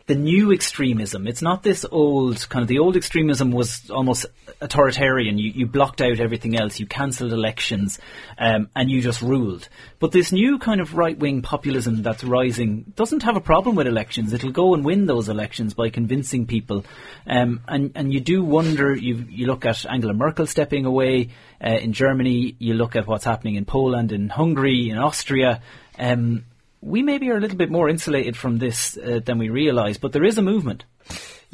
the 0.07 0.15
new 0.15 0.51
extremism. 0.51 1.27
It's 1.27 1.41
not 1.41 1.63
this 1.63 1.85
old 1.89 2.49
kind 2.49 2.63
of 2.63 2.67
the 2.67 2.79
old 2.79 2.97
extremism 2.97 3.51
was 3.51 3.89
almost 3.89 4.25
authoritarian. 4.62 5.38
You, 5.38 5.51
you 5.51 5.66
blocked 5.68 6.01
out 6.01 6.20
everything 6.20 6.55
else. 6.55 6.80
You 6.80 6.86
cancelled 6.86 7.34
elections, 7.34 7.99
um, 8.38 8.70
and 8.76 8.89
you 8.89 9.01
just 9.01 9.22
ruled. 9.22 9.68
But 9.99 10.12
this 10.12 10.32
new 10.32 10.59
kind 10.59 10.80
of 10.80 10.95
right 10.95 11.18
wing 11.18 11.41
populism 11.41 12.01
that's 12.01 12.24
rising 12.24 12.93
doesn't 12.95 13.24
have 13.24 13.36
a 13.36 13.41
problem 13.41 13.76
with 13.76 13.88
elections. 13.88 14.34
It'll 14.34 14.51
go 14.51 14.74
and 14.74 14.86
win 14.86 15.05
those 15.05 15.30
elections 15.30 15.74
by 15.74 15.89
convincing 15.89 16.45
people. 16.45 16.86
Um, 17.28 17.62
and 17.68 17.91
and 17.95 18.14
you 18.14 18.20
do 18.20 18.43
wonder. 18.43 18.95
You 18.95 19.26
you 19.30 19.47
look 19.47 19.66
at 19.66 19.86
Angela 19.86 20.14
Merkel 20.14 20.47
stepping 20.47 20.86
away 20.86 21.30
uh, 21.64 21.70
in 21.70 21.93
Germany. 21.93 22.55
You 22.59 22.76
look 22.76 22.95
at 22.95 23.07
what's 23.07 23.26
happening 23.26 23.55
in 23.55 23.66
Poland, 23.66 24.12
in 24.12 24.30
Hungary, 24.30 24.89
in 24.89 24.97
Austria. 24.97 25.62
Um, 25.97 26.45
we 26.82 27.03
maybe 27.03 27.30
are 27.30 27.38
a 27.38 27.39
little 27.39 27.57
bit 27.57 27.70
more 27.70 27.89
insulated 27.89 28.36
from 28.36 28.57
this 28.57 28.97
uh, 28.97 29.20
than 29.24 29.38
we 29.38 29.49
realise, 29.49 29.97
but 29.97 30.14
there 30.14 30.24
is 30.24 30.38
a 30.38 30.41
movement. 30.41 30.84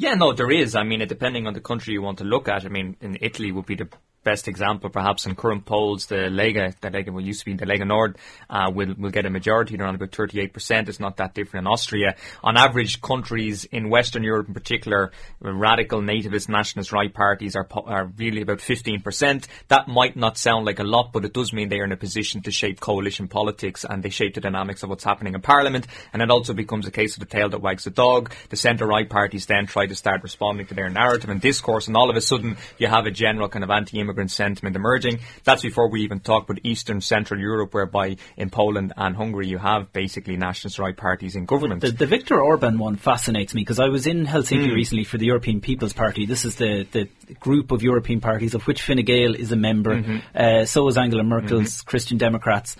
Yeah, 0.00 0.14
no, 0.14 0.32
there 0.32 0.50
is. 0.50 0.76
I 0.76 0.84
mean, 0.84 1.06
depending 1.08 1.48
on 1.48 1.54
the 1.54 1.60
country 1.60 1.92
you 1.92 2.02
want 2.02 2.18
to 2.18 2.24
look 2.24 2.48
at. 2.48 2.64
I 2.64 2.68
mean, 2.68 2.96
in 3.00 3.18
Italy 3.20 3.50
would 3.50 3.66
be 3.66 3.74
the 3.74 3.88
best 4.24 4.48
example, 4.48 4.90
perhaps 4.90 5.26
in 5.26 5.34
current 5.34 5.64
polls, 5.64 6.06
the 6.06 6.28
Lega, 6.30 6.74
the 6.80 6.90
Lega 6.90 7.10
what 7.10 7.24
used 7.24 7.40
to 7.40 7.46
be 7.46 7.54
the 7.54 7.66
Lega 7.66 7.86
Nord, 7.86 8.18
uh, 8.50 8.70
will 8.74 8.94
will 8.98 9.10
get 9.10 9.26
a 9.26 9.30
majority. 9.30 9.76
They're 9.76 9.86
about 9.86 10.10
38%. 10.10 10.88
It's 10.88 11.00
not 11.00 11.16
that 11.16 11.34
different 11.34 11.66
in 11.66 11.72
Austria. 11.72 12.16
On 12.42 12.56
average, 12.56 13.00
countries 13.00 13.64
in 13.64 13.88
Western 13.88 14.22
Europe, 14.22 14.48
in 14.48 14.54
particular, 14.54 15.12
radical 15.40 16.00
nativist 16.00 16.48
nationalist 16.48 16.92
right 16.92 17.12
parties 17.12 17.56
are 17.56 17.66
are 17.86 18.06
really 18.16 18.42
about 18.42 18.58
15%. 18.58 19.46
That 19.68 19.88
might 19.88 20.16
not 20.16 20.36
sound 20.36 20.66
like 20.66 20.78
a 20.78 20.84
lot, 20.84 21.12
but 21.12 21.24
it 21.24 21.32
does 21.32 21.52
mean 21.52 21.68
they 21.68 21.80
are 21.80 21.84
in 21.84 21.92
a 21.92 21.96
position 21.96 22.42
to 22.42 22.50
shape 22.50 22.80
coalition 22.80 23.28
politics 23.28 23.84
and 23.88 24.02
they 24.02 24.10
shape 24.10 24.34
the 24.34 24.40
dynamics 24.40 24.82
of 24.82 24.90
what's 24.90 25.04
happening 25.04 25.34
in 25.34 25.40
Parliament. 25.40 25.86
And 26.12 26.20
it 26.20 26.30
also 26.30 26.52
becomes 26.52 26.86
a 26.86 26.90
case 26.90 27.14
of 27.14 27.20
the 27.20 27.26
tail 27.26 27.48
that 27.50 27.62
wags 27.62 27.84
the 27.84 27.90
dog. 27.90 28.32
The 28.50 28.56
centre 28.56 28.86
right 28.86 29.08
parties 29.08 29.46
then 29.46 29.66
try 29.66 29.86
to 29.86 29.94
start 29.94 30.22
responding 30.22 30.66
to 30.66 30.74
their 30.74 30.90
narrative 30.90 31.30
and 31.30 31.40
discourse, 31.40 31.86
and 31.86 31.96
all 31.96 32.10
of 32.10 32.16
a 32.16 32.20
sudden 32.20 32.56
you 32.76 32.88
have 32.88 33.06
a 33.06 33.10
general 33.10 33.48
kind 33.48 33.64
of 33.64 33.70
anti-immigrant 33.70 34.07
immigrant 34.08 34.30
sentiment 34.30 34.74
emerging. 34.74 35.20
That's 35.44 35.62
before 35.62 35.90
we 35.90 36.02
even 36.02 36.20
talk 36.20 36.44
about 36.48 36.60
Eastern 36.64 37.00
Central 37.00 37.38
Europe, 37.38 37.74
whereby 37.74 38.16
in 38.36 38.48
Poland 38.48 38.94
and 38.96 39.14
Hungary 39.14 39.48
you 39.48 39.58
have 39.58 39.92
basically 39.92 40.36
nationalist 40.36 40.78
right 40.78 40.96
parties 40.96 41.36
in 41.36 41.44
government. 41.44 41.82
The, 41.82 41.90
the 41.90 42.06
Viktor 42.06 42.40
Orban 42.40 42.78
one 42.78 42.96
fascinates 42.96 43.54
me 43.54 43.60
because 43.60 43.78
I 43.78 43.88
was 43.88 44.06
in 44.06 44.26
Helsinki 44.26 44.70
mm. 44.70 44.74
recently 44.74 45.04
for 45.04 45.18
the 45.18 45.26
European 45.26 45.60
People's 45.60 45.92
Party. 45.92 46.24
This 46.26 46.44
is 46.44 46.56
the, 46.56 46.86
the 46.90 47.08
group 47.34 47.70
of 47.70 47.82
European 47.82 48.20
parties 48.20 48.54
of 48.54 48.66
which 48.66 48.82
Fine 48.82 49.04
Gael 49.04 49.34
is 49.34 49.52
a 49.52 49.56
member. 49.56 49.96
Mm-hmm. 49.96 50.18
Uh, 50.34 50.64
so 50.64 50.88
is 50.88 50.96
Angela 50.96 51.22
Merkel's 51.22 51.76
mm-hmm. 51.76 51.88
Christian 51.88 52.18
Democrats. 52.18 52.76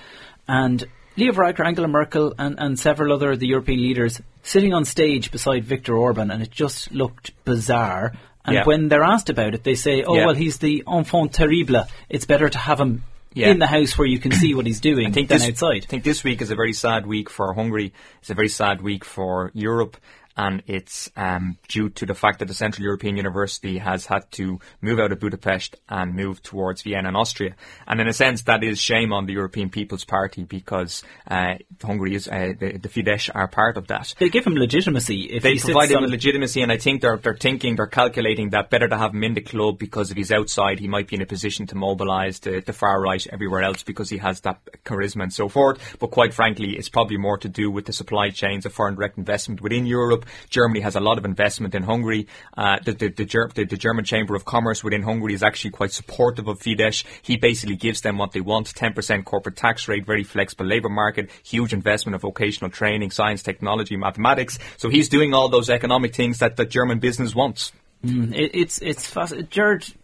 And 0.47 0.87
Leo 1.17 1.33
Varadkar, 1.33 1.67
Angela 1.67 1.89
Merkel, 1.89 2.33
and, 2.39 2.59
and 2.59 2.79
several 2.79 3.13
other 3.13 3.33
of 3.33 3.41
the 3.41 3.49
European 3.49 3.83
leaders 3.83 4.23
sitting 4.43 4.73
on 4.73 4.85
stage 4.85 5.33
beside 5.33 5.65
Viktor 5.65 5.97
Orban, 5.97 6.31
and 6.31 6.43
it 6.43 6.51
just 6.51 6.93
looked 6.93 7.33
bizarre. 7.45 8.13
And 8.49 8.55
yeah. 8.57 8.65
when 8.65 8.89
they're 8.89 9.05
asked 9.05 9.31
about 9.31 9.55
it, 9.55 9.63
they 9.63 9.75
say, 9.75 10.03
"Oh 10.03 10.17
yeah. 10.17 10.27
well, 10.27 10.35
he's 10.35 10.59
the 10.59 10.85
enfant 10.91 11.35
terrible. 11.35 11.85
It's 12.09 12.25
better 12.25 12.49
to 12.49 12.59
have 12.59 12.81
him." 12.81 13.05
Yeah. 13.35 13.51
In 13.51 13.59
the 13.59 13.67
house 13.67 13.97
where 13.99 14.07
you 14.07 14.19
can 14.19 14.33
see 14.33 14.55
what 14.55 14.67
he's 14.67 14.81
doing 14.91 15.09
I 15.09 15.11
think 15.11 15.29
than 15.29 15.39
this, 15.39 15.49
outside. 15.49 15.85
I 15.85 15.87
think 15.87 16.03
this 16.03 16.25
week 16.25 16.41
is 16.41 16.51
a 16.51 16.57
very 16.57 16.73
sad 16.73 17.07
week 17.07 17.29
for 17.29 17.53
Hungary. 17.53 17.93
It's 18.21 18.31
a 18.31 18.35
very 18.35 18.49
sad 18.49 18.81
week 18.81 19.05
for 19.05 19.51
Europe 19.53 19.99
and 20.39 20.63
it's 20.69 21.11
um, 21.17 21.59
due 21.67 21.91
to 21.91 22.07
the 22.07 22.15
fact 22.15 22.39
that 22.39 22.47
the 22.47 22.55
Central 22.55 22.85
European 22.85 23.17
University 23.17 23.79
has 23.79 24.07
had 24.07 24.31
to 24.31 24.61
move 24.81 25.01
out 25.01 25.11
of 25.11 25.19
Budapest 25.19 25.77
and 25.89 26.15
move 26.15 26.41
towards 26.43 26.83
Vienna 26.83 27.09
and 27.09 27.17
Austria. 27.17 27.57
And 27.89 28.01
in 28.01 28.07
a 28.07 28.13
sense, 28.13 28.43
that 28.43 28.63
is 28.63 28.79
shame 28.79 29.13
on 29.13 29.27
the 29.27 29.33
European 29.33 29.69
People's 29.69 30.05
Party 30.05 30.45
because 30.45 31.03
uh, 31.29 31.55
Hungary 31.83 32.15
is 32.15 32.29
uh, 32.29 32.53
the, 32.59 32.79
the, 32.79 32.89
Fidesz 32.89 33.29
are 33.35 33.49
part 33.49 33.77
of 33.77 33.89
that. 33.89 34.15
They 34.19 34.29
give 34.29 34.47
him 34.47 34.55
legitimacy. 34.55 35.25
If 35.25 35.43
they 35.43 35.57
provide 35.57 35.91
him 35.91 36.05
legitimacy, 36.05 36.63
and 36.63 36.71
I 36.71 36.79
think 36.79 37.03
they're 37.03 37.17
they're 37.17 37.37
thinking, 37.37 37.75
they're 37.75 37.89
calculating 37.89 38.51
that 38.51 38.71
better 38.71 38.87
to 38.87 38.97
have 38.97 39.13
him 39.13 39.25
in 39.25 39.35
the 39.35 39.41
club 39.41 39.79
because 39.79 40.13
if 40.13 40.17
he's 40.17 40.31
outside, 40.31 40.79
he 40.79 40.87
might 40.87 41.09
be 41.09 41.17
in 41.17 41.23
a 41.23 41.27
position 41.27 41.67
to 41.67 41.75
mobilise 41.75 42.39
the, 42.39 42.61
the 42.61 42.73
far 42.73 43.01
right 43.01 43.27
everywhere 43.33 43.63
else 43.63 43.83
because 43.83 44.09
he 44.09 44.19
has 44.19 44.41
that 44.43 44.61
charisma 44.85 45.25
and 45.25 45.33
so 45.33 45.49
forth. 45.49 45.97
But 45.99 46.13
quite 46.13 46.33
frankly, 46.33 46.77
it's 46.77 46.89
probably 46.89 47.17
more 47.17 47.39
to 47.39 47.49
do 47.49 47.73
with 47.73 47.87
the 47.87 47.93
supply 47.93 48.31
chains 48.31 48.65
of 48.65 48.73
foreign 48.73 48.95
direct 48.95 49.19
investment 49.19 49.61
within 49.61 49.85
Europe 49.85 50.27
Germany 50.51 50.81
has 50.81 50.97
a 50.97 51.01
lot 51.01 51.19
of 51.19 51.25
investment 51.25 51.75
in 51.75 51.83
Hungary. 51.83 52.27
Uh, 52.57 52.79
the, 52.85 52.93
the, 52.93 53.09
the, 53.09 53.25
Ger- 53.25 53.51
the, 53.55 53.65
German 53.65 54.05
Chamber 54.05 54.35
of 54.35 54.45
Commerce 54.45 54.83
within 54.83 55.03
Hungary 55.03 55.35
is 55.35 55.43
actually 55.43 55.71
quite 55.71 55.93
supportive 55.93 56.49
of 56.49 56.59
Fidesz. 56.59 57.05
He 57.23 57.37
basically 57.37 57.77
gives 57.77 58.01
them 58.01 58.19
what 58.19 58.33
they 58.33 58.41
want 58.41 58.73
10% 58.75 59.25
corporate 59.25 59.57
tax 59.57 59.89
rate, 59.89 60.07
very 60.07 60.25
flexible 60.25 60.67
labour 60.67 60.89
market, 60.89 61.31
huge 61.43 61.73
investment 61.73 62.15
of 62.15 62.23
vocational 62.23 62.71
training, 62.71 63.11
science, 63.11 63.43
technology, 63.43 63.97
mathematics. 63.97 64.59
So 64.77 64.89
he's 64.89 65.09
doing 65.09 65.35
all 65.35 65.49
those 65.49 65.71
economic 65.71 66.15
things 66.15 66.39
that 66.39 66.57
the 66.57 66.65
German 66.65 66.99
business 66.99 67.35
wants. 67.35 67.73
Mm, 68.05 68.35
it, 68.35 68.55
it's 68.55 68.81
it's 68.81 69.07
fast. 69.07 69.35
George, 69.51 69.95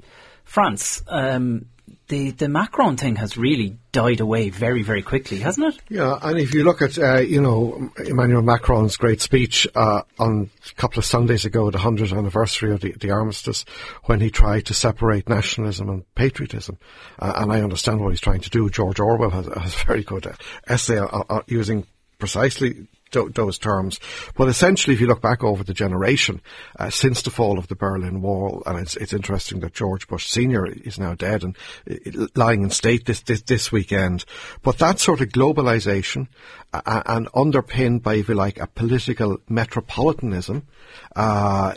France. 0.44 1.02
Um, 1.06 1.66
the 2.08 2.30
the 2.32 2.48
Macron 2.48 2.96
thing 2.96 3.16
has 3.16 3.36
really 3.36 3.78
died 3.92 4.20
away 4.20 4.50
very 4.50 4.82
very 4.82 5.02
quickly, 5.02 5.38
hasn't 5.38 5.74
it? 5.74 5.80
Yeah, 5.88 6.18
and 6.22 6.38
if 6.38 6.54
you 6.54 6.64
look 6.64 6.82
at 6.82 6.98
uh, 6.98 7.18
you 7.18 7.40
know 7.40 7.90
Emmanuel 7.98 8.42
Macron's 8.42 8.96
great 8.96 9.20
speech 9.20 9.66
uh, 9.74 10.02
on 10.18 10.50
a 10.70 10.74
couple 10.74 10.98
of 10.98 11.04
Sundays 11.04 11.44
ago, 11.44 11.70
the 11.70 11.78
hundredth 11.78 12.12
anniversary 12.12 12.72
of 12.72 12.80
the, 12.80 12.92
the, 12.92 13.10
armistice, 13.10 13.64
when 14.04 14.20
he 14.20 14.30
tried 14.30 14.66
to 14.66 14.74
separate 14.74 15.28
nationalism 15.28 15.88
and 15.88 16.14
patriotism, 16.14 16.78
uh, 17.18 17.32
and 17.36 17.52
I 17.52 17.62
understand 17.62 18.00
what 18.00 18.10
he's 18.10 18.20
trying 18.20 18.40
to 18.40 18.50
do. 18.50 18.68
George 18.68 19.00
Orwell 19.00 19.30
has, 19.30 19.46
has 19.46 19.74
a 19.74 19.86
very 19.86 20.02
good 20.02 20.26
uh, 20.26 20.32
essay 20.66 21.00
using 21.46 21.86
precisely 22.18 22.86
those 23.14 23.58
terms. 23.58 24.00
But 24.36 24.48
essentially, 24.48 24.94
if 24.94 25.00
you 25.00 25.06
look 25.06 25.22
back 25.22 25.42
over 25.42 25.64
the 25.64 25.74
generation 25.74 26.40
uh, 26.78 26.90
since 26.90 27.22
the 27.22 27.30
fall 27.30 27.58
of 27.58 27.68
the 27.68 27.76
Berlin 27.76 28.20
Wall, 28.20 28.62
and 28.66 28.78
it's, 28.78 28.96
it's 28.96 29.12
interesting 29.12 29.60
that 29.60 29.74
George 29.74 30.06
Bush 30.06 30.26
Senior 30.26 30.66
is 30.66 30.98
now 30.98 31.14
dead 31.14 31.42
and 31.42 31.56
uh, 31.90 32.26
lying 32.34 32.62
in 32.62 32.70
state 32.70 33.06
this, 33.06 33.20
this, 33.20 33.42
this 33.42 33.72
weekend. 33.72 34.24
But 34.62 34.78
that 34.78 35.00
sort 35.00 35.20
of 35.20 35.28
globalization 35.28 36.28
uh, 36.72 37.02
and 37.06 37.28
underpinned 37.34 38.02
by, 38.02 38.16
if 38.16 38.28
you 38.28 38.34
like, 38.34 38.58
a 38.58 38.66
political 38.66 39.38
metropolitanism. 39.48 40.66
Uh, 41.14 41.74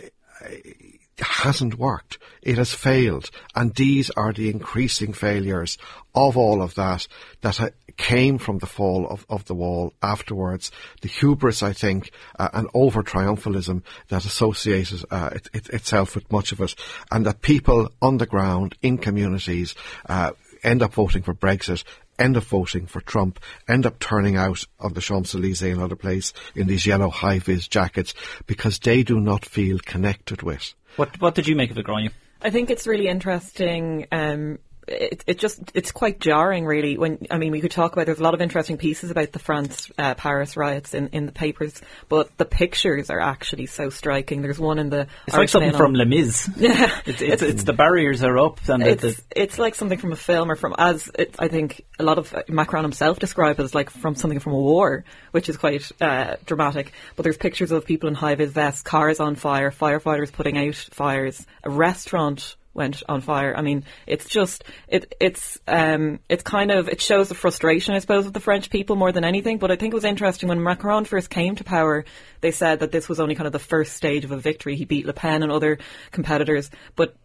hasn't 1.19 1.79
worked. 1.79 2.17
It 2.41 2.57
has 2.57 2.73
failed. 2.73 3.29
And 3.55 3.73
these 3.75 4.09
are 4.11 4.33
the 4.33 4.49
increasing 4.49 5.13
failures 5.13 5.77
of 6.13 6.37
all 6.37 6.61
of 6.61 6.75
that 6.75 7.07
that 7.41 7.73
came 7.97 8.37
from 8.37 8.59
the 8.59 8.67
fall 8.67 9.07
of, 9.07 9.25
of 9.29 9.45
the 9.45 9.55
wall 9.55 9.93
afterwards. 10.01 10.71
The 11.01 11.07
hubris, 11.07 11.63
I 11.63 11.73
think, 11.73 12.11
uh, 12.37 12.49
and 12.53 12.67
over 12.73 13.01
triumphalism 13.01 13.83
that 14.09 14.25
associated 14.25 15.03
uh, 15.09 15.31
it, 15.33 15.49
it, 15.53 15.69
itself 15.69 16.15
with 16.15 16.31
much 16.31 16.51
of 16.51 16.61
it. 16.61 16.75
And 17.11 17.25
that 17.25 17.41
people 17.41 17.89
on 18.01 18.17
the 18.17 18.27
ground, 18.27 18.75
in 18.81 18.97
communities, 18.97 19.73
uh, 20.07 20.31
end 20.63 20.81
up 20.81 20.93
voting 20.93 21.23
for 21.23 21.33
Brexit 21.33 21.83
end 22.19 22.37
up 22.37 22.43
voting 22.43 22.87
for 22.87 23.01
Trump, 23.01 23.39
end 23.67 23.85
up 23.85 23.99
turning 23.99 24.35
out 24.35 24.63
on 24.79 24.93
the 24.93 25.01
Champs-Elysees 25.01 25.73
and 25.73 25.81
other 25.81 25.95
place 25.95 26.33
in 26.55 26.67
these 26.67 26.85
yellow 26.85 27.09
high-vis 27.09 27.67
jackets 27.67 28.13
because 28.45 28.79
they 28.79 29.03
do 29.03 29.19
not 29.19 29.45
feel 29.45 29.79
connected 29.79 30.41
with 30.41 30.73
what 30.97 31.21
What 31.21 31.35
did 31.35 31.47
you 31.47 31.55
make 31.55 31.71
of 31.71 31.77
it, 31.77 31.85
Gráinne? 31.85 32.11
I 32.41 32.49
think 32.49 32.69
it's 32.69 32.85
really 32.85 33.07
interesting 33.07 34.07
um, 34.11 34.59
it, 34.87 35.23
it 35.27 35.39
just 35.39 35.59
it's 35.73 35.91
quite 35.91 36.19
jarring, 36.19 36.65
really. 36.65 36.97
When 36.97 37.27
I 37.29 37.37
mean, 37.37 37.51
we 37.51 37.61
could 37.61 37.71
talk 37.71 37.93
about 37.93 38.05
there's 38.05 38.19
a 38.19 38.23
lot 38.23 38.33
of 38.33 38.41
interesting 38.41 38.77
pieces 38.77 39.11
about 39.11 39.31
the 39.31 39.39
France 39.39 39.91
uh, 39.97 40.15
Paris 40.15 40.55
riots 40.55 40.93
in, 40.93 41.09
in 41.09 41.25
the 41.25 41.31
papers, 41.31 41.81
but 42.09 42.35
the 42.37 42.45
pictures 42.45 43.09
are 43.09 43.19
actually 43.19 43.65
so 43.65 43.89
striking. 43.89 44.41
There's 44.41 44.59
one 44.59 44.79
in 44.79 44.89
the 44.89 45.07
it's 45.27 45.35
like 45.35 45.49
something 45.49 45.73
from 45.73 45.93
Les 45.93 46.05
Mis. 46.05 46.49
Yeah, 46.57 46.99
it's, 47.05 47.21
it's, 47.21 47.41
it's, 47.41 47.63
the 47.63 47.73
barriers 47.73 48.23
are 48.23 48.37
up, 48.37 48.59
and 48.67 48.83
it's 48.83 49.01
the, 49.01 49.21
it's 49.35 49.59
like 49.59 49.75
something 49.75 49.99
from 49.99 50.11
a 50.11 50.17
film 50.17 50.51
or 50.51 50.55
from 50.55 50.75
as 50.77 51.09
it, 51.15 51.35
I 51.39 51.47
think 51.47 51.85
a 51.99 52.03
lot 52.03 52.17
of 52.17 52.33
uh, 52.33 52.43
Macron 52.47 52.83
himself 52.83 53.19
described 53.19 53.59
as 53.59 53.75
like 53.75 53.89
from 53.89 54.15
something 54.15 54.39
from 54.39 54.53
a 54.53 54.59
war, 54.59 55.05
which 55.31 55.49
is 55.49 55.57
quite 55.57 55.89
uh, 56.01 56.35
dramatic. 56.45 56.93
But 57.15 57.23
there's 57.23 57.37
pictures 57.37 57.71
of 57.71 57.85
people 57.85 58.09
in 58.09 58.15
high 58.15 58.35
vis 58.35 58.51
vests, 58.51 58.81
cars 58.81 59.19
on 59.19 59.35
fire, 59.35 59.71
firefighters 59.71 60.31
putting 60.31 60.57
out 60.57 60.75
fires, 60.75 61.45
a 61.63 61.69
restaurant 61.69 62.56
went 62.77 63.03
on 63.09 63.21
fire. 63.21 63.55
I 63.57 63.61
mean, 63.61 63.83
it's 64.05 64.29
just 64.29 64.63
it 64.87 65.13
it's 65.19 65.59
um 65.67 66.19
it's 66.29 66.43
kind 66.43 66.71
of 66.71 66.87
it 66.87 67.01
shows 67.01 67.27
the 67.27 67.35
frustration, 67.35 67.95
I 67.95 67.99
suppose, 67.99 68.25
of 68.25 68.33
the 68.33 68.39
French 68.39 68.69
people 68.69 68.95
more 68.95 69.11
than 69.11 69.25
anything. 69.25 69.57
But 69.57 69.71
I 69.71 69.75
think 69.75 69.93
it 69.93 69.95
was 69.95 70.05
interesting 70.05 70.47
when 70.47 70.63
Macron 70.63 71.05
first 71.05 71.29
came 71.29 71.55
to 71.55 71.63
power. 71.63 72.05
They 72.41 72.51
said 72.51 72.79
that 72.79 72.91
this 72.91 73.09
was 73.09 73.19
only 73.19 73.35
kind 73.35 73.47
of 73.47 73.53
the 73.53 73.59
first 73.59 73.93
stage 73.93 74.23
of 74.23 74.31
a 74.31 74.37
victory. 74.37 74.75
He 74.75 74.85
beat 74.85 75.05
Le 75.05 75.13
Pen 75.13 75.43
and 75.43 75.51
other 75.51 75.79
competitors, 76.11 76.69
but 76.95 77.15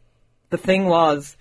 the 0.51 0.59
thing 0.59 0.87
was, 0.87 1.37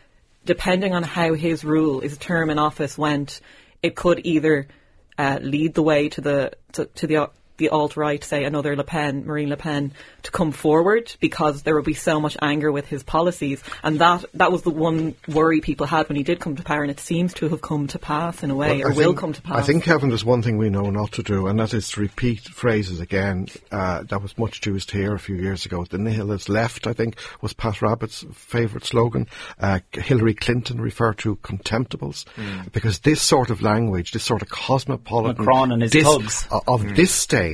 depending 0.46 0.94
on 0.94 1.04
how 1.04 1.34
his 1.34 1.64
rule, 1.64 2.02
his 2.02 2.18
term 2.18 2.50
in 2.50 2.60
office 2.60 2.98
went, 2.98 3.42
it 3.82 3.96
could 3.96 4.22
either 4.26 4.68
uh, 5.18 5.40
lead 5.42 5.74
the 5.74 5.84
way 5.84 6.10
to 6.10 6.22
the 6.22 6.52
to, 6.74 6.86
to 6.86 7.08
the 7.08 7.30
the 7.62 7.70
alt 7.70 7.96
right, 7.96 8.24
say 8.24 8.44
another 8.44 8.76
Le 8.76 8.84
Pen, 8.84 9.24
Marine 9.26 9.50
Le 9.50 9.56
Pen, 9.56 9.94
to 10.24 10.32
come 10.32 10.52
forward 10.52 11.14
because 11.20 11.62
there 11.62 11.76
would 11.76 11.86
be 11.86 11.94
so 11.94 12.20
much 12.20 12.36
anger 12.42 12.72
with 12.72 12.88
his 12.88 13.04
policies, 13.04 13.64
and 13.84 14.00
that 14.00 14.26
that 14.34 14.52
was 14.52 14.64
the 14.64 14.72
one 14.72 15.14
worry 15.28 15.62
people 15.62 15.86
had 15.86 16.10
when 16.10 16.16
he 16.16 16.24
did 16.24 16.40
come 16.40 16.56
to 16.56 16.64
power, 16.64 16.82
and 16.82 16.90
it 16.92 17.00
seems 17.00 17.34
to 17.36 17.48
have 17.50 17.62
come 17.62 17.86
to 17.88 18.00
pass 18.00 18.42
in 18.42 18.50
a 18.50 18.56
way, 18.56 18.80
Well, 18.80 18.88
or 18.88 18.92
I 18.92 18.96
will 18.96 19.04
think- 19.06 19.18
come 19.20 19.34
to 19.34 19.42
pass. 19.44 19.58
I 19.58 19.62
think, 19.62 19.84
Kevin, 19.84 20.10
there's 20.10 20.26
one 20.26 20.42
thing 20.42 20.58
we 20.58 20.70
know 20.72 20.90
not 20.90 21.12
to 21.14 21.24
do, 21.24 21.46
and 21.48 21.60
that 21.60 21.74
is 21.76 21.90
to 21.92 22.02
repeat 22.02 22.40
phrases 22.42 23.00
again. 23.00 23.48
Uh, 23.72 24.02
that 24.10 24.22
was 24.24 24.36
much 24.40 24.66
used 24.66 24.90
here 24.90 25.14
a 25.14 25.20
few 25.20 25.36
years 25.36 25.66
ago. 25.68 25.86
The 25.88 26.00
nihilist 26.00 26.50
left, 26.50 26.88
I 26.88 26.94
think, 26.94 27.16
was 27.42 27.54
Pat 27.54 27.82
Rabbitte's 27.82 28.26
favourite 28.34 28.86
slogan. 28.86 29.28
Uh, 29.60 29.80
Hillary 29.92 30.34
Clinton 30.34 30.82
referred 30.82 31.20
to 31.20 31.36
contemptibles 31.38 32.26
because 32.72 33.00
this 33.00 33.22
sort 33.22 33.52
of 33.52 33.62
language, 33.62 34.12
this 34.14 34.24
sort 34.24 34.42
of 34.42 34.50
cosmopolitan 34.50 35.46
Macron 35.46 35.72
and 35.72 35.82
his 35.84 35.92
dis- 35.92 36.04
thugs. 36.04 36.48
o- 36.52 36.62
of 36.68 36.82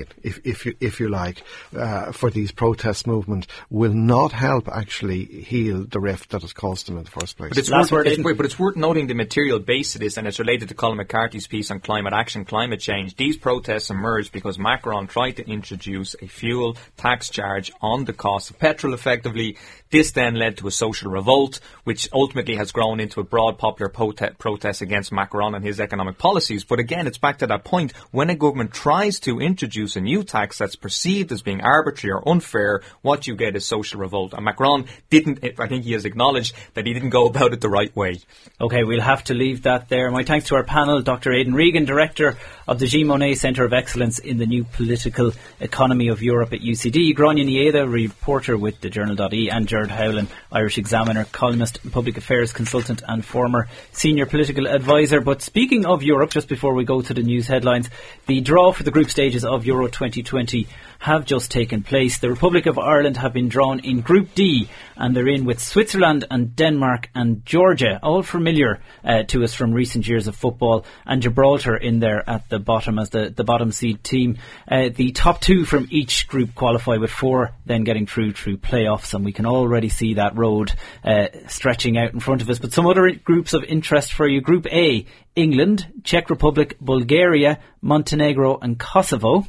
disdain, 0.06 0.22
if, 0.24 0.46
if 0.46 0.66
you 0.66 0.76
if 0.80 1.00
you 1.00 1.10
like, 1.10 1.44
uh, 1.76 2.12
for 2.12 2.30
these 2.30 2.52
protest 2.52 3.08
movement 3.08 3.48
will 3.70 3.94
not 3.94 4.32
help 4.32 4.68
actually 4.68 5.26
heal 5.26 5.86
the 5.86 6.00
rift 6.00 6.30
that 6.32 6.42
has 6.42 6.54
caused 6.54 6.88
them 6.88 6.98
in 6.98 7.04
the 7.04 7.12
first 7.12 7.38
place. 7.38 7.50
But 7.50 7.58
it's, 7.58 7.70
Last 7.70 7.92
worth, 7.92 8.06
word, 8.06 8.08
it's, 8.08 8.24
wait, 8.24 8.38
but 8.38 8.46
it's 8.46 8.60
worth 8.60 8.76
noting 8.76 9.08
the 9.08 9.14
material 9.14 9.60
base 9.60 9.96
of 9.96 10.02
this, 10.02 10.18
and 10.18 10.28
it's 10.28 10.40
related 10.40 10.70
to 10.70 10.76
Colm 10.76 10.98
McCarthy's 10.98 11.48
piece 11.48 11.72
on 11.72 11.80
climate 11.80 12.14
action, 12.14 12.46
climate 12.46 12.80
change. 12.80 13.16
These 13.16 13.38
protests 13.38 13.90
emerged 13.90 14.32
because 14.32 14.58
Macron 14.60 15.08
tried 15.08 15.34
to 15.34 15.50
introduce 15.50 16.16
a 16.22 16.28
fuel 16.28 16.78
tax 16.98 17.30
charge 17.30 17.72
on 17.82 18.06
the 18.06 18.14
cost 18.14 18.50
of 18.50 18.60
petrol 18.60 18.94
effectively. 18.94 19.58
This 19.90 20.12
then 20.12 20.36
led 20.36 20.58
to 20.58 20.68
a 20.68 20.72
social 20.72 21.12
revolt, 21.12 21.60
which 21.86 22.10
ultimately 22.12 22.56
has 22.56 22.74
grown 22.74 23.00
into 23.00 23.22
a 23.22 23.24
broad 23.24 23.58
popular 23.58 23.90
prote- 23.90 24.38
protest 24.38 24.82
against 24.82 25.14
Macron 25.14 25.56
and 25.56 25.64
his 25.64 25.80
economic 25.80 26.18
policies. 26.18 26.66
But 26.66 26.80
again, 26.80 27.08
it's 27.08 27.18
back 27.18 27.38
to 27.38 27.48
that 27.48 27.64
point. 27.64 27.94
When 28.12 28.30
a 28.30 28.36
government 28.36 28.74
tries 28.74 29.20
to 29.22 29.40
introduce 29.40 29.87
a 29.96 30.02
new 30.02 30.24
tax 30.24 30.58
that's 30.58 30.76
perceived 30.76 31.32
as 31.32 31.42
being 31.42 31.62
arbitrary 31.62 32.14
or 32.14 32.28
unfair, 32.28 32.82
what 33.02 33.28
you 33.28 33.36
get 33.36 33.56
is 33.56 33.66
social 33.66 34.00
revolt. 34.00 34.34
And 34.34 34.44
Macron 34.44 34.86
didn't, 35.10 35.44
I 35.60 35.68
think 35.68 35.84
he 35.84 35.94
has 35.94 36.06
acknowledged 36.06 36.56
that 36.74 36.86
he 36.86 36.94
didn't 36.94 37.10
go 37.10 37.28
about 37.28 37.54
it 37.54 37.62
the 37.62 37.70
right 37.70 37.96
way. 37.96 38.20
Okay, 38.60 38.84
we'll 38.84 39.02
have 39.02 39.24
to 39.26 39.34
leave 39.34 39.64
that 39.64 39.90
there. 39.90 40.10
My 40.12 40.24
thanks 40.24 40.48
to 40.48 40.56
our 40.56 40.64
panel, 40.64 41.02
Dr. 41.02 41.32
Aidan 41.32 41.54
Regan, 41.54 41.86
Director 41.86 42.38
of 42.68 42.80
the 42.80 42.88
Jean 42.88 43.08
Monnet 43.08 43.38
Centre 43.38 43.64
of 43.64 43.74
Excellence 43.74 44.20
in 44.20 44.38
the 44.38 44.46
New 44.46 44.64
Political 44.64 45.34
Economy 45.60 46.10
of 46.10 46.22
Europe 46.22 46.54
at 46.54 46.62
UCD, 46.62 47.16
Gráinne 47.16 47.46
Ní 47.46 47.72
Aodha, 47.72 47.90
reporter 47.90 48.58
with 48.58 48.82
the 48.82 48.90
Journal.ie, 48.90 49.50
and 49.50 49.68
Gerard 49.68 49.92
Howlin, 49.92 50.28
Irish 50.52 50.78
Examiner, 50.78 51.26
columnist, 51.26 51.80
public 51.92 52.18
affairs 52.18 52.52
consultant, 52.52 53.04
and 53.08 53.24
former 53.24 53.68
senior 53.92 54.26
political 54.26 54.68
advisor. 54.68 55.22
But 55.22 55.42
speaking 55.42 55.86
of 55.86 56.02
Europe, 56.02 56.32
just 56.32 56.48
before 56.48 56.74
we 56.74 56.84
go 56.84 57.02
to 57.02 57.14
the 57.14 57.22
news 57.22 57.48
headlines, 57.48 57.90
the 58.26 58.42
draw 58.42 58.72
for 58.72 58.84
the 58.84 58.92
group 58.92 59.10
stages 59.10 59.46
of 59.46 59.66
Euro 59.68 59.88
2020 59.88 60.68
have 61.00 61.26
just 61.26 61.52
taken 61.52 61.84
place. 61.84 62.18
The 62.18 62.30
Republic 62.30 62.66
of 62.66 62.80
Ireland 62.80 63.18
have 63.18 63.34
been 63.34 63.50
drawn 63.50 63.82
in 63.82 64.02
Group 64.02 64.34
D, 64.34 64.70
and 64.96 65.16
they're 65.16 65.28
in 65.28 65.46
with 65.46 65.60
Switzerland 65.62 66.26
and 66.32 66.56
Denmark 66.56 67.10
and 67.14 67.46
Georgia, 67.46 68.00
all 68.02 68.24
familiar 68.24 68.80
uh, 69.04 69.24
to 69.24 69.44
us 69.44 69.54
from 69.54 69.74
recent 69.74 70.08
years 70.08 70.28
of 70.28 70.36
football, 70.36 70.86
and 71.06 71.22
Gibraltar 71.22 71.76
in 71.76 72.00
there 72.00 72.28
at 72.28 72.50
the 72.50 72.60
bottom 72.60 72.98
as 72.98 73.10
the, 73.10 73.30
the 73.30 73.44
bottom 73.44 73.72
seed 73.72 74.04
team. 74.04 74.38
Uh, 74.68 74.90
the 74.96 75.12
top 75.12 75.42
two 75.42 75.66
from 75.66 75.88
each 75.92 76.28
group 76.28 76.56
qualify 76.56 76.98
with 76.98 77.12
four 77.12 77.52
then 77.66 77.84
getting 77.84 78.08
through 78.08 78.34
through 78.34 78.58
playoffs, 78.58 79.14
and 79.14 79.26
we 79.26 79.34
can 79.34 79.46
already 79.46 79.90
see 79.90 80.16
that 80.16 80.38
road 80.38 80.72
uh, 81.04 81.28
stretching 81.48 81.98
out 81.98 82.14
in 82.14 82.20
front 82.20 82.42
of 82.42 82.50
us. 82.50 82.60
But 82.60 82.74
some 82.74 82.88
other 82.88 83.12
groups 83.12 83.54
of 83.54 83.64
interest 83.64 84.14
for 84.14 84.28
you. 84.28 84.42
Group 84.42 84.66
A, 84.68 85.06
England, 85.38 85.88
Czech 86.04 86.30
Republic, 86.30 86.78
Bulgaria, 86.82 87.60
Montenegro 87.82 88.58
and 88.58 88.78
Kosovo. 88.78 89.46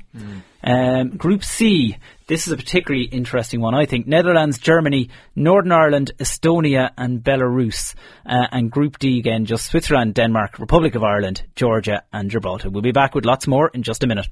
Um, 0.63 1.17
Group 1.17 1.45
C, 1.45 1.97
this 2.27 2.47
is 2.47 2.53
a 2.53 2.57
particularly 2.57 3.07
interesting 3.07 3.61
one, 3.61 3.75
I 3.75 3.87
think. 3.87 4.07
Netherlands, 4.07 4.59
Germany, 4.59 5.09
Northern 5.35 5.73
Ireland, 5.73 6.13
Estonia, 6.19 6.91
and 6.97 7.21
Belarus. 7.21 7.95
Uh, 8.27 8.47
and 8.51 8.71
Group 8.71 8.99
D 8.99 9.19
again, 9.19 9.47
just 9.47 9.67
Switzerland, 9.67 10.15
Denmark, 10.15 10.59
Republic 10.59 10.95
of 10.95 11.03
Ireland, 11.03 11.43
Georgia, 11.55 12.03
and 12.13 12.31
Gibraltar. 12.31 12.71
We'll 12.71 12.83
be 12.83 12.93
back 12.93 13.15
with 13.15 13.25
lots 13.25 13.47
more 13.47 13.71
in 13.73 13.83
just 13.83 14.05
a 14.05 14.07
minute. 14.07 14.27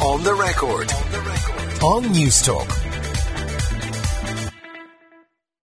On 0.00 0.22
the 0.24 0.34
record. 0.34 0.90
On 1.82 2.04
Newstalk. 2.04 2.89